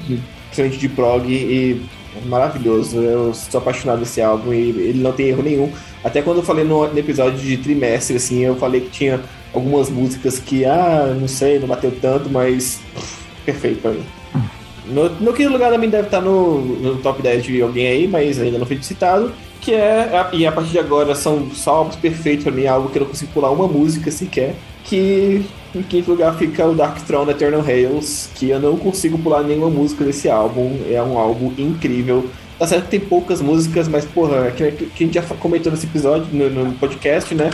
[0.48, 1.80] principalmente de prog, e
[2.22, 2.98] é maravilhoso.
[2.98, 5.72] Eu sou apaixonado desse álbum e ele não tem erro nenhum.
[6.04, 9.22] Até quando eu falei no, no episódio de trimestre, assim, eu falei que tinha
[9.54, 13.16] algumas músicas que, ah, não sei, não bateu tanto, mas pff,
[13.46, 14.04] perfeito pra mim.
[14.86, 18.40] No, no quinto lugar também deve estar no, no top 10 de alguém aí, mas
[18.40, 19.32] ainda não foi citado.
[19.60, 22.98] Que é, e a partir de agora são só álbuns perfeitos pra mim, algo que
[22.98, 24.54] eu não consigo pular uma música sequer.
[24.84, 29.42] Que em quinto lugar fica o Dark Throne Eternal Hails, que eu não consigo pular
[29.42, 30.76] nenhuma música desse álbum.
[30.90, 32.28] É um álbum incrível.
[32.58, 35.86] Tá certo que tem poucas músicas, mas porra, que, que a gente já comentou nesse
[35.86, 37.50] episódio, no, no podcast, né?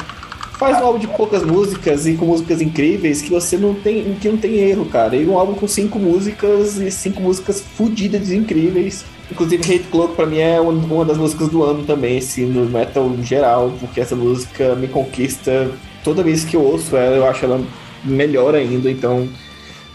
[0.59, 4.29] Faz um álbum de poucas músicas e com músicas incríveis que você não tem, que
[4.29, 5.15] não tem erro, cara.
[5.15, 9.05] E um álbum com cinco músicas e cinco músicas fodidas e incríveis.
[9.31, 13.07] Inclusive, Hate Cloak pra mim é uma das músicas do ano também, assim, no metal
[13.07, 15.71] em geral, porque essa música me conquista
[16.03, 17.61] toda vez que eu ouço ela, eu acho ela
[18.03, 19.29] melhor ainda, então.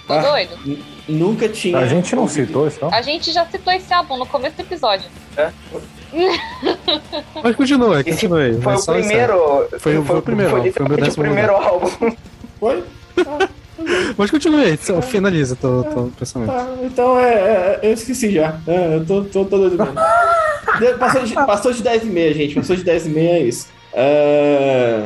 [0.07, 0.51] Tô Ah, doido.
[1.09, 1.78] nunca tinha.
[1.78, 2.93] A gente não ouvido- citou isso, não?
[2.93, 5.05] A gente já citou esse álbum no começo do episódio.
[7.43, 8.61] Mas continua, Esse continua aí.
[8.61, 9.68] foi o primeiro.
[9.80, 12.16] Foi o- foi o primeiro, Foi foi o meu literalmente o primeiro álbum.
[12.59, 12.84] Foi?
[14.18, 16.51] Mas continue aí, só finaliza teu, teu pensamento.
[16.51, 18.57] Ah, então é, é, Eu esqueci já.
[18.68, 19.93] É, eu tô, tô, tô doido mesmo.
[20.80, 22.55] De- Passou de, passou de 10 e meia, gente.
[22.55, 23.68] Passou de 10 e meia, é isso.
[23.93, 25.05] É...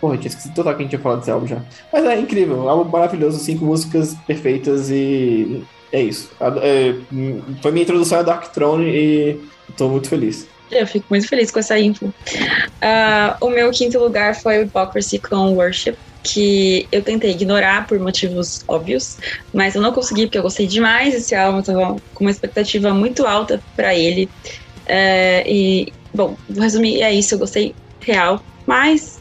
[0.00, 1.58] Porra, eu tinha esquecido total que a gente tinha falado desse álbum já.
[1.92, 5.62] Mas é incrível, um álbum maravilhoso, cinco músicas perfeitas e
[5.92, 6.30] é isso.
[6.40, 6.94] A- é,
[7.62, 9.40] foi minha introdução a Dark Throne e
[9.76, 10.46] tô muito feliz.
[10.70, 12.12] Eu fico muito feliz com essa info.
[12.80, 15.96] Ah, o meu quinto lugar foi o Hypocrisy com Worship.
[16.22, 19.16] que eu tentei ignorar por motivos óbvios,
[19.54, 22.92] mas eu não consegui porque eu gostei demais desse álbum, eu tava com uma expectativa
[22.92, 24.28] muito alta para ele.
[24.84, 29.20] É, e, bom, vou resumir, é isso, eu gostei real, mas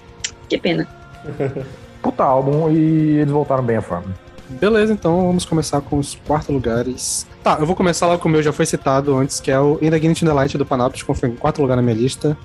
[0.49, 0.85] que pena.
[2.03, 4.13] Puta álbum e eles voltaram bem à forma.
[4.49, 7.27] Beleza, então vamos começar com os quartos lugares.
[7.43, 9.77] Tá, eu vou começar lá com o meu, já foi citado antes, que é o
[9.81, 12.35] In the Guinness the Light do Panopticon, foi em quarto lugar na minha lista.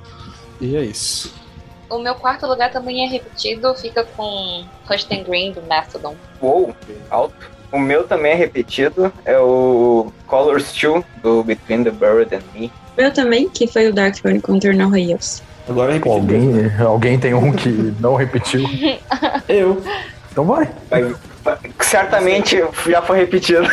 [0.60, 1.34] E é isso.
[1.90, 6.14] O meu quarto lugar também é repetido, fica com Rustin Green do Mastodon.
[6.42, 6.74] Uou,
[7.10, 7.34] alto.
[7.72, 12.70] O meu também é repetido, é o Colors 2 do Between the Buried and Me.
[12.96, 15.42] Meu também, que foi o Dark Throne com Eternal Rails.
[15.68, 16.14] Agora é repetido.
[16.20, 18.62] alguém, alguém tem um que não repetiu.
[19.48, 19.82] Eu.
[20.30, 20.70] Então vai.
[20.90, 23.68] Vai- vai- Certamente já foi repetido.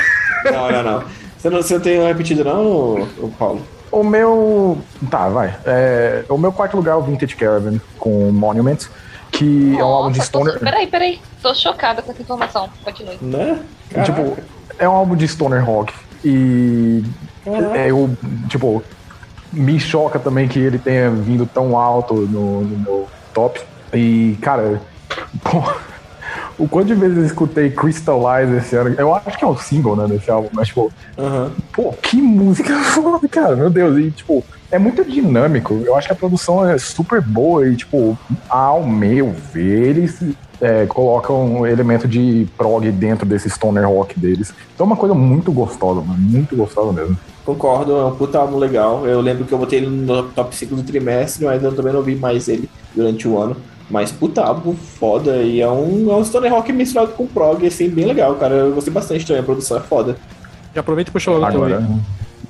[0.45, 1.03] Não, não, não.
[1.37, 3.07] Você não, você não tem repetido, não,
[3.39, 3.61] Paulo?
[3.91, 4.77] O meu.
[5.09, 5.55] Tá, vai.
[5.65, 8.77] É, o meu quarto lugar é o Vintage Caravan com Monument,
[9.31, 10.59] que é um álbum de Nossa, tô- Stoner.
[10.59, 11.21] Peraí, peraí.
[11.41, 12.69] Tô chocada com essa informação.
[12.83, 13.17] Continue.
[13.21, 13.59] Né?
[13.89, 14.11] Caraca.
[14.13, 14.37] Tipo,
[14.79, 15.93] é um álbum de Stoner Rock.
[16.23, 17.03] E
[17.43, 17.77] Caraca.
[17.77, 18.09] é, eu,
[18.47, 18.83] tipo,
[19.51, 23.59] me choca também que ele tenha vindo tão alto no, no meu top.
[23.93, 24.81] E, cara,
[25.43, 25.61] pô,
[26.61, 29.95] o quanto de vezes eu escutei Crystallize esse ano, eu acho que é um single,
[29.95, 31.51] né, desse álbum, mas, tipo, Aham.
[31.73, 36.13] pô, que música foda, cara, meu Deus, e, tipo, é muito dinâmico, eu acho que
[36.13, 40.21] a produção é super boa e, tipo, ao meu ver, eles
[40.61, 44.53] é, colocam um elemento de prog dentro desse stoner rock deles.
[44.75, 47.17] Então é uma coisa muito gostosa, mano, muito gostosa mesmo.
[47.43, 49.05] Concordo, é um puta álbum legal.
[49.07, 52.03] Eu lembro que eu botei ele no top 5 do trimestre, mas eu também não
[52.03, 53.57] vi mais ele durante o ano.
[53.91, 57.89] Mas puta álbum foda e é um, é um stoner rock misturado com prog, assim,
[57.89, 58.55] bem legal, cara.
[58.55, 60.15] Eu gostei bastante também, a produção é foda.
[60.73, 62.01] Já aproveita e puxa logo Agora, também.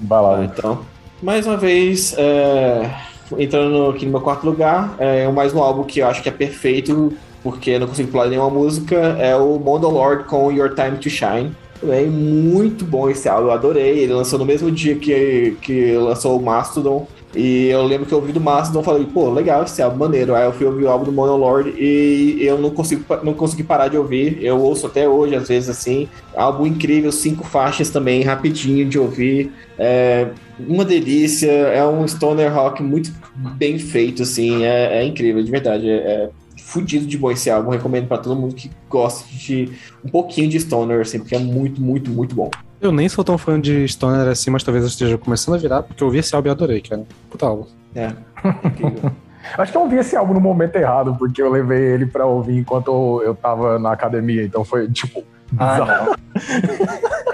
[0.02, 0.38] vai lá.
[0.38, 0.80] Ah, então,
[1.22, 2.92] mais uma vez, é,
[3.38, 6.32] entrando aqui no meu quarto lugar, é mais um álbum que eu acho que é
[6.32, 7.12] perfeito,
[7.42, 11.10] porque eu não consigo pular nenhuma música, é o Mondo Lord com Your Time to
[11.10, 11.56] Shine.
[11.84, 14.00] É muito bom esse álbum, eu adorei.
[14.00, 17.08] Ele lançou no mesmo dia que, que lançou o Mastodon.
[17.34, 20.36] E eu lembro que eu ouvi do Mastodon e falei, pô, legal esse álbum, maneiro.
[20.36, 23.64] Aí eu fui ouvir o álbum do Mono Lord e eu não consigo, não consegui
[23.64, 24.44] parar de ouvir.
[24.44, 26.10] Eu ouço até hoje, às vezes, assim.
[26.36, 29.52] Álbum incrível, cinco faixas também, rapidinho de ouvir.
[29.80, 30.28] É
[30.60, 33.12] uma delícia, é um stoner rock muito
[33.58, 34.66] bem feito, assim.
[34.66, 35.90] É, é incrível, de verdade.
[35.90, 37.70] É, é fudido de bom esse álbum.
[37.70, 39.70] Recomendo pra todo mundo que gosta de
[40.04, 42.52] um pouquinho de stoner, assim, porque é muito, muito, muito bom.
[42.82, 45.84] Eu nem sou tão fã de Stoner assim, mas talvez eu esteja começando a virar,
[45.84, 47.04] porque eu vi esse álbum e adorei, cara.
[47.30, 47.66] Puta álbum.
[47.94, 48.12] É.
[49.58, 52.58] Acho que eu ouvi esse álbum no momento errado, porque eu levei ele pra ouvir
[52.58, 55.24] enquanto eu tava na academia, então foi tipo.
[55.52, 55.84] bizarro.
[55.84, 56.16] Ah, não.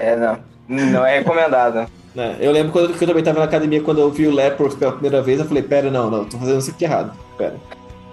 [0.00, 0.38] É, não.
[0.68, 1.90] Não é recomendado.
[2.14, 2.36] né?
[2.40, 4.92] Eu lembro quando que eu também tava na academia, quando eu vi o Lepros pela
[4.92, 7.12] primeira vez, eu falei, pera, não, não, tô fazendo isso aqui errado.
[7.36, 7.56] Pera.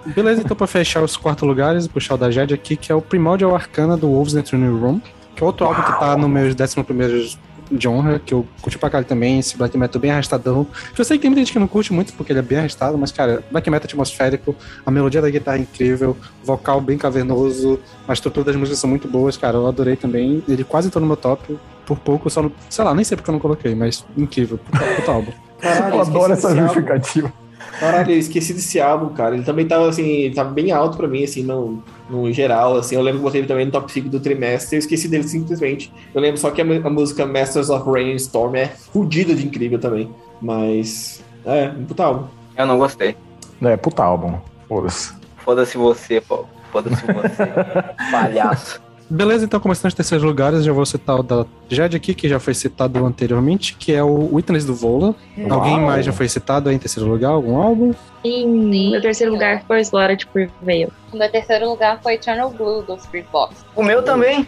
[0.06, 3.02] Beleza, então pra fechar os quartos lugares, puxar o da Jade aqui, que é o
[3.02, 5.00] Primordial Arcana do Wolves in the Tuning Room,
[5.36, 7.38] que é outro álbum que tá no meus 11
[7.70, 10.66] de honra, que eu curti pra caralho também, esse black metal bem arrastadão.
[10.96, 12.96] Eu sei que tem muita gente que não curte muito porque ele é bem arrastado,
[12.96, 18.12] mas, cara, black metal atmosférico, a melodia da guitarra é incrível, vocal bem cavernoso, a
[18.12, 20.42] estrutura das músicas são muito boas, cara, eu adorei também.
[20.48, 23.30] Ele quase entrou no meu top, por pouco, só não, sei lá, nem sei porque
[23.30, 25.32] eu não coloquei, mas incrível, puta, puta álbum.
[25.60, 26.62] Caralho, eu adoro essa álbum.
[26.62, 27.32] justificativa.
[27.80, 29.34] Caralho, eu esqueci desse álbum, cara.
[29.34, 32.94] Ele também tava assim, ele tava bem alto pra mim, assim, no, no geral, assim.
[32.94, 35.24] Eu lembro que eu botei ele também no top 5 do trimestre, eu esqueci dele
[35.24, 35.92] simplesmente.
[36.14, 39.46] Eu lembro só que a, a música Masters of Rain and Storm é fodida de
[39.46, 40.10] incrível também.
[40.40, 42.26] Mas, é, um puta álbum.
[42.56, 43.16] Eu não gostei.
[43.62, 44.38] É, puta álbum.
[44.68, 45.14] Foda-se.
[45.38, 46.48] Foda-se você, Paulo.
[46.72, 47.46] Foda-se você.
[48.10, 48.85] Palhaço.
[49.08, 52.40] Beleza, então começando os terceiros lugares, já vou citar o da Jade aqui, que já
[52.40, 55.14] foi citado anteriormente, que é o Witness do Vola.
[55.48, 57.92] Alguém mais já foi citado aí em terceiro lugar, algum álbum?
[58.24, 60.88] Em meu terceiro lugar foi Slaughtered Prevail.
[61.12, 63.64] O meu terceiro lugar foi Eternal Blue do Spirit Box.
[63.76, 64.46] O meu também.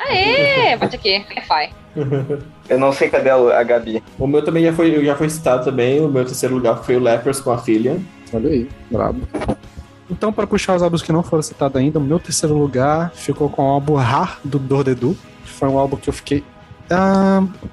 [0.00, 0.76] Aê!
[0.76, 1.72] Bate aqui, Wi-Fi.
[2.68, 4.02] Eu não sei cadê a a Gabi.
[4.18, 6.00] O meu também já foi, já foi citado também.
[6.00, 8.00] O meu terceiro lugar foi o Lepers com a filha.
[8.32, 9.20] Olha aí, brabo.
[10.10, 13.48] Então, para puxar os álbuns que não foram citados ainda, o meu terceiro lugar ficou
[13.48, 15.16] com o álbum Har do Dordedu.
[15.44, 16.44] Foi um álbum que eu fiquei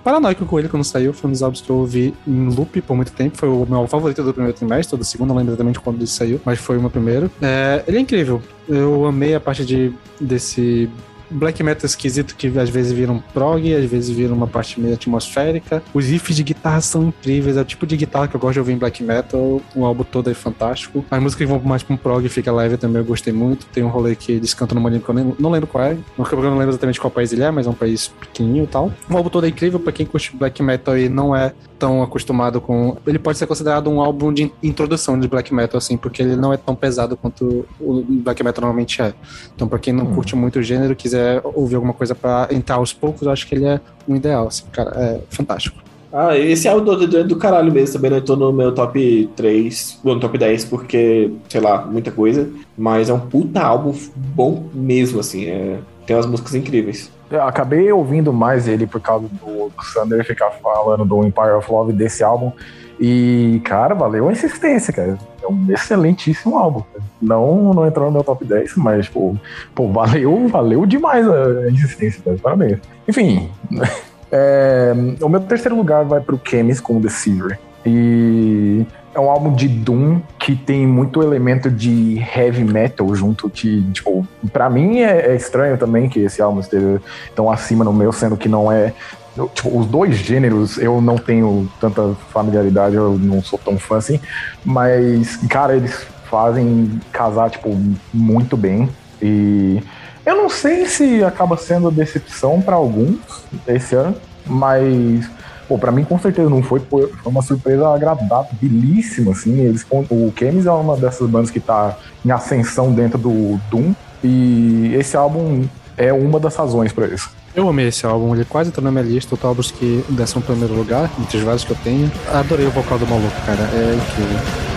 [0.03, 1.13] paranoico com ele quando saiu.
[1.13, 3.37] Foi um dos álbuns que eu ouvi em loop por muito tempo.
[3.37, 6.39] Foi o meu favorito do primeiro trimestre, do segundo, não lembro exatamente quando ele saiu,
[6.45, 7.29] mas foi o meu primeiro.
[7.41, 8.41] É, ele é incrível.
[8.67, 10.89] Eu amei a parte de, desse
[11.29, 14.93] black metal esquisito que às vezes vira um prog, às vezes vira uma parte meio
[14.95, 15.81] atmosférica.
[15.93, 18.59] Os riffs de guitarra são incríveis, é o tipo de guitarra que eu gosto de
[18.59, 19.61] ouvir em black metal.
[19.75, 21.03] O álbum todo é fantástico.
[21.09, 23.65] As músicas que vão mais pra um prog fica leve também, eu gostei muito.
[23.67, 25.97] Tem um rolê que eles cantam numa língua que eu nem, não lembro qual é.
[26.17, 28.67] Não, eu não lembro exatamente qual país ele é, mas é um país pequenininho e
[28.67, 28.91] tal.
[29.09, 32.59] O álbum todo é incrível pra quem curte black metal e não é tão acostumado
[32.59, 32.97] com.
[33.07, 36.51] Ele pode ser considerado um álbum de introdução de black metal, assim, porque ele não
[36.51, 39.13] é tão pesado quanto o black metal normalmente é.
[39.55, 40.15] Então, pra quem não Hum.
[40.15, 43.55] curte muito o gênero, quiser ouvir alguma coisa pra entrar aos poucos, eu acho que
[43.55, 45.89] ele é um ideal, assim, cara, é fantástico.
[46.11, 49.29] Ah, esse álbum do Dead é do caralho mesmo, também não entrou no meu top
[49.35, 52.49] 3, ou no top 10, porque, sei lá, muita coisa.
[52.75, 55.45] Mas é um puta álbum bom mesmo, assim.
[55.45, 55.77] É...
[56.07, 57.11] Tem umas músicas incríveis.
[57.29, 61.71] Eu acabei ouvindo mais ele por causa do, do Sander ficar falando do Empire of
[61.71, 62.51] Love desse álbum.
[62.99, 65.17] E, cara, valeu a insistência, cara.
[65.49, 66.83] Um excelentíssimo álbum.
[67.21, 69.35] Não, não entrou no meu top 10, mas, pô,
[69.73, 72.37] pô valeu, valeu demais a insistência, cara.
[72.37, 72.79] Parabéns.
[73.07, 73.49] Enfim,
[74.31, 77.59] é, o meu terceiro lugar vai pro Chemis com Deceiver.
[77.85, 83.81] E é um álbum de Doom que tem muito elemento de heavy metal junto, que,
[83.91, 87.01] tipo, pra mim é, é estranho também que esse álbum esteja
[87.35, 88.93] tão acima no meu, sendo que não é.
[89.35, 93.97] Eu, Tipo, os dois gêneros eu não tenho tanta familiaridade, eu não sou tão fã
[93.97, 94.19] assim,
[94.63, 97.75] mas, cara, eles fazem casar, tipo,
[98.13, 98.89] muito bem.
[99.21, 99.81] E
[100.25, 103.19] eu não sei se acaba sendo decepção pra alguns
[103.67, 104.15] esse ano,
[104.45, 105.29] mas
[105.69, 109.59] Pô, pra mim com certeza não foi, foi uma surpresa agradabilíssima, assim.
[109.59, 111.95] Eles, o Chemis é uma dessas bandas que tá
[112.25, 113.93] em ascensão dentro do Doom,
[114.23, 117.29] e esse álbum é uma das razões pra isso.
[117.55, 120.45] Eu amei esse álbum, ele quase tá na minha lista, os álbuns que descem em
[120.45, 122.11] primeiro lugar, entre os vários que eu tenho.
[122.31, 124.68] Adorei o vocal do maluco, cara, é incrível.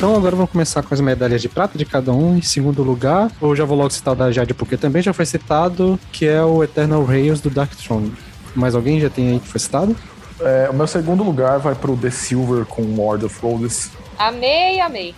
[0.00, 2.38] Então agora vamos começar com as medalhas de prata de cada um.
[2.38, 5.26] Em segundo lugar, eu já vou logo citar o da Jade, porque também já foi
[5.26, 8.10] citado, que é o Eternal Rails do Dark Throne.
[8.54, 9.94] Mais alguém já tem aí que foi citado?
[10.40, 13.90] É, o meu segundo lugar vai pro The Silver com Lord of Roses.
[14.18, 15.14] Amei, amei.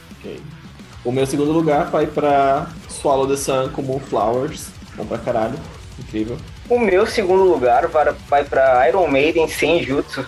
[1.05, 4.67] O meu segundo lugar vai pra Swallow the Sun com Moonflowers.
[4.97, 5.55] Bom pra caralho.
[5.97, 6.37] Incrível.
[6.69, 10.27] O meu segundo lugar vai- pra Iron Maiden sem jutsu.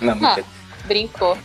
[0.00, 0.38] Não, Ah,
[0.84, 1.36] brincou.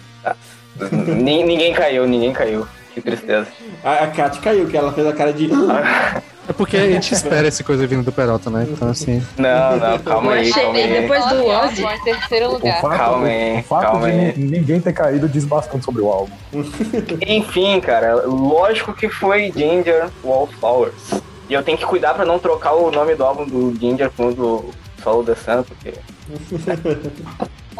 [1.21, 2.65] Ni- ninguém caiu, ninguém caiu.
[2.93, 3.47] Que tristeza.
[3.83, 5.49] A, a Kat caiu, que ela fez a cara de.
[6.49, 8.67] É porque a gente espera essa coisa vindo do Peralta, né?
[8.69, 9.23] Então, assim.
[9.37, 11.01] Não, não, calma aí, calma aí.
[11.01, 11.65] depois do Ozzy.
[11.83, 12.81] Osborne, terceiro O lugar.
[12.81, 14.33] fato, Calma o- aí, o fato calma de aí.
[14.35, 16.33] ni- ninguém ter caído diz bastante sobre o álbum.
[17.25, 21.21] Enfim, cara, lógico que foi Ginger Wallflowers.
[21.47, 24.29] E eu tenho que cuidar pra não trocar o nome do álbum do Ginger com
[24.29, 24.65] o do
[25.03, 25.93] Solo the Sun, porque.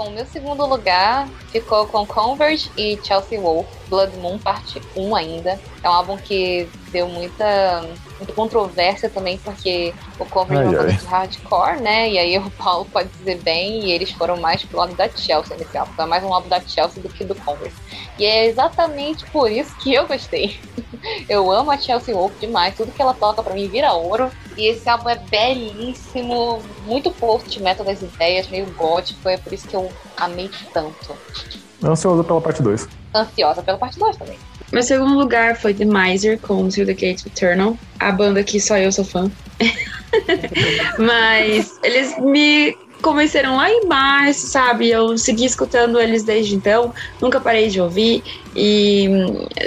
[0.04, 5.62] Bom, meu segundo lugar ficou com Converge e Chelsea Wolf, Blood Moon Parte 1 ainda.
[5.84, 7.84] É um álbum que deu muita,
[8.22, 10.98] muita controvérsia também, porque o Converge é uma Ai, banda ai.
[10.98, 12.10] de hardcore, né?
[12.10, 15.58] E aí o Paulo pode dizer bem, e eles foram mais pro lado da Chelsea
[15.58, 15.92] nesse álbum.
[15.94, 17.76] Então é mais um álbum da Chelsea do que do Converse.
[18.18, 20.60] E é exatamente por isso que eu gostei.
[21.28, 24.30] Eu amo a Chelsea Wolf demais, tudo que ela toca pra mim vira ouro.
[24.56, 29.76] E esse álbum é belíssimo, muito post-metal das ideias, meio gótico, é por isso que
[29.76, 31.18] eu amei tanto.
[31.84, 32.88] Ansioso pela parte 2.
[33.16, 34.38] Ansiosa pela parte 2 também.
[34.72, 38.78] Meu segundo lugar foi The Miser com Till the Gates Eternal, a banda que só
[38.78, 39.30] eu sou fã.
[40.98, 44.90] Mas eles me convenceram lá em março, sabe?
[44.90, 48.24] Eu segui escutando eles desde então, nunca parei de ouvir
[48.56, 49.10] e,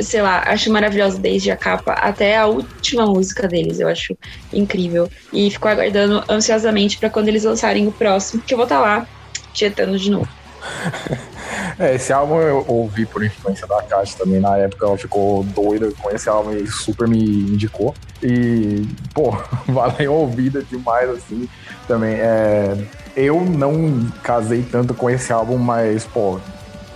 [0.00, 4.16] sei lá, acho maravilhosa desde a capa até a última música deles, eu acho
[4.52, 5.08] incrível.
[5.32, 9.06] E fico aguardando ansiosamente pra quando eles lançarem o próximo, que eu vou estar lá
[9.52, 10.28] tietando de novo.
[11.78, 14.40] É, esse álbum eu ouvi por influência da Kat também.
[14.40, 17.94] Na época ela ficou doida com esse álbum e super me indicou.
[18.22, 19.36] E, pô,
[19.66, 21.48] valeu ouvida demais, assim,
[21.86, 22.14] também.
[22.14, 22.76] É,
[23.16, 26.40] eu não casei tanto com esse álbum, mas, pô,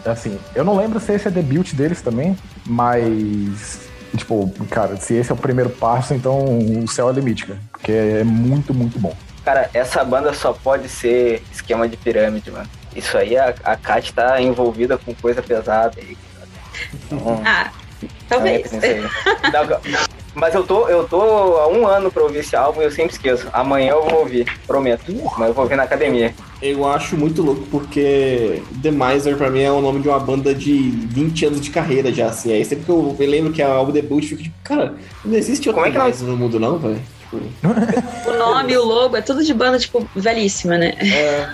[0.04, 2.36] assim, eu não lembro se esse é debut deles também,
[2.66, 7.60] mas, tipo, cara, se esse é o primeiro passo, então o céu é limite, cara.
[7.72, 9.14] Porque é muito, muito bom.
[9.44, 12.68] Cara, essa banda só pode ser esquema de pirâmide, mano.
[12.98, 16.16] Isso aí, a, a Kat tá envolvida com coisa pesada aí.
[17.06, 17.70] Então, Ah,
[18.02, 18.70] é, talvez.
[18.72, 19.80] Não,
[20.34, 23.12] Mas eu tô, eu tô há um ano pra ouvir esse álbum e eu sempre
[23.12, 23.48] esqueço.
[23.52, 25.12] Amanhã eu vou ouvir, prometo.
[25.36, 26.34] Mas eu vou ouvir na academia.
[26.60, 30.54] Eu acho muito louco porque The Miser pra mim é o nome de uma banda
[30.54, 32.52] de 20 anos de carreira já, assim.
[32.52, 34.94] Aí sempre que eu me lembro que é o álbum debut, eu fico tipo, cara,
[35.24, 37.00] não existe outro Como é que Miser no mundo não, velho?
[37.20, 40.94] Tipo, O nome, o logo, é tudo de banda, tipo, velhíssima, né?
[41.00, 41.48] é,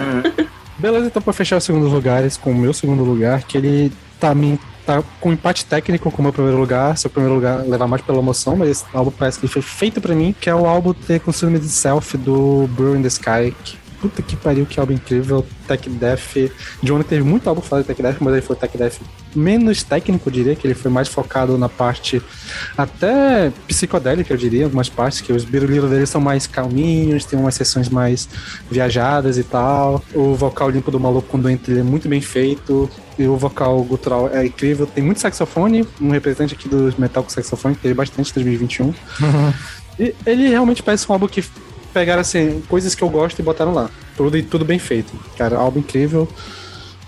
[0.78, 4.34] Beleza, então pra fechar os segundos lugares com o meu segundo lugar, que ele tá,
[4.34, 6.96] me, tá com empate técnico com o meu primeiro lugar.
[6.96, 10.14] Seu primeiro lugar levar mais pela emoção, mas esse álbum parece que foi feito pra
[10.14, 13.54] mim, que é o álbum The Consumed Itself do Brew in the Sky.
[13.64, 15.46] Que, puta que pariu, que álbum incrível.
[15.68, 16.50] Tech Death.
[16.82, 19.00] John teve muito álbum falado de Tech Death, mas ele foi Tech Death
[19.34, 22.22] menos técnico, eu diria, que ele foi mais focado na parte
[22.76, 27.54] até psicodélica, eu diria, algumas partes, que os biruliros dele são mais calminhos, tem umas
[27.54, 28.28] sessões mais
[28.70, 30.02] viajadas e tal.
[30.14, 32.88] O vocal limpo do maluco quando entra ele é muito bem feito.
[33.18, 34.86] E o vocal gutural é incrível.
[34.86, 38.92] Tem muito saxofone, um representante aqui do metal com saxofone, que teve bastante em 2021.
[39.98, 41.44] E ele realmente parece um álbum que
[41.92, 43.88] pegaram assim, coisas que eu gosto e botaram lá.
[44.16, 45.12] Tudo e tudo bem feito.
[45.38, 46.28] Cara, álbum incrível.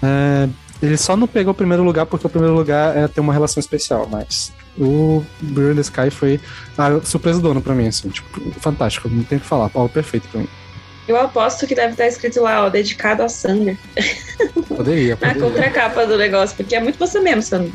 [0.03, 0.49] É,
[0.83, 3.61] ele só não pegou o primeiro lugar porque o primeiro lugar é ter uma relação
[3.61, 6.41] especial, mas o Blue in the Sky foi
[6.77, 9.89] a surpresa do ano pra mim, assim, tipo, fantástico, não tem o que falar, Paulo
[9.89, 10.49] perfeito pra mim.
[11.09, 13.79] Eu aposto que deve estar escrito lá, ó, dedicado a Sander.
[14.69, 15.43] Poderia, Na poderia.
[15.43, 17.71] contracapa do negócio, porque é muito você mesmo, Sander.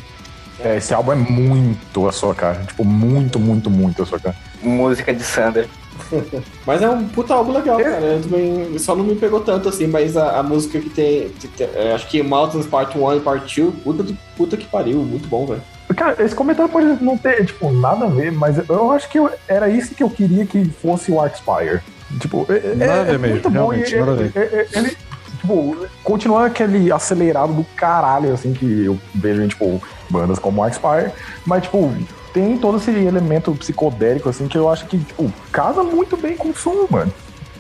[0.60, 2.62] É, esse álbum é muito a sua cara.
[2.68, 4.36] Tipo, muito, muito, muito a sua cara.
[4.62, 5.68] Música de Sander.
[6.66, 7.98] Mas é um puta álbum legal, cara.
[8.06, 11.30] Eu também, só não me pegou tanto assim, mas a, a música que tem.
[11.30, 14.66] que tem- é, acho que Mountains Part 1 e Part 2, puta, do- puta que
[14.66, 15.62] pariu, muito bom, velho.
[15.96, 19.30] Cara, esse comentário pode não ter, tipo, nada a ver, mas eu acho que eu-
[19.48, 21.82] era isso que eu queria que fosse o Arcspire.
[22.20, 24.32] Tipo, é, é- Nada é mesmo, muito bom e a ver.
[24.36, 24.98] é- é- é- ele,
[25.42, 31.12] tipo, continua aquele acelerado do caralho, assim, que eu vejo em, tipo, bandas como Arcspire,
[31.46, 31.94] mas, tipo,
[32.34, 36.50] tem todo esse elemento psicodélico, assim, que eu acho que, tipo, casa muito bem com
[36.50, 37.14] o som, mano.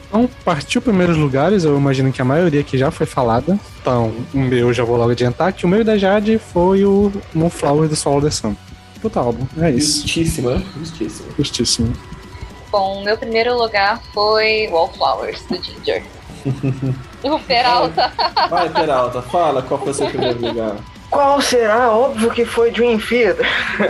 [0.08, 3.58] Então, partiu primeiros lugares, eu imagino que a maioria aqui já foi falada.
[3.82, 7.88] Então, o meu já vou logo adiantar, que o meu da Jade foi o Moonflower
[7.88, 8.56] do Solo The Sun.
[9.02, 10.02] Puta álbum, é isso.
[10.02, 10.64] Justíssimo, né?
[10.78, 11.28] Justíssimo.
[11.38, 11.94] Justíssimo.
[12.72, 16.04] Bom, meu primeiro lugar foi Wallflowers, do Ginger.
[17.24, 18.14] o Peralta.
[18.50, 20.76] Vai, Peralta, fala qual foi o seu primeiro lugar.
[21.12, 21.92] Qual será?
[21.92, 23.46] Óbvio que foi Dream Theater.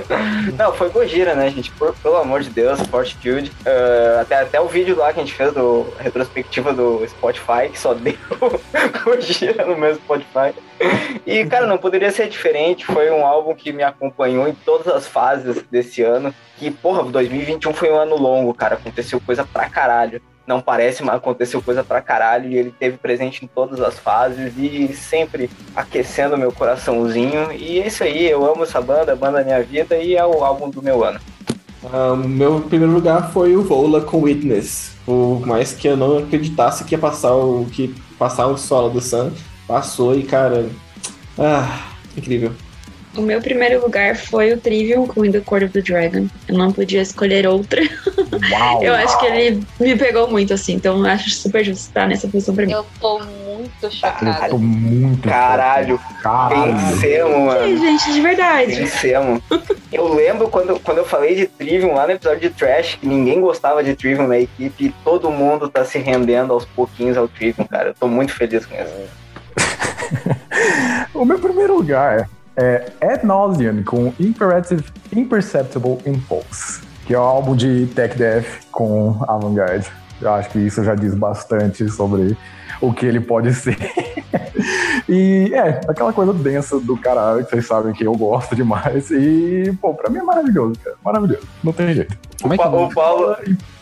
[0.57, 1.71] Não, foi Gojira, né, gente?
[1.71, 3.51] Por- pelo amor de Deus, Fortitude.
[3.61, 7.77] Uh, até, até o vídeo lá que a gente fez do retrospectiva do Spotify, que
[7.79, 8.15] só deu
[9.05, 10.55] Gojira no meu Spotify.
[11.27, 12.85] E, cara, não poderia ser diferente.
[12.87, 16.33] Foi um álbum que me acompanhou em todas as fases desse ano.
[16.57, 18.75] Que, porra, 2021 foi um ano longo, cara.
[18.75, 23.45] Aconteceu coisa pra caralho não parece, mas aconteceu coisa pra caralho e ele teve presente
[23.45, 27.51] em todas as fases e sempre aquecendo meu coraçãozinho.
[27.51, 30.25] E é isso aí, eu amo essa banda, a banda da minha vida e é
[30.25, 31.19] o álbum do meu ano.
[31.91, 34.91] Ah, O meu primeiro lugar foi o Vola com Witness.
[35.05, 39.01] Por mais que eu não acreditasse que ia passar o que passar o solo do
[39.01, 39.31] Sun,
[39.67, 40.69] passou e cara,
[41.39, 42.51] ah, incrível.
[43.15, 46.27] O meu primeiro lugar foi o Trivium com In the Court of the Dragon.
[46.47, 47.81] Eu não podia escolher outra.
[47.81, 48.83] Uau!
[48.83, 50.73] Eu acho que ele me pegou muito, assim.
[50.75, 52.71] Então eu acho super justo estar nessa posição pra mim.
[52.71, 54.49] Eu tô muito Eu chocada.
[54.49, 55.27] tô muito.
[55.27, 56.73] Caralho, Caralho.
[56.77, 57.77] vencemos, Sim, mano.
[57.77, 58.75] gente, de verdade.
[58.75, 59.41] Vencemos.
[59.91, 63.41] Eu lembro quando, quando eu falei de Trivium lá no episódio de Trash, que ninguém
[63.41, 67.65] gostava de Trivium na equipe e todo mundo tá se rendendo aos pouquinhos ao Trivium,
[67.65, 67.89] cara.
[67.89, 68.93] Eu tô muito feliz com isso.
[71.13, 74.83] O meu primeiro lugar é Ad Nauseam com Imperative
[75.15, 79.87] Imperceptible Impulse, que é o álbum de Tech Death com Avantgarde.
[80.21, 82.37] Eu acho que isso já diz bastante sobre
[82.79, 83.77] o que ele pode ser.
[85.09, 89.09] e é, aquela coisa densa do caralho, que vocês sabem que eu gosto demais.
[89.11, 90.95] E, pô, pra mim é maravilhoso, cara.
[91.03, 91.47] Maravilhoso.
[91.63, 92.15] Não tem jeito.
[92.41, 93.35] Como é O, que Pa- o Paulo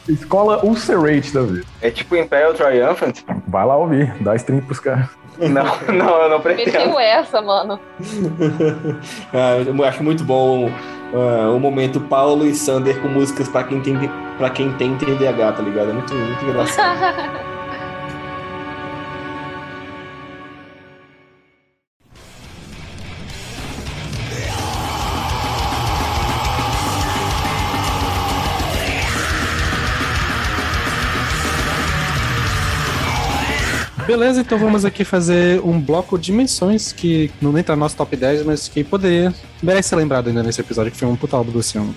[0.08, 1.66] Escola Ulcerate da vida.
[1.82, 3.20] é tipo Imperial Triumphant?
[3.48, 5.08] Vai lá ouvir, dá stream pros caras.
[5.50, 5.64] Não,
[5.94, 6.72] não, eu não pretendo.
[6.72, 7.80] Meteu essa, mano.
[9.34, 10.70] Ah, eu acho muito bom
[11.14, 13.96] ah, o momento Paulo e Sander com músicas pra quem tem,
[14.38, 15.92] pra quem tem TDAH, tá ligado?
[15.92, 17.00] É muito, muito engraçado.
[34.10, 38.16] Beleza, então vamos aqui fazer um bloco de menções que não entra no nosso top
[38.18, 39.32] 10, mas que poderia,
[39.62, 41.96] merece ser lembrado ainda nesse episódio, que foi um puta álbum do ano.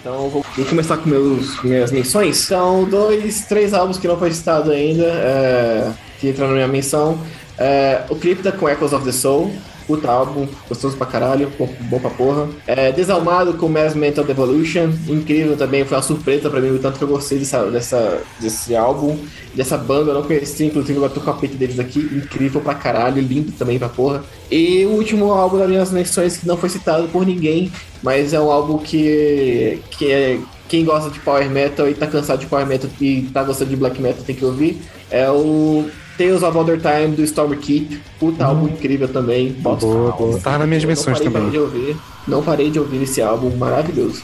[0.00, 2.38] Então vou começar com meus, minhas menções.
[2.38, 7.20] São dois, três álbuns que não foi citado ainda, é, que entraram na minha menção.
[7.58, 9.52] É, o Crypta com Echoes of the Soul,
[9.90, 12.48] puta álbum, gostoso pra caralho, bom, pra porra.
[12.64, 16.96] É, Desalmado com Mass Mental Devolution, incrível também, foi uma surpresa pra mim, o tanto
[16.96, 19.18] que eu gostei dessa, dessa, desse álbum,
[19.52, 23.20] dessa banda, eu não conhecia, inclusive agora tô com a deles aqui, incrível pra caralho,
[23.20, 24.22] lindo também pra porra.
[24.48, 28.40] E o último álbum das minhas menções que não foi citado por ninguém, mas é
[28.40, 30.38] um álbum que, que é,
[30.68, 33.76] quem gosta de power metal e tá cansado de power metal e tá gostando de
[33.76, 34.80] black metal tem que ouvir,
[35.10, 38.00] é o Tales of Other Time do Stormkeep.
[38.18, 39.52] Puta álbum incrível também.
[39.52, 40.40] Bosta, Boa, boa.
[40.40, 41.50] Tava nas minhas dimensões não parei também.
[41.50, 41.96] de ouvir.
[42.28, 44.22] Não parei de ouvir esse álbum maravilhoso.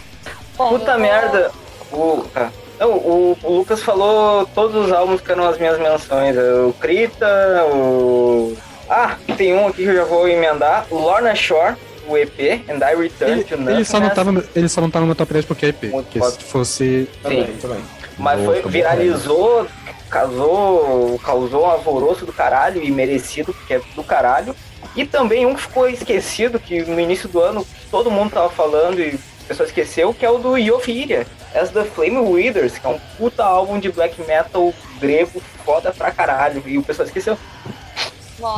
[0.57, 1.51] Puta merda.
[1.93, 6.37] O, ah, não, o, o Lucas falou todos os álbuns que eram as minhas menções.
[6.69, 7.27] O Krita,
[7.73, 8.55] o.
[8.89, 10.87] Ah, tem um aqui que eu já vou emendar.
[10.91, 11.75] O Lorna Shore,
[12.09, 14.15] o EP, And I Return Ele, to ele só não Nothingness.
[14.15, 15.83] tá no, ele só não tá no meu top 10 porque é EP.
[15.85, 16.31] Muito Porque foda.
[16.33, 17.09] se fosse.
[17.23, 17.79] Também, também.
[18.19, 19.67] Mas Boa, foi, tá viralizou,
[20.11, 24.55] causou, causou um alvoroço do caralho e merecido, porque é do caralho.
[24.95, 29.01] E também um que ficou esquecido, que no início do ano todo mundo tava falando
[29.01, 32.91] e a pessoa esqueceu, que é o do Yofiria, As the Flame Withers, que é
[32.91, 36.63] um puta álbum de black metal grego foda pra caralho.
[36.67, 37.37] E o pessoal esqueceu.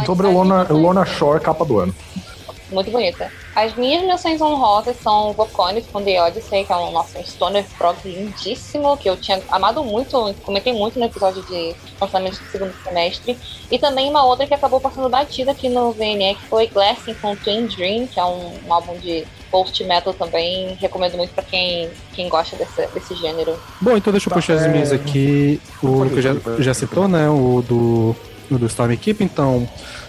[0.07, 1.95] Sobre o menções- Lorna Shore, capa do ano.
[2.71, 3.31] Muito bonita.
[3.55, 7.65] As minhas menções honrosas são Voconis com The Odyssey, que é um, nossa, um stoner
[7.77, 12.75] prog lindíssimo, que eu tinha amado muito, comentei muito no episódio de lançamento do segundo
[12.85, 13.39] semestre.
[13.71, 17.35] E também uma outra que acabou passando batida aqui no VNE, que foi Glassing com
[17.37, 20.75] Twin Dream, que é um, um álbum de post metal também.
[20.81, 23.59] Recomendo muito pra quem, quem gosta desse, desse gênero.
[23.81, 24.69] Bom, então deixa eu puxar as é.
[24.69, 25.61] minhas aqui.
[25.83, 27.29] O que já, já citou, né?
[27.29, 28.17] O do,
[28.51, 29.69] o do Stormkeep, então.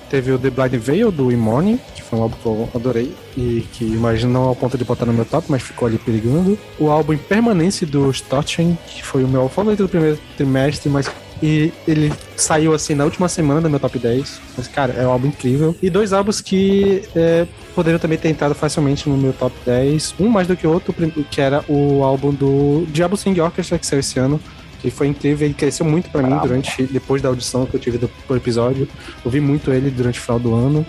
[0.10, 3.66] Teve o The Blind Veil do Imone, que foi um álbum que eu adorei e
[3.74, 6.58] que imagino não ao ponto de botar no meu top, mas ficou ali perigando.
[6.80, 11.10] O álbum Impermanência do Storchen, que foi o meu favorito do primeiro trimestre, mas
[11.42, 14.42] e ele saiu assim na última semana do meu top 10.
[14.58, 15.76] Mas, cara, é um álbum incrível.
[15.82, 20.16] E dois álbuns que é, poderiam também ter entrado facilmente no meu top 10.
[20.20, 20.94] Um mais do que o outro,
[21.30, 24.40] que era o álbum do Diablo Sing Orchestra, que saiu esse ano.
[24.80, 27.98] Que foi incrível, ele cresceu muito pra mim durante, depois da audição que eu tive
[27.98, 28.88] do pro episódio.
[29.26, 30.86] Ouvi muito ele durante o final do ano.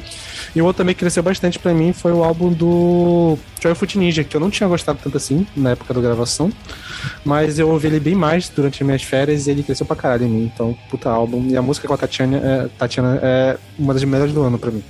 [0.54, 3.98] E o outro também que cresceu bastante pra mim foi o álbum do Joy Foot
[3.98, 6.52] Ninja, que eu não tinha gostado tanto assim na época da gravação.
[7.24, 10.26] Mas eu ouvi ele bem mais durante as minhas férias e ele cresceu pra caralho
[10.26, 10.50] em mim.
[10.52, 11.46] Então, puta álbum.
[11.48, 14.70] E a música com a Tatiana é, Tatiana é uma das melhores do ano pra
[14.70, 14.82] mim.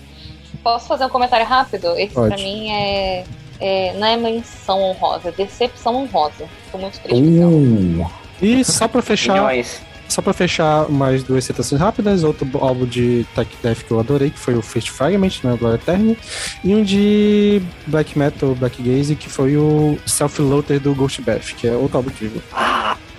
[0.63, 1.97] Posso fazer um comentário rápido?
[1.97, 2.35] Esse Pode.
[2.35, 3.25] pra mim é,
[3.61, 3.95] é.
[3.99, 6.47] Não é menção honrosa, é decepção honrosa.
[6.71, 8.03] Tô muito triste álbum.
[8.03, 8.11] Uh,
[8.43, 9.81] E só pra fechar, Milhões.
[10.09, 14.31] só pra fechar mais duas citações rápidas, outro álbum de Tech Death que eu adorei,
[14.31, 16.17] que foi o First Fragment, né, Glória Eterna,
[16.65, 21.69] e um de Black Metal, Black Gaze, que foi o Self-Loader do Ghost Bath, que
[21.69, 22.43] é outro álbum incrível.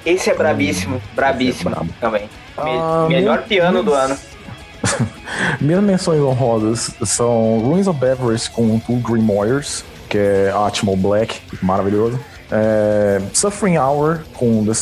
[0.05, 1.89] Esse é brabíssimo, brabíssimo brabo.
[1.99, 2.23] também.
[2.23, 4.03] Me- Ah, melhor piano do Deus.
[4.03, 4.17] ano.
[5.61, 11.39] Minhas menções honrosas são Ruins of Beverage com Two Dream Warriors, que é Atmo Black,
[11.61, 12.19] maravilhoso.
[12.51, 14.73] É, Suffering Hour com The,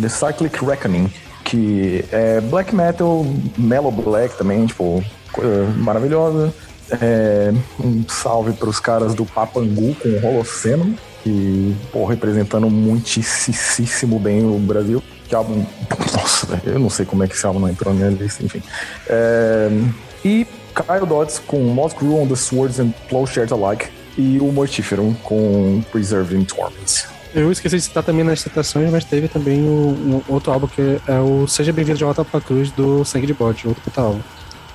[0.00, 1.12] The Cyclic Reckoning,
[1.44, 3.24] que é black metal,
[3.56, 6.52] mellow black também, tipo, coisa maravilhosa.
[7.00, 14.44] É, um salve pros caras do Papangu com o Holoceno, que, pô, representando muitíssimo bem
[14.44, 15.02] o Brasil.
[15.28, 15.64] Que álbum.
[16.12, 18.62] Nossa, eu não sei como é que esse álbum não entrou na minha lista, enfim.
[19.08, 19.70] É,
[20.24, 23.88] e Kyle Dodds com Moss Grew on the Swords and Plowshares Alike.
[24.16, 27.08] E o Mortífero com Preserving Torments.
[27.34, 31.00] Eu esqueci de citar também nas citações, mas teve também o, um outro álbum que
[31.08, 34.20] é o Seja Bem-vindo de Volta pra Cruz do Sangue de Bode, outro puta álbum.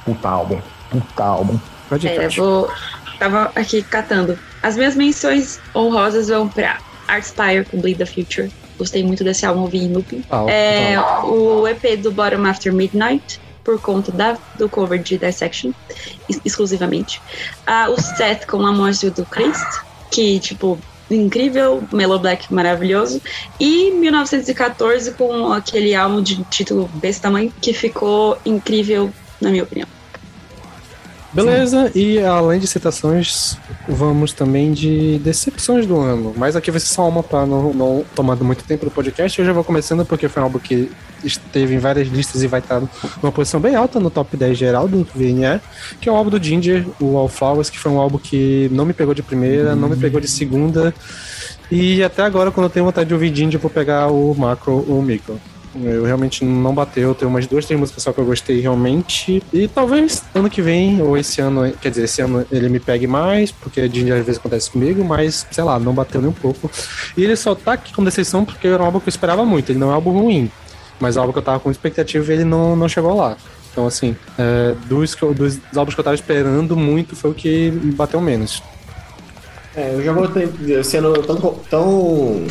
[0.03, 0.61] Puta álbum.
[0.89, 1.59] Puta álbum.
[1.87, 2.69] Pode ir, É, eu vou.
[3.17, 4.37] Tava aqui catando.
[4.61, 8.51] As minhas menções honrosas vão pra Artspire com Bleed the Future.
[8.77, 10.23] Gostei muito desse álbum, ouvi em looping.
[10.29, 13.39] Ah, o É, o EP do Bottom After Midnight,
[13.69, 15.71] por conta da, do cover de Dissection,
[16.27, 17.21] ex- exclusivamente.
[17.67, 19.63] Ah, o Seth com A Monstro do Christ,
[20.09, 20.79] que, tipo,
[21.11, 23.21] incrível, Mellow Black maravilhoso.
[23.59, 29.87] E 1914 com aquele álbum de título desse tamanho, que ficou incrível, na minha opinião.
[31.31, 33.55] Beleza, e além de citações,
[33.87, 36.33] vamos também de decepções do ano.
[36.35, 39.37] Mas aqui vai ser só uma para não, não tomar muito tempo do podcast.
[39.37, 40.91] Eu já vou começando porque foi um álbum que
[41.23, 42.81] esteve em várias listas e vai estar
[43.21, 45.59] numa posição bem alta no top 10 geral do VNE,
[46.01, 48.85] que é o álbum do Ginger, o All Flowers, que foi um álbum que não
[48.85, 50.93] me pegou de primeira, não me pegou de segunda.
[51.71, 54.99] E até agora, quando eu tenho vontade de ouvir Ginger, vou pegar o Macro ou
[54.99, 55.39] o Micro.
[55.75, 59.43] Eu realmente não bateu, tem umas duas, três músicas só que eu gostei realmente.
[59.53, 63.05] E talvez ano que vem, ou esse ano, quer dizer, esse ano ele me pegue
[63.05, 66.69] mais, porque Ginger às vezes acontece comigo, mas sei lá, não bateu nem um pouco.
[67.15, 69.71] E ele só tá aqui com decepção porque era um álbum que eu esperava muito,
[69.71, 70.51] ele não é um álbum ruim.
[70.99, 73.37] Mas um álbum que eu tava com expectativa ele não, não chegou lá.
[73.71, 78.19] Então, assim, é, dos, dos álbuns que eu tava esperando muito foi o que bateu
[78.19, 78.63] menos.
[79.75, 81.37] É, eu já vou ter- sendo tão,
[81.69, 82.47] tão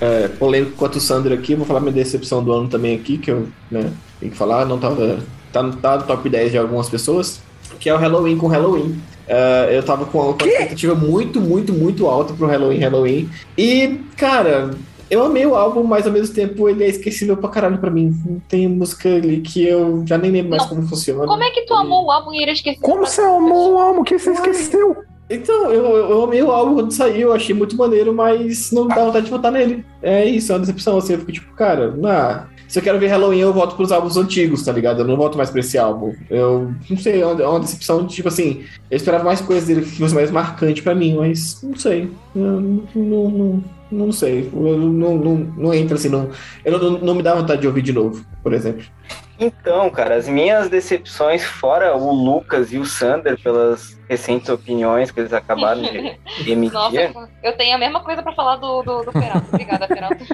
[0.00, 3.30] é, polêmico quanto o Sandro aqui, vou falar minha decepção do ano também aqui, que
[3.30, 5.18] eu né, tenho que falar, não tava.
[5.52, 7.40] Tá, no- tá no top 10 de algumas pessoas,
[7.80, 9.00] que é o Halloween com Halloween.
[9.26, 13.28] É, eu tava com uma expectativa muito, muito, muito alta pro Halloween Halloween.
[13.56, 14.70] E, cara,
[15.10, 18.40] eu amei o álbum, mas ao mesmo tempo ele é esquecível pra caralho pra mim.
[18.48, 20.68] Tem música ali que eu já nem lembro mais Não.
[20.68, 21.26] como funciona.
[21.26, 22.80] Como é que tu amou o álbum e ele esqueceu?
[22.82, 24.96] Como você amou o álbum que você esqueceu?
[25.30, 29.26] Então, eu, eu amei o álbum quando saiu, achei muito maneiro, mas não dá vontade
[29.26, 29.84] de votar nele.
[30.02, 33.06] É isso, é uma decepção, assim, eu fico tipo, cara, nah, se eu quero ver
[33.08, 35.00] Halloween, eu volto pros álbuns antigos, tá ligado?
[35.00, 36.14] Eu não volto mais pra esse álbum.
[36.28, 39.98] Eu não sei, é uma, é decepção, tipo assim, eu esperava mais coisas dele que
[39.98, 42.10] fosse mais marcante pra mim, mas não sei.
[42.34, 44.50] Não, não, não sei.
[44.52, 46.28] Eu não, não, não entra assim, não,
[46.62, 48.84] eu não, não me dá vontade de ouvir de novo, por exemplo.
[49.40, 55.20] Então, cara, as minhas decepções, fora o Lucas e o Sander, pelas recentes opiniões que
[55.20, 56.18] eles acabaram de
[56.50, 59.46] emitir, Nossa, eu tenho a mesma coisa pra falar do, do, do Peralta.
[59.48, 60.24] Obrigada, Peralta.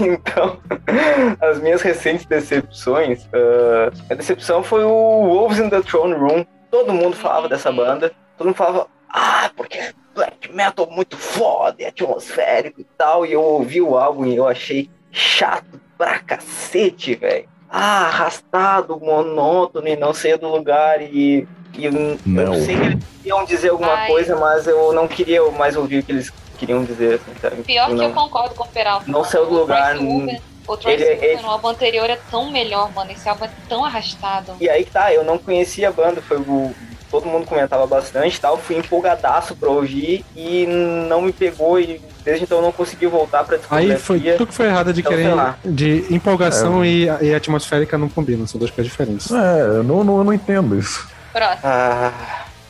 [0.00, 0.60] Então,
[1.40, 6.44] as minhas recentes decepções, ah, a decepção foi o Wolves in the Throne Room.
[6.70, 11.82] Todo mundo falava dessa banda, todo mundo falava, ah, porque é black metal muito foda,
[11.82, 13.24] é atmosférico e tal.
[13.24, 17.48] E eu ouvi o álbum e eu achei chato pra cacete, velho.
[17.68, 21.02] Ah, arrastado, monótono e não saía do lugar.
[21.02, 21.46] E,
[21.76, 22.54] e eu, eu Não.
[22.54, 24.06] sei que eles queriam dizer alguma Ai.
[24.08, 27.14] coisa, mas eu não queria mais ouvir o que eles queriam dizer.
[27.20, 27.62] Assim, sabe?
[27.62, 28.04] Pior que não.
[28.04, 29.10] eu concordo com o Peralta.
[29.10, 32.92] Não saiu do O lugar, Uber- O Tracy ele- no álbum anterior é tão melhor,
[32.92, 33.10] mano.
[33.10, 34.54] Esse álbum é tão arrastado.
[34.60, 36.74] E aí tá, eu não conhecia a banda, foi o.
[37.10, 40.66] Todo mundo comentava bastante e tal, fui empolgadaço pra ouvir e
[41.08, 44.54] não me pegou e desde então eu não consegui voltar pra Aí foi tu que
[44.54, 45.54] foi errado de Então, querer.
[45.64, 49.30] De empolgação e, e atmosférica não combinam, são duas coisas diferentes.
[49.30, 51.08] É, eu não, não, eu não entendo isso.
[51.32, 51.60] Próximo.
[51.62, 52.12] Ah,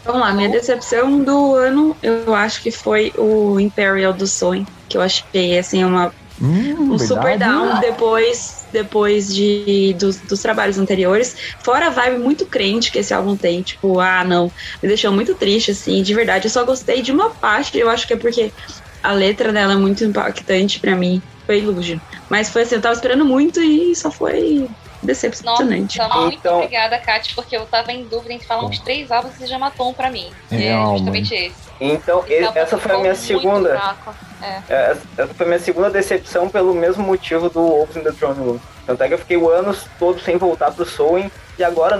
[0.06, 4.96] Vamos lá, minha decepção do ano, eu acho que foi o Imperial do Sonho, que
[4.96, 11.34] eu achei, assim, uma, Hum, um super down depois, depois de, dos, dos trabalhos anteriores.
[11.64, 14.52] Fora a vibe muito crente que esse álbum tem, tipo, ah, não,
[14.82, 16.46] me deixou muito triste, assim, de verdade.
[16.46, 18.52] Eu só gostei de uma parte, eu acho que é porque
[19.02, 21.98] a letra dela é muito impactante pra mim, foi Illusion.
[22.28, 25.98] Mas foi assim, eu tava esperando muito e só foi Nossa, decepcionante.
[26.16, 29.46] muito Então- obrigada, Kátia, porque eu tava em dúvida entre falar uns três álbuns e
[29.46, 30.34] já matou um pra mim.
[30.50, 31.65] É, É, justamente esse.
[31.80, 33.70] Então, e- álbum essa foi a minha segunda.
[33.70, 34.14] fraco.
[34.42, 38.58] é, Essa foi a minha segunda decepção pelo mesmo motivo do in the Throne Room.
[38.86, 41.98] Tanto é que eu fiquei o ano todo sem voltar pro Soen e agora.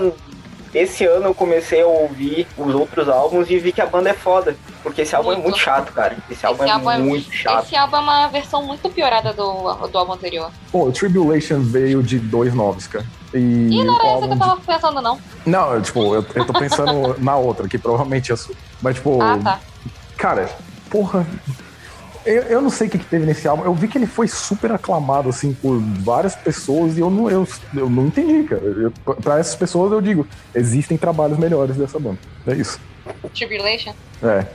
[0.73, 4.13] Esse ano eu comecei a ouvir os outros álbuns e vi que a banda é
[4.13, 4.55] foda.
[4.83, 5.43] Porque esse álbum é Muito.
[5.49, 6.17] muito chato, cara.
[6.29, 7.65] Esse álbum Esse é álbum é- muito chato.
[7.65, 10.51] Esse álbum é uma versão muito piorada do, do álbum anterior.
[10.71, 13.05] Pô, Tribulation veio de dois noves, cara.
[13.33, 15.19] E, E não era essa que álbum eu tava pensando, não.
[15.45, 18.55] Não, eu, tipo, eu, eu tô pensando na outra, que provavelmente é a sua.
[18.81, 19.59] Mas, tipo, Ah, tá.
[20.17, 20.49] cara,
[20.89, 21.25] porra.
[22.27, 23.63] Eu, eu não sei o que, que teve nesse álbum.
[23.63, 27.47] Eu vi que ele foi super aclamado, assim, por várias pessoas e eu não, eu,
[27.73, 28.61] eu não entendi, cara.
[28.61, 32.19] Eu, pra essas pessoas eu digo, existem trabalhos melhores dessa banda.
[32.45, 32.79] É isso.
[33.33, 33.93] Tribulation.
[34.21, 34.45] É,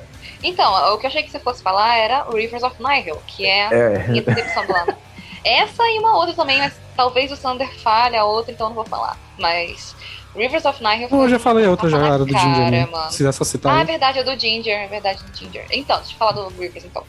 [0.42, 3.46] Então, o que eu achei que você fosse falar era o Rivers of Nihil, que
[3.46, 4.08] é a é.
[4.08, 4.94] minha decepção do ano.
[5.42, 8.76] Essa e uma outra também, mas talvez o Sander falhe a outra, então eu não
[8.76, 9.18] vou falar.
[9.38, 9.94] Mas
[10.36, 12.40] Rivers of Nihil Eu já falei outra já, era do Ginger.
[12.42, 12.86] cara, né?
[12.86, 13.10] mano.
[13.10, 15.66] Se quiser só citar Ah, é verdade, é do Ginger, é verdade, do Ginger.
[15.70, 17.04] Então, deixa eu falar do Rivers, então.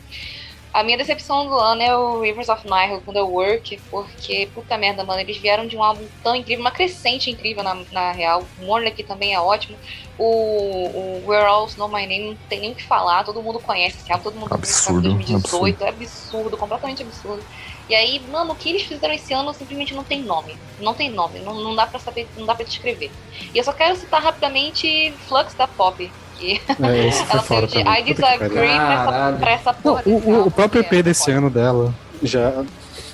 [0.73, 4.75] A minha decepção do ano é o Rivers of Nihil com The Work, porque, puta
[4.75, 8.43] merda, mano, eles vieram de um álbum tão incrível, uma crescente incrível na, na real.
[8.87, 9.77] Aqui também é ótimo.
[10.17, 13.59] O, o Where All Know My Name não tem nem o que falar, todo mundo
[13.59, 17.43] conhece esse álbum, todo mundo Absurdo, em 2018, é absurdo, completamente absurdo.
[17.87, 20.57] E aí, mano, o que eles fizeram esse ano simplesmente não tem nome.
[20.79, 23.11] Não tem nome, não, não dá pra saber, não dá pra descrever.
[23.53, 27.68] E eu só quero citar rapidamente Flux da Pop, que É, esse foi ela fora
[27.68, 27.89] saiu de.
[27.99, 31.31] I Disagree pra pra essa Não, porra desse o, o- o próprio é EP desse
[31.31, 32.64] ano dela já.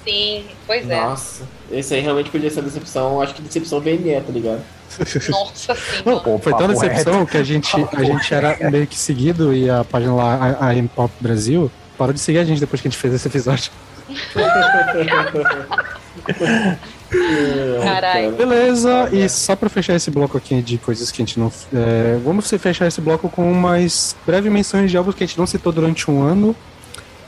[0.03, 0.99] Sim, pois é.
[1.01, 3.21] Nossa, esse aí realmente podia ser decepção.
[3.21, 4.61] Acho que decepção VNE, tá ligado?
[5.29, 9.53] Nossa, sim, Não, foi tão decepção que a gente, a gente era meio que seguido
[9.53, 12.87] e a página lá, a, a M-Pop Brasil, parou de seguir a gente depois que
[12.87, 13.71] a gente fez esse episódio.
[17.83, 18.31] Caralho.
[18.33, 21.51] Beleza, e só pra fechar esse bloco aqui de coisas que a gente não.
[21.73, 25.47] é, vamos fechar esse bloco com umas breves menções de álbuns que a gente não
[25.47, 26.55] citou durante um ano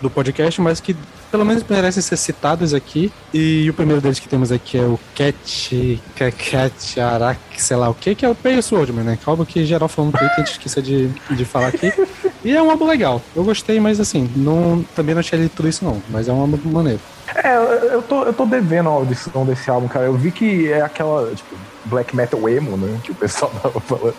[0.02, 0.96] do podcast, mas que
[1.32, 3.12] pelo menos merecem ser citados aqui.
[3.34, 6.02] E o primeiro deles que temos aqui é o Cat.
[6.16, 9.18] Cat Arak, sei lá o que, que é o Pay Swordman, né?
[9.22, 11.94] Que é algo que geral falando Twitter, a gente esqueceu de, de falar aqui.
[12.44, 13.22] E é um álbum legal.
[13.36, 16.02] Eu gostei, mas assim, não, também não achei ele tudo isso não.
[16.10, 17.00] Mas é um álbum maneiro.
[17.36, 17.56] É,
[17.94, 20.06] eu, tô, eu tô devendo a audição desse álbum, cara.
[20.06, 23.00] Eu vi que é aquela, tipo, black metal emo, né?
[23.04, 24.16] Que o pessoal tava falando.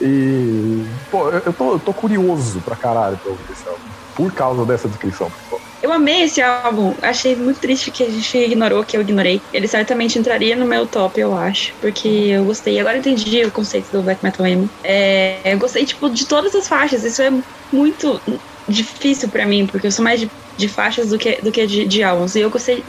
[0.00, 0.84] E.
[1.10, 3.80] Pô, eu, tô, eu tô curioso pra caralho pra ouvir esse álbum.
[4.14, 5.60] Por causa dessa descrição, pessoal.
[5.82, 6.94] Eu amei esse álbum.
[7.02, 9.42] Achei muito triste que a gente ignorou, que eu ignorei.
[9.52, 11.74] Ele certamente entraria no meu top, eu acho.
[11.80, 12.80] Porque eu gostei.
[12.80, 14.70] Agora entendi o conceito do Black Metal Emo.
[14.82, 17.04] É, eu gostei, tipo, de todas as faixas.
[17.04, 17.30] Isso é
[17.72, 18.20] muito
[18.68, 21.84] difícil pra mim, porque eu sou mais de, de faixas do que, do que de,
[21.84, 22.34] de álbuns.
[22.34, 22.82] E eu gostei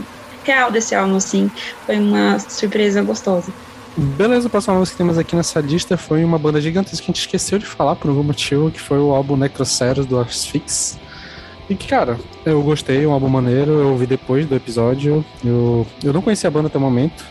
[0.43, 1.51] real desse álbum, assim.
[1.85, 3.51] Foi uma surpresa gostosa.
[3.95, 7.13] Beleza, o próximo álbum que temos aqui nessa lista foi uma banda gigantesca que a
[7.13, 10.99] gente esqueceu de falar por algum motivo, que foi o álbum Necroceros do Asphyx.
[11.69, 15.25] E que, cara, eu gostei, um álbum maneiro, eu ouvi depois do episódio.
[15.43, 17.25] Eu, eu não conhecia a banda até o momento.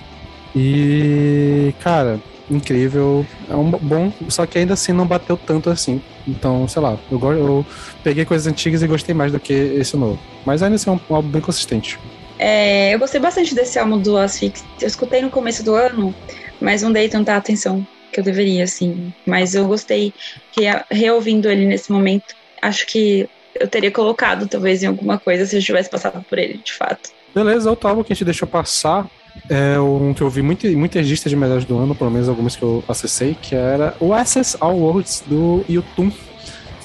[0.55, 2.21] E, cara,
[2.51, 3.27] incrível.
[3.49, 6.01] É um bom, só que ainda assim não bateu tanto assim.
[6.27, 7.67] Então, sei lá, eu, eu
[8.03, 10.19] peguei coisas antigas e gostei mais do que esse novo.
[10.45, 11.99] Mas ainda assim é um, um álbum bem consistente.
[12.39, 14.65] É, eu gostei bastante desse álbum do Asphyx.
[14.81, 16.15] Eu escutei no começo do ano,
[16.61, 19.13] mas não dei tanta atenção que eu deveria, assim.
[19.25, 20.13] Mas eu gostei,
[20.57, 22.35] re, reouvindo ele nesse momento.
[22.61, 26.59] Acho que eu teria colocado, talvez, em alguma coisa se eu tivesse passado por ele,
[26.59, 27.11] de fato.
[27.35, 29.07] Beleza, outro álbum que a gente deixou passar
[29.49, 32.57] é um que eu vi muito, muitas listas de melhores do ano, pelo menos algumas
[32.57, 36.15] que eu acessei, que era o Access All Worlds do YouTube.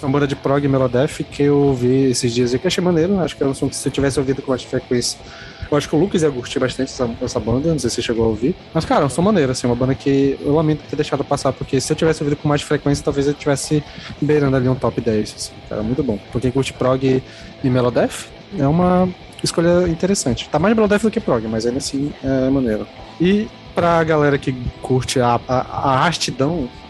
[0.01, 3.19] Uma banda de prog Melodef que eu vi esses dias e que achei maneiro.
[3.19, 5.19] Acho que é um som que se eu tivesse ouvido com mais frequência.
[5.69, 8.25] Eu acho que o Lucas ia curtir bastante essa, essa banda, não sei se chegou
[8.25, 8.53] a ouvir.
[8.73, 11.53] Mas, cara, é um som maneiro, assim, uma banda que eu lamento ter deixado passar,
[11.53, 13.81] porque se eu tivesse ouvido com mais frequência, talvez eu tivesse
[14.19, 16.19] beirando ali um top 10, assim, cara, muito bom.
[16.29, 17.23] Porque quem curte prog
[17.63, 18.27] e Melodef
[18.59, 19.07] é uma
[19.43, 20.49] escolha interessante.
[20.49, 22.87] Tá mais Melodef do que prog, mas ainda assim é maneiro.
[23.19, 26.11] E pra galera que curte a, a, a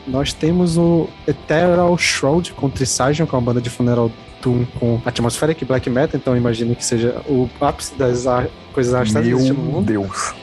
[0.07, 4.11] nós temos o Ethereal Shroud com Trisagion, que é uma banda de funeral
[4.41, 8.25] doom com atmospheric black metal, então imagino que seja o ápice das
[8.73, 9.85] coisas arrastadas Meu mundo.
[9.85, 10.33] Deus.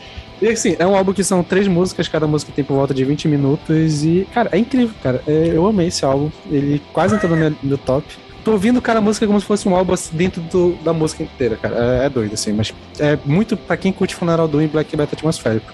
[0.40, 3.05] E assim, é um álbum que são três músicas, cada música tem por volta de
[3.05, 5.20] 20 minutos e, cara, é incrível, cara.
[5.26, 8.06] É, eu amei esse álbum, ele quase entrou no meu, no top.
[8.48, 11.54] Tô ouvindo cada música como se fosse um álbum assim, dentro do, da música inteira,
[11.54, 12.00] cara.
[12.00, 15.12] É, é, doido, assim, mas é muito pra quem curte Funeral Doom e Black Metal
[15.12, 15.70] atmosférico.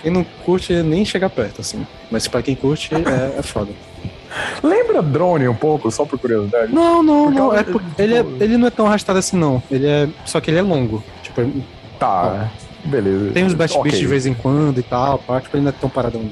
[0.00, 1.84] Quem não curte nem chega perto, assim.
[2.12, 3.72] Mas pra quem curte, é, é foda.
[4.62, 6.72] Lembra drone um pouco, só por curiosidade?
[6.72, 7.52] Não, não, porque não.
[7.52, 9.60] É, por, ele, é, ele não é tão arrastado assim, não.
[9.68, 10.08] Ele é.
[10.24, 11.02] Só que ele é longo.
[11.20, 11.42] Tipo,
[11.98, 13.32] tá, ó, beleza.
[13.32, 13.90] Tem os Best okay.
[13.90, 16.22] Beats de vez em quando e tal, pá, tipo, ele não é tão paradão.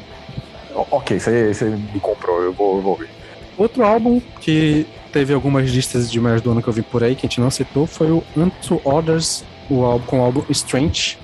[0.92, 3.10] Ok, você, me comprou, eu vou, eu vou ver.
[3.58, 7.14] Outro álbum que teve algumas listas de melhores do ano que eu vi por aí,
[7.14, 11.18] que a gente não citou, foi o Unto Orders, o álbum, com o álbum Strange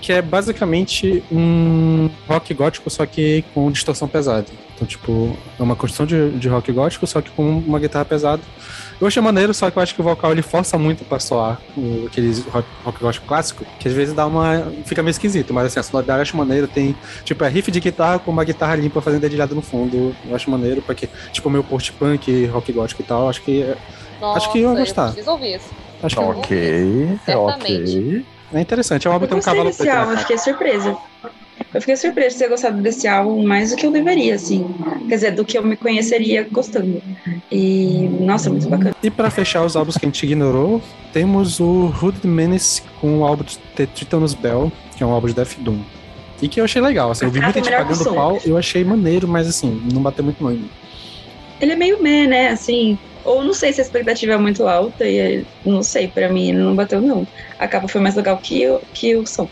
[0.00, 4.46] que é basicamente um rock gótico, só que com distorção pesada.
[4.74, 8.42] Então, tipo, é uma construção de, de rock gótico, só que com uma guitarra pesada.
[9.00, 11.58] Eu achei maneiro, só que eu acho que o vocal ele força muito pra soar
[11.74, 14.70] o, aqueles rock, rock gótico clássico, que às vezes dá uma.
[14.84, 16.68] fica meio esquisito, mas assim, a sonoridade eu acho maneiro.
[16.68, 16.94] Tem,
[17.24, 20.14] tipo, é riff de guitarra com uma guitarra limpa fazendo dedilhada no fundo.
[20.28, 23.74] Eu acho maneiro, porque, tipo, meu post-punk, rock gótico e tal, acho que.
[24.20, 25.06] Nossa, acho que eu ia gostar.
[25.06, 25.70] Eu preciso ouvir isso.
[26.02, 28.26] Acho que ok, ok.
[28.52, 30.96] É interessante, é um álbum tem um cavalo desse álbum, eu fiquei surpresa.
[31.72, 34.66] Eu fiquei surpresa de ter gostado desse álbum mais do que eu deveria, assim.
[35.08, 37.00] Quer dizer, do que eu me conheceria gostando.
[37.50, 38.94] E, nossa, muito bacana.
[39.02, 40.82] E para fechar os álbuns que a gente ignorou,
[41.12, 45.28] temos o Hooded Menace com o álbum de The Tritonus Bell, que é um álbum
[45.28, 45.78] de Death Doom.
[46.42, 49.28] E que eu achei legal, assim, eu vi muita gente pagando pau, eu achei maneiro,
[49.28, 50.58] mas assim, não bateu muito não.
[51.60, 55.06] Ele é meio meh, né, assim, ou não sei se a expectativa é muito alta
[55.06, 57.26] e não sei, para mim não bateu não.
[57.58, 59.48] A capa foi mais legal que, que o som.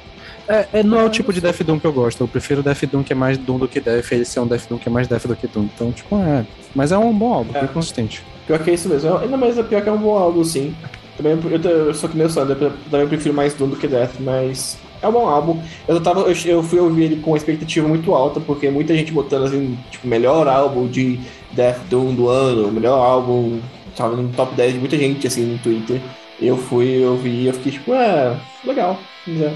[0.49, 2.23] É, é, não é o tipo de Death Doom que eu gosto.
[2.23, 4.13] Eu prefiro Death Doom que é mais Doom do que Death.
[4.13, 5.65] Esse é um Death Doom que é mais Death do que Doom.
[5.75, 6.47] Então, tipo, é.
[6.75, 7.61] Mas é um bom álbum, é.
[7.61, 8.23] bem consistente.
[8.47, 9.19] Pior que é isso mesmo.
[9.19, 10.75] Ainda mais é pior que é um bom álbum, sim.
[11.17, 14.15] Também, eu, eu sou que meu Sander, eu também prefiro mais Doom do que Death,
[14.21, 15.61] mas é um bom álbum.
[15.87, 19.13] Eu, tava, eu, eu fui ouvir ele com uma expectativa muito alta, porque muita gente
[19.13, 21.21] botando assim, tipo, melhor álbum de
[21.53, 23.61] Death Doom do ano, melhor álbum
[23.97, 26.01] tava no top 10 de muita gente, assim, no Twitter.
[26.41, 28.99] Eu fui, eu vi, eu fiquei tipo, é, legal.
[29.29, 29.53] É.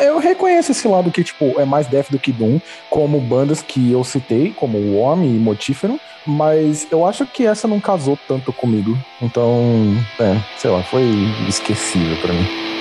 [0.00, 2.60] Eu reconheço esse lado que, tipo, é mais Death do que Doom,
[2.90, 7.80] como bandas que eu citei, como Worm e Motífero, mas eu acho que essa não
[7.80, 8.96] casou tanto comigo.
[9.22, 11.04] Então, é, sei lá, foi
[11.48, 12.77] esquecível para mim.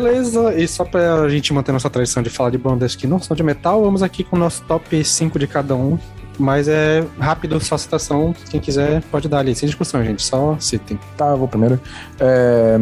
[0.00, 3.36] Beleza, e só pra gente manter nossa tradição de falar de bandas que não são
[3.36, 5.98] de metal, vamos aqui com o nosso top 5 de cada um.
[6.38, 8.34] Mas é rápido, só citação.
[8.48, 10.22] Quem quiser pode dar ali, sem discussão, gente.
[10.22, 10.98] Só citem.
[11.14, 11.78] Tá, eu vou primeiro.
[12.18, 12.78] É,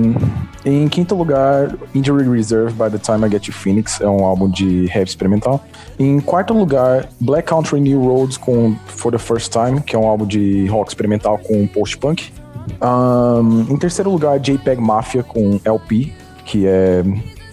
[0.64, 4.00] em quinto lugar, Injury Reserve by the Time I Get You Phoenix.
[4.00, 5.64] É um álbum de heavy experimental.
[5.98, 10.06] Em quarto lugar, Black Country New Roads com For the First Time, que é um
[10.06, 12.30] álbum de rock experimental com post-punk.
[12.80, 16.12] Um, em terceiro lugar, JPEG Mafia com LP,
[16.48, 17.04] que é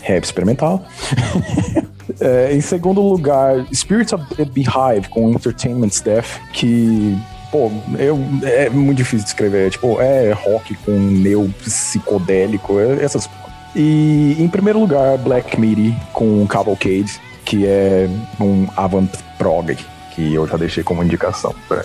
[0.08, 0.84] heavy experimental.
[2.22, 7.18] É, em segundo lugar, Spirits of the Beehive com Entertainment Staff, que
[7.52, 9.72] pô, eu, é muito difícil de escrever.
[9.72, 13.30] Tipo, é rock com neo psicodélico, é, essas.
[13.76, 18.08] E em primeiro lugar, Black Midi com Cavalcade, que é
[18.40, 19.76] um avant prog,
[20.14, 21.84] que eu já deixei como indicação pra,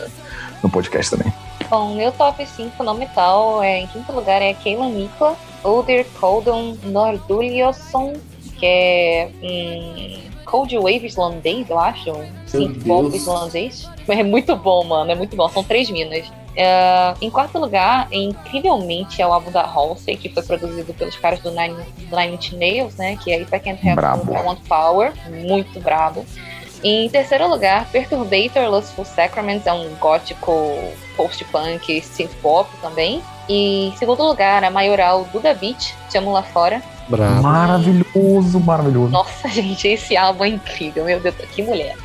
[0.63, 1.33] no podcast também.
[1.71, 6.77] Bom, meu top 5 no metal, é, em quinto lugar é Keilan Mikla, Oder Koldon
[6.83, 8.15] Norduliosson,
[8.59, 12.13] que é um Cold Wave islandês, eu acho,
[12.47, 13.89] synth pop islandês.
[14.09, 16.29] É muito bom, mano, é muito bom, são três minas.
[16.57, 21.39] É, em quarto lugar, incrivelmente, é o álbum da Halsey, que foi produzido pelos caras
[21.39, 21.77] do Nine,
[22.11, 23.17] Nine Inch Nails, né?
[23.23, 25.13] Que é If I Can't Have I Want Power,
[25.47, 26.27] muito brabo.
[26.83, 30.79] Em terceiro lugar, Perturbator Lustful Sacraments é um gótico
[31.17, 33.23] post-punk synth pop também.
[33.49, 36.83] E em segundo lugar, a maioral Duda Beat, Te Amo Lá Fora.
[37.09, 37.43] Bravo.
[37.43, 39.11] Maravilhoso, maravilhoso.
[39.11, 41.97] Nossa, gente, esse álbum é incrível, meu Deus, que mulher.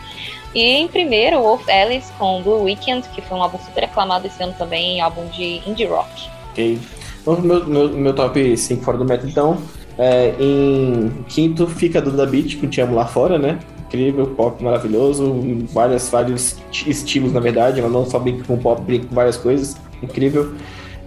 [0.53, 4.41] E em primeiro, Wolf Alice com Blue Weekend, que foi um álbum super aclamado esse
[4.41, 6.29] ano também, álbum de indie rock.
[6.51, 6.79] Ok.
[7.25, 9.57] Vamos pro meu, meu, meu top 5 fora do metal, então.
[9.97, 13.59] É, em quinto fica Duda Beat, com Te Amo Lá Fora, né?
[13.87, 15.33] Incrível, pop maravilhoso,
[15.71, 17.79] várias, vários estilos, na verdade.
[17.79, 19.75] Ela não só brinca com pop, brinca com várias coisas.
[20.01, 20.53] Incrível.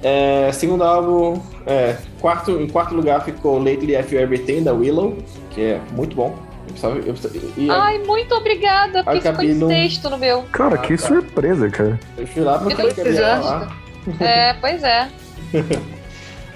[0.02, 5.16] É, segundo álbum, é, quarto, em quarto lugar ficou Lately You Everything, da Willow,
[5.50, 6.36] que é muito bom.
[6.66, 10.42] Eu precisava- eu precisava- e Ai, muito obrigada, porque ficou em não- sexto no meu.
[10.52, 11.06] Cara, Ah, que tá.
[11.06, 11.98] surpresa, cara.
[12.16, 13.72] eu fui lá Eu tô precisando.
[14.20, 15.08] É, pois é.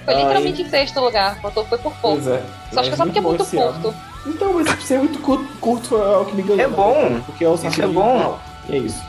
[0.05, 0.21] Foi Ai.
[0.21, 2.17] literalmente em sexto lugar, faltou foi por pouco.
[2.21, 2.41] Pois é.
[2.73, 3.93] Só acho que é só porque é muito curto.
[4.25, 6.61] Então, mas ser muito curto, curto é o que me ganhou.
[6.61, 7.09] É bom.
[7.09, 7.21] né?
[7.25, 8.37] Porque é o Isso é bom.
[8.69, 9.01] é isso.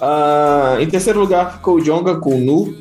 [0.00, 2.74] Ah, em terceiro lugar ficou o Jonga com Nu,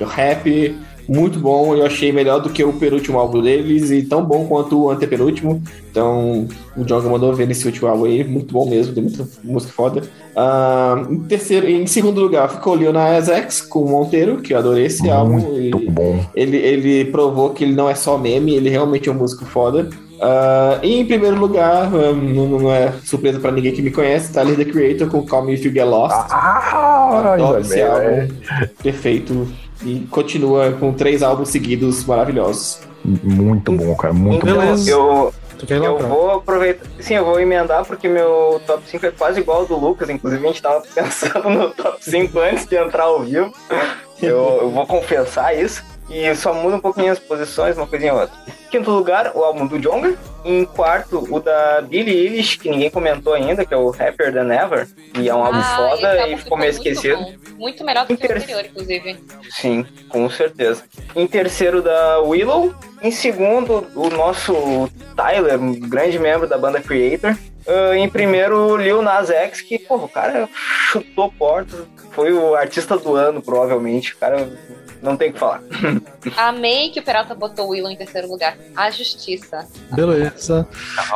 [0.00, 0.76] o rap
[1.08, 1.74] muito bom.
[1.74, 5.62] Eu achei melhor do que o penúltimo álbum deles e tão bom quanto o antepenúltimo.
[5.90, 6.46] Então,
[6.76, 10.02] o Jonga mandou ver nesse último álbum aí, muito bom mesmo, tem muita música foda.
[10.36, 14.52] Ah, em, terceiro, em segundo lugar ficou o Lil Nas X com o Monteiro, que
[14.52, 15.38] eu adorei esse álbum.
[15.56, 16.20] e- Muito bom.
[16.34, 19.88] ele, ele provou que ele não é só meme, ele realmente é um músico foda.
[20.20, 24.32] Ah, e em primeiro lugar, ah, não, não é surpresa pra ninguém que me conhece,
[24.32, 26.14] Tyler the Creator com Call Me If You Get Lost.
[26.30, 27.86] Ah, Adoro esse é.
[27.86, 28.34] álbum,
[28.82, 29.48] perfeito.
[29.82, 32.80] E continua com três álbuns seguidos maravilhosos.
[33.02, 34.12] Muito bom, cara.
[34.12, 34.52] Muito bom.
[34.52, 34.90] Beleza.
[34.90, 35.32] eu,
[35.70, 36.84] eu vou aproveitar.
[36.98, 40.10] Sim, eu vou emendar porque meu top 5 é quase igual ao do Lucas.
[40.10, 43.50] Inclusive, a gente tava pensando no top 5 antes de entrar ao vivo.
[44.20, 45.82] Eu, eu vou confessar isso.
[46.10, 48.36] E só muda um pouquinho as posições, uma coisinha ou outra.
[48.70, 50.14] Quinto lugar, o álbum do Jonga.
[50.44, 54.52] Em quarto, o da Billie Eilish, que ninguém comentou ainda, que é o Happier Than
[54.52, 54.88] Ever.
[55.18, 57.16] E é um álbum Ah, foda e ficou meio esquecido.
[57.16, 57.34] bom.
[57.58, 59.18] Muito melhor do que o Inter- anterior, inclusive.
[59.50, 60.82] Sim, com certeza.
[61.14, 62.74] Em terceiro, da Willow.
[63.02, 67.36] Em segundo, o nosso Tyler, um grande membro da banda Creator.
[67.68, 70.48] Ah, em primeiro, Lil Nas X, que, pô, o cara
[70.90, 71.80] chutou portas.
[72.12, 74.14] Foi o artista do ano, provavelmente.
[74.14, 74.48] O cara
[75.02, 75.62] não tem o que falar.
[76.36, 78.56] Amei que o Peralta botou o Willow em terceiro lugar.
[78.76, 79.66] A justiça.
[79.92, 80.66] Beleza.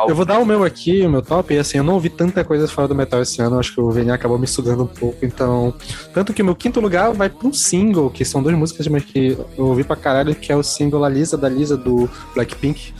[0.07, 2.43] Eu vou dar o meu aqui, o meu top, e assim, eu não ouvi tanta
[2.43, 5.25] coisa fora do metal esse ano, acho que o VN acabou me sugando um pouco,
[5.25, 5.73] então.
[6.13, 9.03] Tanto que o meu quinto lugar vai pra um single, que são duas músicas, mas
[9.03, 12.93] que eu ouvi pra caralho, que é o single A Lisa da Lisa do Blackpink.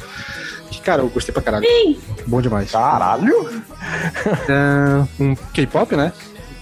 [0.70, 1.66] Que, cara, eu gostei pra caralho.
[2.28, 2.72] Bom demais.
[2.72, 3.49] Caralho!
[4.49, 6.12] É, um K-pop, né?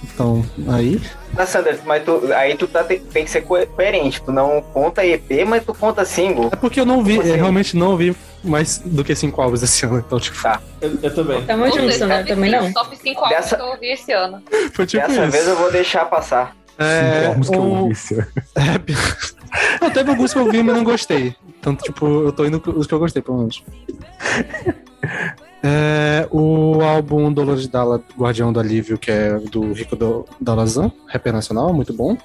[0.04, 1.02] Então, aí.
[1.36, 4.22] Mas, Sander, mas tu, aí tu tá, tem, tem que ser co- coerente.
[4.22, 6.50] Tu não conta EP, mas tu conta single.
[6.52, 7.32] É porque eu não vi, eu assim?
[7.36, 10.62] realmente não ouvi mais do que cinco álbuns esse ano, então, tipo, Tá.
[10.80, 11.44] Eu, eu também.
[11.46, 12.24] Tamo Puta, junto, né?
[12.24, 12.74] Também cinco- não.
[12.74, 14.44] Top 5 álbuns Dessa- que eu ouvi esse ano.
[14.74, 15.32] foi tipo Dessa isso.
[15.32, 16.56] vez eu vou deixar passar.
[16.78, 18.28] É, Vamos que eu ouvi esse ano.
[19.82, 21.36] Não, teve alguns que eu vi, mas não gostei.
[21.62, 23.64] Tanto, tipo, eu tô indo com os que eu gostei, pelo menos.
[25.64, 31.31] É, o álbum Dolores Dalla, Guardião do Alívio, que é do Rico do, Dalazan, rapper
[31.31, 32.18] nacional, muito bom.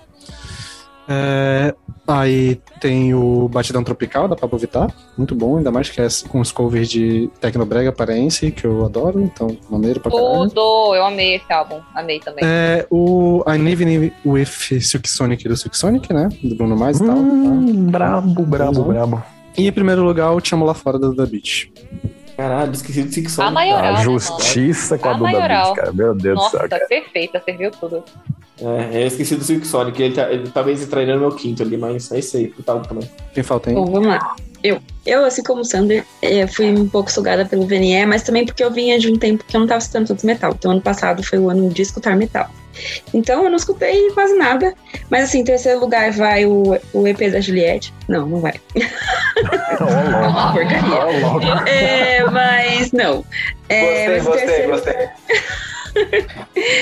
[1.11, 1.73] É,
[2.07, 6.41] aí tem o Batidão Tropical, da Pablo Vittar, muito bom, ainda mais que é com
[6.41, 10.51] os covers de Tecnobrega paraense, que eu adoro, então maneiro pra caralho.
[10.51, 10.95] Tudo!
[10.95, 11.81] Eu amei esse álbum.
[11.95, 12.45] Amei também.
[12.45, 16.29] É, o I Live with Silk Sonic do Silk Sonic, né?
[16.43, 17.15] Do Bruno Mars e tal.
[17.15, 17.23] tá?
[17.23, 19.23] Hum, brabo, brabo, brabo.
[19.57, 21.73] E em primeiro lugar, o Te Amo Lá Fora do The Beach.
[22.39, 23.53] Caralho, esqueci do Six A Sonic.
[23.53, 25.31] maioral, A né, justiça com a A Duda.
[25.49, 25.93] Beat, cara.
[25.93, 26.87] Meu Deus do Nossa, céu, cara.
[26.87, 28.05] perfeita, serviu tudo.
[28.61, 30.03] É, eu esqueci do Silk Sonic.
[30.03, 32.49] Ele, tá, ele talvez entraria no meu quinto ali, mas é isso aí.
[32.49, 33.09] Puta também.
[33.33, 33.75] Quem falta aí?
[33.77, 34.35] Bom, vamos lá.
[34.65, 38.45] Eu, eu assim como o Sander, eh, fui um pouco sugada pelo VNE, mas também
[38.45, 40.53] porque eu vinha de um tempo que eu não estava escutando tanto metal.
[40.59, 42.51] Então, ano passado foi o ano de escutar metal.
[43.15, 44.75] Então, eu não escutei quase nada.
[45.09, 47.95] Mas, assim, em terceiro lugar vai o, o EP da Juliette.
[48.09, 48.55] Não, não vai.
[48.75, 49.85] É
[50.29, 51.71] uma porcaria.
[51.71, 53.25] É, mas não.
[53.69, 56.27] É, Gostei, mas gostei, terceiro- gostei.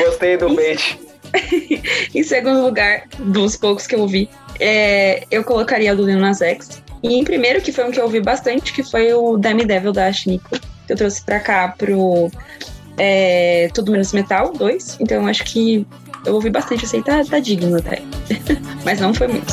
[0.07, 0.99] Gostei do bait.
[2.15, 4.29] Em segundo lugar, dos poucos que eu ouvi,
[4.61, 6.83] é, eu colocaria do Lil Nas X.
[7.03, 9.93] E em primeiro, que foi um que eu ouvi bastante, que foi o Dime Devil
[9.93, 12.31] da Ashniko, que eu trouxe pra cá pro
[12.97, 14.99] é, Tudo Menos Metal 2.
[15.01, 15.87] Então acho que
[16.25, 18.03] eu ouvi bastante, eu sei, tá, tá digno até.
[18.85, 19.53] Mas não foi muito.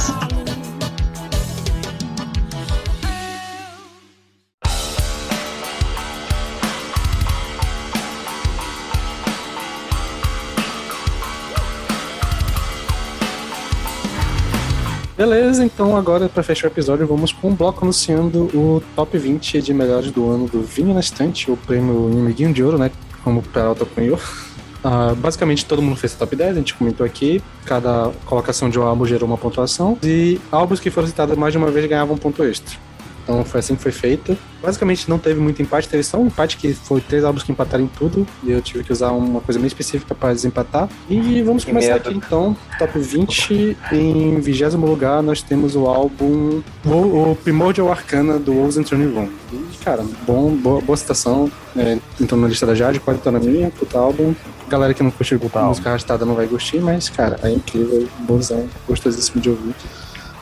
[15.15, 19.61] Beleza, então agora pra fechar o episódio, vamos com um bloco anunciando o top 20
[19.61, 22.89] de melhores do ano do Vinho na Estante, o prêmio Inimiguinho de Ouro, né?
[23.23, 24.19] Como o Peralta cunhou.
[24.85, 27.41] Ah, basicamente todo mundo fez top 10, a gente comentou aqui.
[27.63, 29.97] Cada colocação de um álbum gerou uma pontuação.
[30.03, 32.77] E álbuns que foram citados mais de uma vez ganhavam um ponto extra.
[33.23, 34.37] Então foi assim que foi feito.
[34.61, 37.83] Basicamente não teve muito empate, teve só um empate que foi três álbuns que empataram
[37.83, 38.27] em tudo.
[38.43, 40.89] E eu tive que usar uma coisa bem específica para desempatar.
[41.09, 42.09] E vamos Que começar medo.
[42.09, 42.55] aqui então.
[42.77, 43.77] Top 20.
[43.91, 49.13] Em vigésimo lugar nós temos o álbum o, o Primordial Arcana do Wolves and Turning
[49.13, 49.29] Room.
[49.53, 51.51] E, cara, bom, boa, boa citação.
[51.75, 54.33] É, entrou na lista da Jade, pode estar na minha, puta álbum.
[54.69, 59.41] Galera que não curte música arrastada não vai gostar, mas, cara, é incrível, bonzão, gostosíssimo
[59.41, 59.75] de ouvir.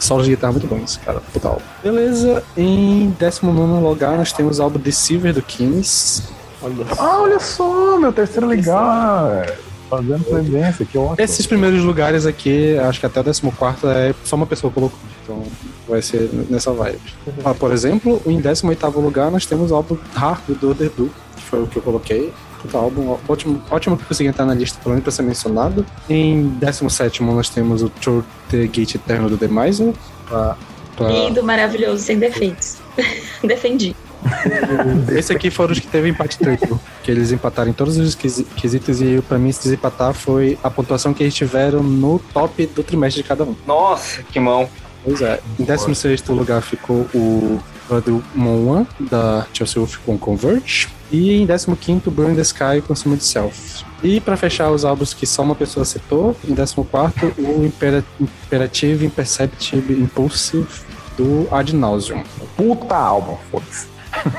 [0.01, 1.61] Solos de guitarra muito bons, cara, álbum.
[1.83, 6.23] Beleza, em 19 lugar nós temos o álbum Deceiver do Kings.
[6.59, 7.03] Olha só.
[7.03, 9.45] Ah, olha só, meu terceiro lugar.
[9.87, 11.23] Fazendo presença, que ótimo.
[11.23, 13.41] Esses primeiros lugares aqui, acho que até o 14
[13.95, 15.43] é só uma pessoa colocou, então
[15.87, 16.99] vai ser nessa vibe.
[17.45, 21.43] Ah, por exemplo, em 18 lugar nós temos o álbum Hard do The Do, que
[21.43, 22.33] foi o que eu coloquei.
[22.61, 25.85] Puta álbum, ótimo, ótimo que consegui entrar na lista, pelo menos pra ser mencionado.
[26.09, 29.93] Em 17 nós temos o Tour The Gate Eterno do The Miser.
[30.27, 30.57] Pra,
[30.95, 31.07] pra...
[31.09, 32.77] Lindo, maravilhoso, sem defeitos.
[33.43, 33.95] Defendi.
[35.17, 39.01] Esse aqui foram os que teve empate triplo, que eles empataram em todos os quesitos
[39.01, 43.23] e pra mim se desempatar foi a pontuação que eles tiveram no top do trimestre
[43.23, 43.55] de cada um.
[43.65, 44.69] Nossa, que mão.
[45.03, 45.39] Pois é.
[45.59, 47.59] Em 16 lugar ficou o
[48.35, 50.87] Moon One, da Chelsea Wolf com Converge.
[51.11, 53.83] E em 15 Burn the Sky com Summit Self.
[54.01, 56.73] E pra fechar os álbuns que só uma pessoa citou, em 14
[57.37, 60.67] o Impera- Imperative Imperceptive Impulsive
[61.17, 62.23] do Ad Nauseum.
[62.55, 63.87] Puta álbum, foda-se.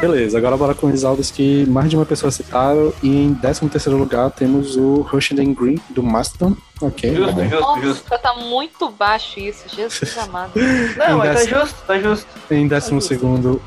[0.00, 2.92] Beleza, agora bora com os álbuns que mais de uma pessoa citaram.
[3.02, 6.56] E em 13 lugar temos o Rush and Green do Mastodon.
[6.80, 7.14] Ok.
[7.14, 7.48] Justo, bem.
[7.48, 8.10] justo, justo.
[8.10, 10.52] Nossa, tá muito baixo isso, Jesus amado.
[10.96, 12.26] Não, mas tá Dessa- justo, tá justo.
[12.50, 12.94] Em 12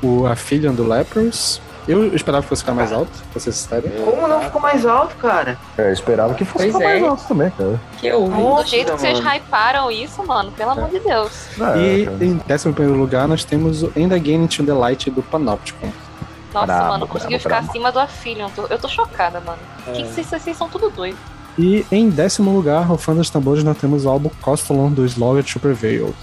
[0.02, 1.60] o Aphelion do Lepros.
[1.88, 3.88] Eu esperava que fosse ficar mais alto, pra ser sincero.
[4.04, 5.56] Como não ficou mais alto, cara?
[5.78, 7.06] É, eu esperava que fosse Pois ficar mais é.
[7.06, 7.80] alto também, cara.
[7.98, 8.34] Que eu ouvi.
[8.36, 9.36] Do Nossa, jeito que vocês mano.
[9.36, 11.32] hyparam isso, mano, pelo amor de Deus.
[11.60, 12.24] É, E cara.
[12.24, 15.90] em 11 lugar nós temos o End Again into the Light do Panopticon.
[16.52, 17.70] Nossa, Brabo, mano, conseguiu brabo, ficar brabo.
[17.70, 18.48] acima do Aphelion.
[18.56, 19.58] Tô- Eu tô chocada, mano.
[19.84, 21.18] Que que vocês, vocês são tudo doido.
[21.58, 25.06] E em décimo lugar, rufando os tambores, nós temos o álbum Costalon do
[25.42, 26.14] to Prevail.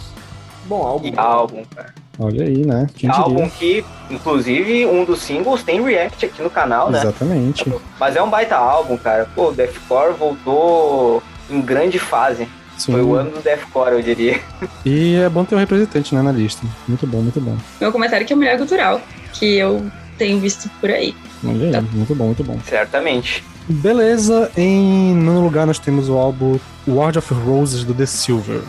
[0.65, 1.11] Bom álbum.
[1.11, 1.93] Que álbum, cara.
[2.19, 2.87] Olha aí, né?
[2.95, 3.49] Quem álbum diria?
[3.51, 6.99] que, inclusive, um dos singles tem react aqui no canal, né?
[6.99, 7.73] Exatamente.
[7.99, 9.27] Mas é um baita álbum, cara.
[9.33, 12.47] Pô, o Deathcore voltou em grande fase.
[12.77, 12.93] Sim.
[12.93, 14.39] Foi o ano do Deathcore, eu diria.
[14.85, 16.65] E é bom ter um representante né, na lista.
[16.87, 17.57] Muito bom, muito bom.
[17.79, 21.15] Meu comentário que é o melhor cultural, que eu tenho visto por aí.
[21.43, 22.59] Olha aí, muito bom, muito bom.
[22.65, 23.43] Certamente.
[23.67, 28.61] Beleza, em nono lugar nós temos o álbum Ward of Roses do The Silver.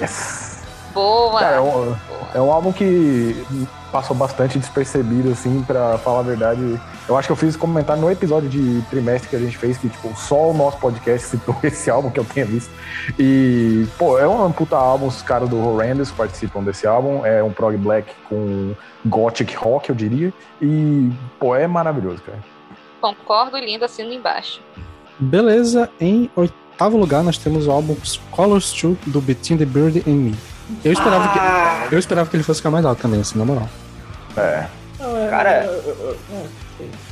[0.00, 0.45] Yes.
[0.96, 1.40] Boa.
[1.40, 1.96] Cara, é um, boa.
[2.34, 3.44] é um álbum que
[3.92, 6.80] passou bastante despercebido, assim, pra falar a verdade.
[7.06, 9.90] Eu acho que eu fiz comentário no episódio de trimestre que a gente fez, que,
[9.90, 12.70] tipo, só o nosso podcast citou esse álbum que eu tenha visto.
[13.18, 17.26] E, pô, é um puta álbum, os caras do Horrendous participam desse álbum.
[17.26, 18.74] É um prog black com
[19.04, 20.32] gothic rock, eu diria.
[20.62, 22.38] E, pô, é maravilhoso, cara.
[23.02, 24.62] Concordo, lindo, assino embaixo.
[25.18, 27.94] Beleza, em oitavo lugar nós temos o álbum
[28.30, 30.55] Colors 2 do Between the Bird and Me.
[30.84, 33.44] Eu esperava, Ah, que, eu esperava que ele fosse ficar mais alto também, assim, na
[33.44, 33.68] moral.
[34.36, 34.66] É.
[35.30, 35.68] Cara,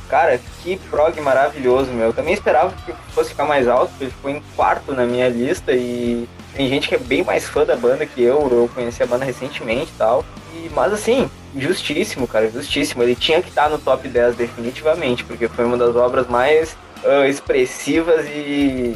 [0.09, 2.07] Cara, que prog maravilhoso, meu.
[2.07, 5.27] Eu também esperava que fosse ficar mais alto, porque ele ficou em quarto na minha
[5.27, 8.47] lista e tem gente que é bem mais fã da banda que eu.
[8.51, 10.23] Eu conheci a banda recentemente e tal.
[10.53, 13.01] E, mas assim, justíssimo, cara, justíssimo.
[13.01, 17.25] Ele tinha que estar no top 10 definitivamente, porque foi uma das obras mais uh,
[17.27, 18.95] expressivas e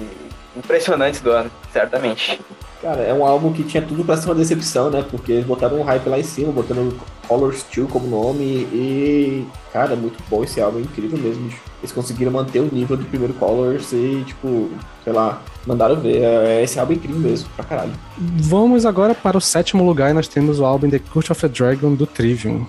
[0.55, 2.39] impressionantes do ano, certamente.
[2.81, 5.03] Cara, é um álbum que tinha tudo pra ser uma decepção, né?
[5.09, 6.97] Porque eles botaram um hype lá em cima, botando
[7.27, 11.49] Colors 2 como nome e, cara, muito bom esse álbum, é incrível mesmo.
[11.81, 14.69] Eles conseguiram manter o nível do primeiro Colors e, tipo,
[15.03, 16.21] sei lá, mandaram ver.
[16.23, 17.91] É, esse álbum é incrível mesmo, pra caralho.
[18.17, 21.49] Vamos agora para o sétimo lugar e nós temos o álbum The Cult of a
[21.49, 22.65] Dragon do Trivium.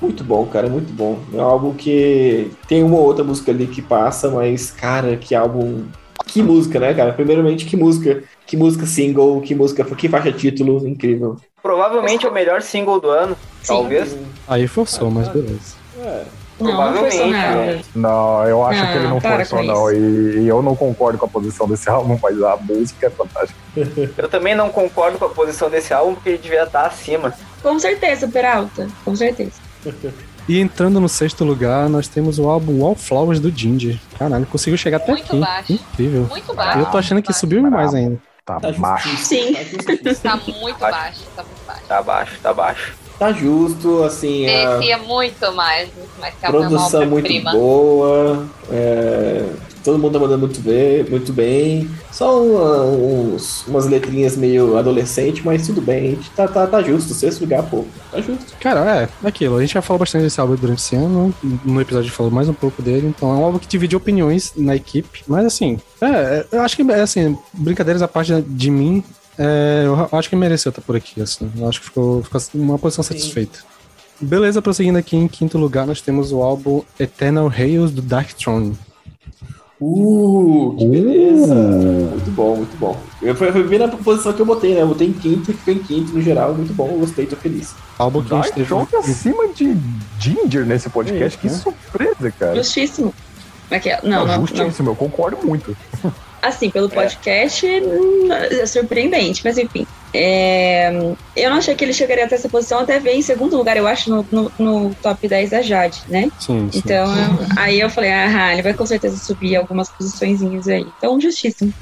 [0.00, 1.18] Muito bom, cara, muito bom.
[1.32, 5.32] É um álbum que tem uma ou outra música ali que passa, mas, cara, que
[5.32, 5.84] álbum.
[6.32, 7.12] Que música, né, cara?
[7.12, 8.22] Primeiramente, que música.
[8.46, 11.36] Que música single, que música, que faixa título, incrível.
[11.62, 13.74] Provavelmente é o melhor single do ano, Sim.
[13.74, 14.16] talvez.
[14.48, 15.76] Aí forçou, mas beleza.
[16.00, 16.24] É.
[16.58, 17.82] Não, não né?
[17.94, 19.92] Não, eu acho Não, que ele não forçou, não.
[19.92, 23.58] E, e eu não concordo com a posição desse álbum, mas a música é fantástica.
[24.16, 27.34] Eu também não concordo com a posição desse álbum, porque ele devia estar acima.
[27.62, 28.86] Com certeza, Peralta.
[29.04, 29.60] Com certeza.
[30.48, 33.98] E entrando no sexto lugar, nós temos o álbum Wallflowers do Ginger.
[34.18, 35.38] Caralho, conseguiu chegar até Muito aqui.
[35.38, 35.72] baixo.
[35.72, 36.26] Incrível.
[36.28, 36.78] Muito baixo.
[36.80, 37.40] eu tô achando que baixo.
[37.40, 38.20] subiu mais ainda.
[38.44, 39.16] Tá Tá baixo.
[39.18, 39.54] Sim.
[39.54, 40.30] Tá.
[40.30, 41.82] Tá muito baixo, tá muito baixo.
[41.86, 42.92] Tá baixo, tá baixo.
[43.22, 45.88] Tá justo, assim, a Merecia muito mais,
[46.20, 47.52] mas que é uma produção muito obra-prima.
[47.52, 49.44] boa, é,
[49.84, 51.88] todo mundo tá mandando muito bem, muito bem.
[52.10, 56.18] Só uma- uns- umas letrinhas meio adolescente, mas tudo bem.
[56.34, 57.84] Tá, tá, tá justo, sexto lugar, pô.
[58.10, 58.56] Tá justo.
[58.60, 59.56] Cara, é, é aquilo.
[59.56, 61.32] A gente já falou bastante desse álbum durante esse ano.
[61.64, 63.06] No episódio a gente falou mais um pouco dele.
[63.06, 65.22] Então é um álbum que divide opiniões na equipe.
[65.28, 69.02] Mas assim, é, é, eu acho que, é, assim, brincadeiras à parte de mim,
[69.38, 71.50] é, eu acho que mereceu estar por aqui, assim.
[71.56, 73.60] Eu acho que ficou, ficou uma posição satisfeita.
[74.20, 78.76] Beleza, prosseguindo aqui em quinto lugar, nós temos o álbum Eternal Hails do Dark Throne.
[79.80, 81.54] Uh, que beleza.
[81.54, 82.96] Muito bom, muito bom.
[83.20, 84.82] Eu, foi, foi bem na posição que eu botei, né?
[84.82, 86.54] Eu botei em quinto e ficou em quinto no geral.
[86.54, 87.74] Muito bom, gostei, tô feliz.
[87.98, 88.66] Álbum que a gente Dark teve.
[88.68, 89.76] Throne acima de
[90.20, 91.36] Ginger nesse podcast.
[91.36, 91.58] É, que né?
[91.58, 92.54] surpresa, cara.
[92.54, 93.12] Justíssimo.
[93.72, 94.06] Aqui, ó.
[94.06, 94.46] não, não, não.
[94.46, 95.76] justíssimo, eu concordo muito.
[96.42, 99.86] Assim, pelo podcast, hum, é surpreendente, mas enfim.
[100.12, 100.92] É,
[101.36, 103.86] eu não achei que ele chegaria até essa posição, até veio em segundo lugar, eu
[103.86, 106.30] acho, no, no, no top 10 da Jade, né?
[106.40, 106.78] Sim, sim.
[106.80, 110.84] Então, eu- aí eu falei, ah, ele vai com certeza subir algumas posiçõezinhas aí.
[110.98, 111.72] Então, justíssimo.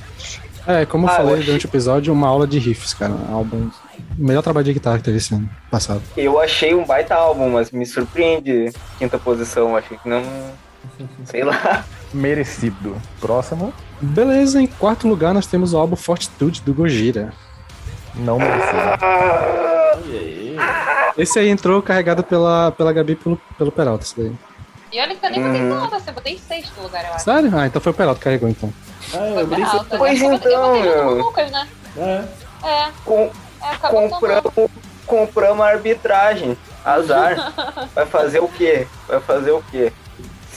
[0.66, 3.12] É, como eu Ah, eu falei achei- durante o episódio, uma aula de riffs, cara.
[3.12, 3.70] Um álbum.
[4.18, 6.02] O melhor trabalho de guitarra que teve esse ano passado.
[6.16, 9.74] Eu achei um baita álbum, mas me surpreende quinta posição.
[9.74, 10.22] Achei que não.
[11.24, 11.84] Sei lá.
[12.12, 12.94] Merecido.
[13.20, 17.32] Próximo, Beleza, em quarto lugar nós temos o álbum Fortitude do Gojira.
[18.14, 18.50] não aí.
[21.16, 24.32] Esse aí entrou carregado pela, pela Gabi pelo, pelo Peralta, esse daí.
[24.92, 25.68] E olha que eu nem botei Hum.
[25.68, 27.24] nada, assim, eu botei em sexto lugar, eu acho.
[27.24, 27.50] Sério?
[27.56, 28.72] Ah, então foi o Peralta que carregou então.
[29.14, 30.26] Ah, Foi eu botei Peralta, Pois né?
[30.26, 31.68] Eu botei- então, eu Lucas, né?
[31.96, 32.24] É.
[32.62, 33.30] É, Com,
[33.62, 34.52] é, compramos,
[35.06, 36.56] compramos a arbitragem.
[36.84, 37.52] Azar.
[37.94, 38.86] Vai fazer o quê?
[39.06, 39.92] Vai fazer o quê?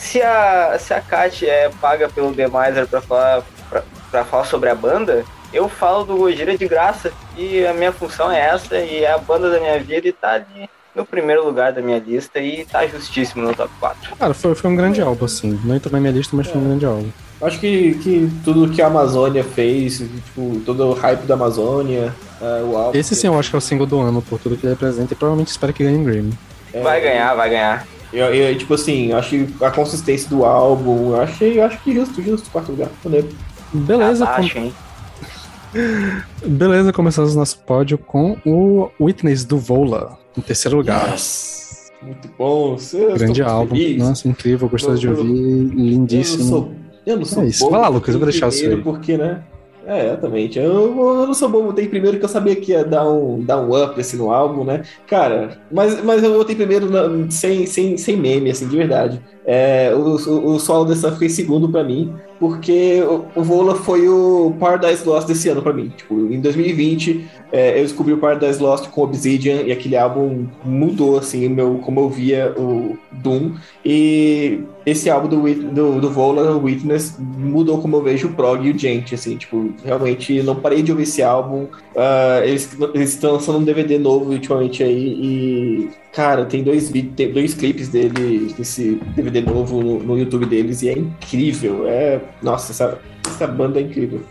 [0.03, 4.69] Se a, se a Kat é paga pelo Demiser pra falar, pra, pra falar sobre
[4.69, 5.23] a banda,
[5.53, 7.11] eu falo do Gojira de graça.
[7.37, 10.33] E a minha função é essa, e é a banda da minha vida e tá
[10.33, 14.15] ali no primeiro lugar da minha lista e tá justíssimo no top 4.
[14.17, 15.57] Cara, foi, foi um grande álbum, assim.
[15.63, 17.09] Não entrou na minha lista, mas foi um grande álbum.
[17.41, 22.61] Acho que, que tudo que a Amazônia fez, tipo, todo o hype da Amazônia, é,
[22.61, 22.99] o álbum.
[22.99, 25.13] Esse sim eu acho que é o single do ano, por tudo que ele representa,
[25.13, 26.33] e provavelmente espero que ganhe um Grammy.
[26.73, 27.92] É, Vai ganhar, vai ganhar.
[28.13, 31.93] Eu, eu, tipo assim, acho que a consistência do álbum, eu achei, eu acho que
[31.93, 32.89] justo, justo, quarto lugar.
[33.03, 33.27] Maneiro.
[33.73, 34.73] Beleza, com- Abaixo, hein?
[36.45, 41.11] beleza, começamos o nosso pódio com o Witness do Vola, em terceiro lugar.
[41.11, 41.91] Yes.
[42.01, 42.75] Muito bom.
[43.17, 43.75] Grande álbum.
[43.75, 43.97] feliz.
[44.03, 46.43] Nossa, incrível, gostoso de Eu- ouvir, Eu não lindíssimo.
[46.43, 46.71] sou,
[47.05, 47.69] eu não sou É isso.
[47.69, 48.81] Vai lá, Lucas, eu vou deixar o seu.
[48.83, 49.41] Porque, né?
[49.85, 50.57] É, exatamente.
[50.57, 53.59] Eu, eu não sou bom, botei primeiro que eu sabia que ia dar um, dar
[53.61, 54.81] um up assim, no álbum, né?
[55.05, 59.21] Cara, mas, mas eu botei primeiro na- sem, sem, sem meme, assim, de verdade.
[59.45, 64.55] É, o, o, solo dessa foi segundo pra mim, porque o, o Vola foi o
[64.57, 65.91] Paradise Lost desse ano pra mim.
[65.95, 71.17] Tipo, em 2020, é, eu descobri o Paradise Lost com Obsidian e aquele álbum mudou,
[71.17, 73.53] assim, meu, como eu via o Doom.
[73.83, 78.71] E esse álbum do, do, do Vola, Witness, mudou como eu vejo o prog e
[78.71, 81.67] o gente, assim, tipo, realmente não parei de ouvir esse álbum.
[81.95, 87.31] Ah, eles, eles estão lançando um DVD novo ultimamente aí e, cara, tem dois, tem
[87.31, 91.87] dois clipes dele, desse DVD novo no, no YouTube deles e é incrível.
[91.87, 94.21] É, nossa, essa, essa banda é incrível.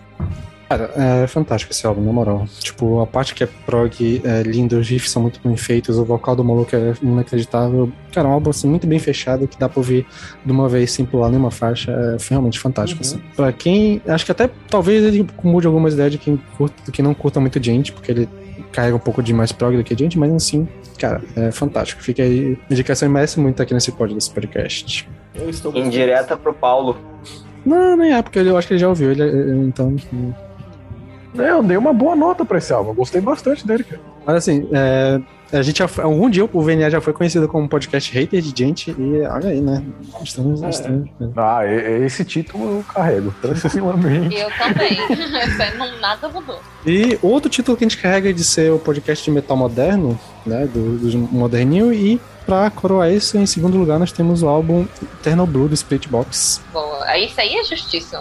[0.68, 2.46] Cara, é fantástico esse álbum, na moral.
[2.60, 6.04] Tipo, a parte que é prog é linda, os riffs são muito bem feitos, o
[6.04, 7.92] vocal do maluco é inacreditável.
[8.10, 10.06] Cara, é um álbum assim, muito bem fechado, que dá pra ouvir
[10.42, 11.92] de uma vez sem pular nenhuma faixa.
[11.92, 13.04] É realmente fantástico.
[13.04, 13.10] Uhum.
[13.10, 13.22] Assim.
[13.36, 14.00] Pra quem.
[14.06, 17.62] Acho que até talvez ele mude algumas ideias de quem, curta, que não curta muito
[17.62, 18.28] gente, porque ele
[18.72, 20.68] carrega um pouco de mais prog do que gente, mas assim,
[20.98, 22.02] cara, é fantástico.
[22.02, 22.58] Fica aí.
[22.68, 25.08] A indicação merece muito aqui nesse pod desse podcast.
[25.34, 26.96] Eu estou Indireta pro Paulo.
[27.64, 29.94] Não, nem é, porque eu acho que ele já ouviu, ele, então.
[31.38, 32.90] É, eu dei uma boa nota pra esse álbum.
[32.90, 34.02] Eu gostei bastante dele, cara.
[34.26, 35.20] Mas assim, é,
[35.52, 38.90] a gente já, algum dia o VNA já foi conhecido como podcast hater de gente
[38.98, 39.82] e olha aí, né?
[40.22, 40.68] Estamos, É.
[40.70, 44.36] estamos Ah, esse título eu carrego, tranquilamente.
[44.36, 44.98] Eu também.
[45.78, 46.60] Não, nada mudou.
[46.86, 50.18] E outro título que a gente carrega é de ser o podcast de metal moderno,
[50.46, 50.66] né?
[50.66, 51.92] Do, do moderninho.
[51.92, 54.86] E pra coroar isso, em segundo lugar, nós temos o álbum
[55.20, 56.60] Eternal Blue do Split Box.
[56.72, 57.04] Boa.
[57.04, 58.20] Aí, Isso aí é justíssimo.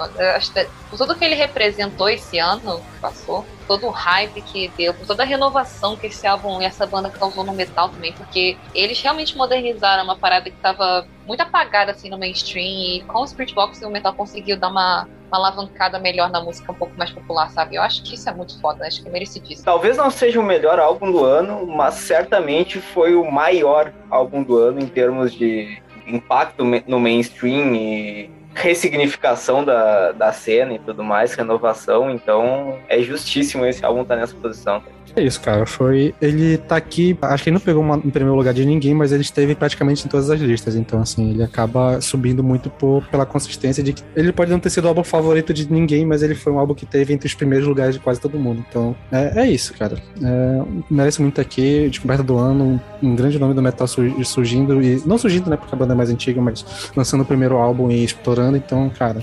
[0.98, 5.24] Tudo que ele representou esse ano que passou, todo o hype que deu, por toda
[5.24, 9.38] a renovação que esse álbum e essa banda causou no metal também, porque eles realmente
[9.38, 13.82] modernizaram uma parada que tava muito apagada assim no mainstream e com o Spirit Box
[13.86, 17.78] o metal conseguiu dar uma, uma alavancada melhor na música um pouco mais popular, sabe?
[17.78, 19.64] Eu acho que isso é muito foda, acho que é merecidíssimo.
[19.64, 24.58] Talvez não seja o melhor álbum do ano, mas certamente foi o maior álbum do
[24.58, 31.34] ano em termos de impacto no mainstream e ressignificação da, da cena e tudo mais,
[31.34, 32.12] renovação.
[32.12, 34.84] Então é justíssimo esse álbum estar nessa posição.
[35.16, 35.66] É isso, cara.
[35.66, 36.14] Foi.
[36.22, 37.18] Ele tá aqui.
[37.22, 40.06] Acho que ele não pegou uma, em primeiro lugar de ninguém, mas ele esteve praticamente
[40.06, 40.76] em todas as listas.
[40.76, 44.04] Então, assim, ele acaba subindo muito por, pela consistência de que.
[44.16, 46.74] Ele pode não ter sido o álbum favorito de ninguém, mas ele foi um álbum
[46.74, 48.64] que teve entre os primeiros lugares de quase todo mundo.
[48.70, 49.98] Então, é, é isso, cara.
[50.24, 51.90] É, merece muito aqui.
[51.90, 54.82] Descoberta do ano, um, um grande nome do metal su- surgindo.
[54.82, 55.58] E não surgindo, né?
[55.58, 58.56] Porque a banda é mais antiga, mas lançando o primeiro álbum e explorando.
[58.56, 59.22] Então, cara,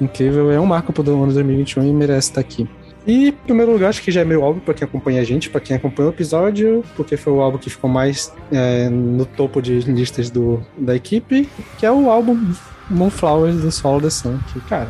[0.00, 0.50] incrível.
[0.50, 2.68] É um marco pro ano de 2021 e merece estar aqui.
[3.06, 5.50] E, em primeiro lugar, acho que já é meio óbvio pra quem acompanha a gente,
[5.50, 9.60] pra quem acompanhou o episódio, porque foi o álbum que ficou mais é, no topo
[9.60, 11.48] de listas do, da equipe,
[11.78, 12.54] que é o álbum
[12.88, 14.88] Moonflowers do Solo The Sun, que, cara,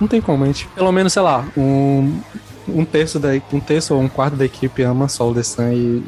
[0.00, 2.20] não tem como, a gente, pelo menos, sei lá, um,
[2.68, 6.04] um terço da um terço ou um quarto da equipe ama Solo The Sun e,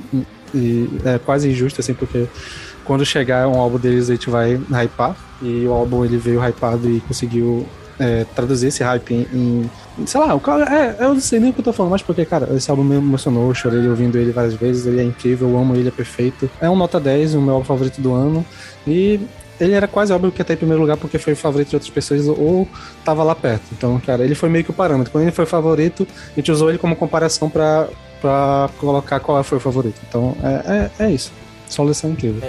[0.55, 2.27] e é quase injusto, assim, porque
[2.85, 6.91] quando chegar um álbum deles a gente vai hypar, e o álbum ele veio hypado
[6.91, 7.67] e conseguiu
[8.01, 9.71] é, traduzir esse hype em, em-
[10.07, 10.65] Sei lá, o cara.
[10.75, 12.83] É, eu não sei nem o que eu tô falando mais, porque, cara, esse álbum
[12.83, 15.91] me emocionou, eu chorei ouvindo ele várias vezes, ele é incrível, eu amo ele, é
[15.93, 16.51] perfeito.
[16.61, 18.45] É um nota 10, o meu álbum favorito do ano.
[18.87, 19.21] E
[19.61, 21.91] ele era quase óbvio que ia estar em primeiro lugar porque foi favorito de outras
[21.91, 22.67] pessoas ou
[23.05, 23.65] tava lá perto.
[23.73, 25.13] Então, cara, ele foi meio que o parâmetro.
[25.13, 27.87] Quando ele foi favorito, a gente usou ele como comparação pra
[28.79, 30.01] colocar qual foi o favorito.
[30.09, 31.31] Então, é, é, é isso.
[31.69, 32.41] Só lição incrível.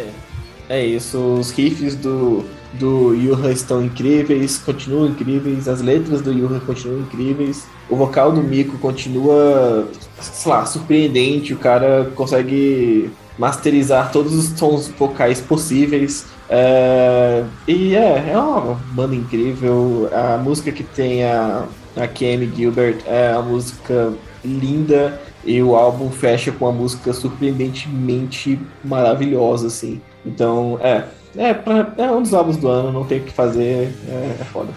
[0.69, 6.59] É isso, os riffs do, do Yuha estão incríveis, continuam incríveis, as letras do Yuha
[6.61, 9.87] continuam incríveis, o vocal do Miko continua,
[10.19, 16.25] sei lá, surpreendente, o cara consegue masterizar todos os tons vocais possíveis.
[16.49, 20.09] É, e é, é uma banda incrível.
[20.11, 21.65] A música que tem a,
[21.95, 28.59] a Kemi Gilbert é uma música linda e o álbum fecha com uma música surpreendentemente
[28.83, 29.99] maravilhosa, assim.
[30.25, 31.05] Então, é,
[31.37, 34.43] é, pra- é um dos álbuns do ano, não tem o que fazer, é, é
[34.45, 34.69] foda.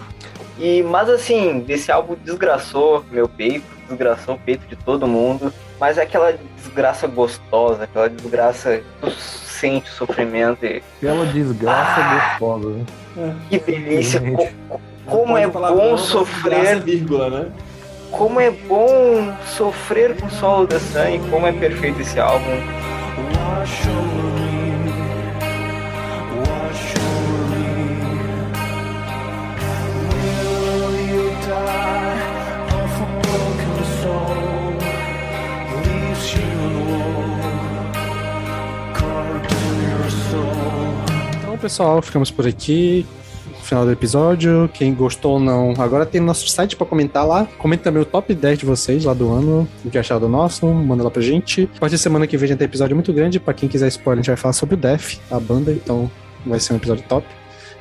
[0.59, 5.97] E, mas assim, esse álbum desgraçou meu peito, desgraçou o peito de todo mundo, mas
[5.97, 12.29] é aquela desgraça gostosa, aquela desgraça que tu sente o sofrimento e Aquela desgraça Ah.
[12.39, 12.69] gostosa.
[12.69, 13.35] né?
[13.49, 14.21] que delícia,
[14.69, 17.45] co- como é bom sofrer, vírgula, né?
[18.11, 22.61] como é bom sofrer com o solo da Sun e como é perfeito esse álbum.
[41.65, 43.05] Pessoal, ficamos por aqui.
[43.63, 44.69] Final do episódio.
[44.71, 47.47] Quem gostou ou não, agora tem nosso site pra comentar lá.
[47.57, 49.67] Comenta também o top 10 de vocês lá do ano.
[49.83, 51.67] O que acharam do nosso, manda lá pra gente.
[51.75, 53.39] A partir de semana que vem gente tem episódio muito grande.
[53.39, 55.71] Pra quem quiser spoiler, a gente vai falar sobre o Def, a banda.
[55.71, 56.09] Então
[56.45, 57.25] vai ser um episódio top.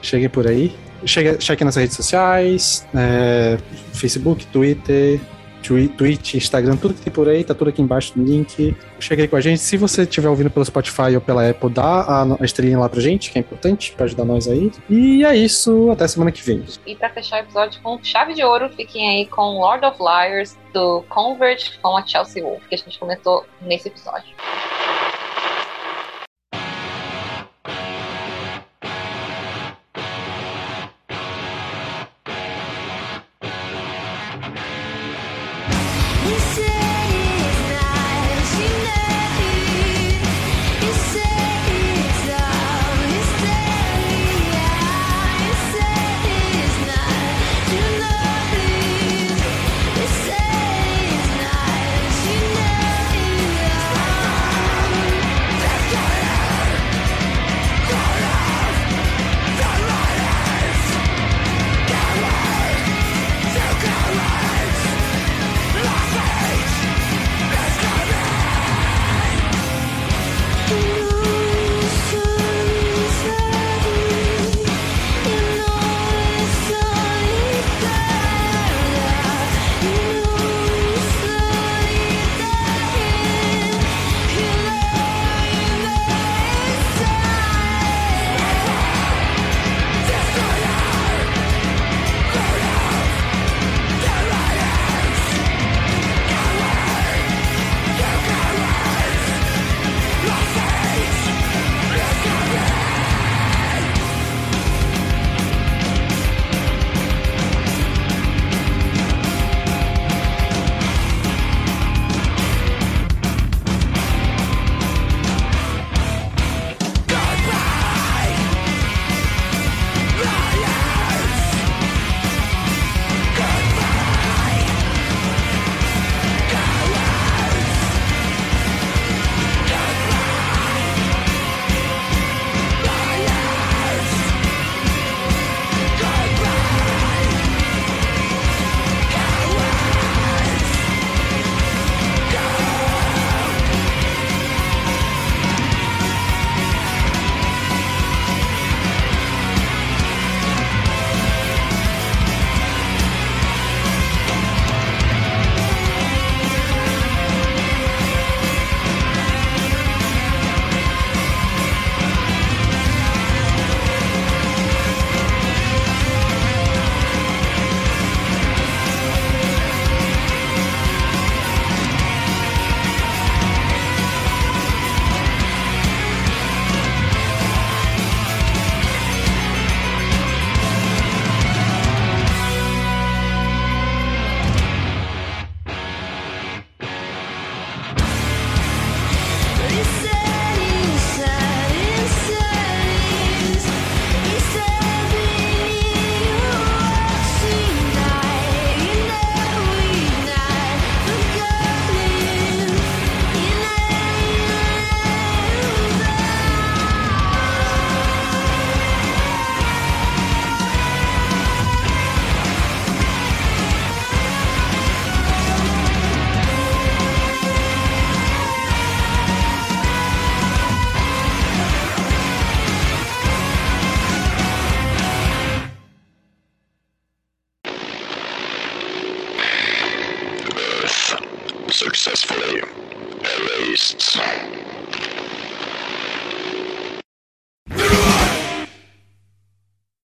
[0.00, 0.74] Cheguem por aí.
[1.04, 3.58] Chegue, chequem nas redes sociais: é,
[3.92, 5.20] Facebook, Twitter.
[5.66, 8.76] Twi- Twitch, Instagram, tudo que tem por aí, tá tudo aqui embaixo no link.
[9.00, 9.58] Cheguei com a gente.
[9.60, 13.00] Se você estiver ouvindo pelo Spotify ou pela Apple, dá a, a estrelinha lá pra
[13.00, 14.70] gente, que é importante pra ajudar nós aí.
[14.88, 16.62] E é isso, até semana que vem.
[16.86, 20.56] E pra fechar o episódio com chave de ouro, fiquem aí com Lord of Liars
[20.72, 24.34] do Convert com a Chelsea Wolf, que a gente comentou nesse episódio.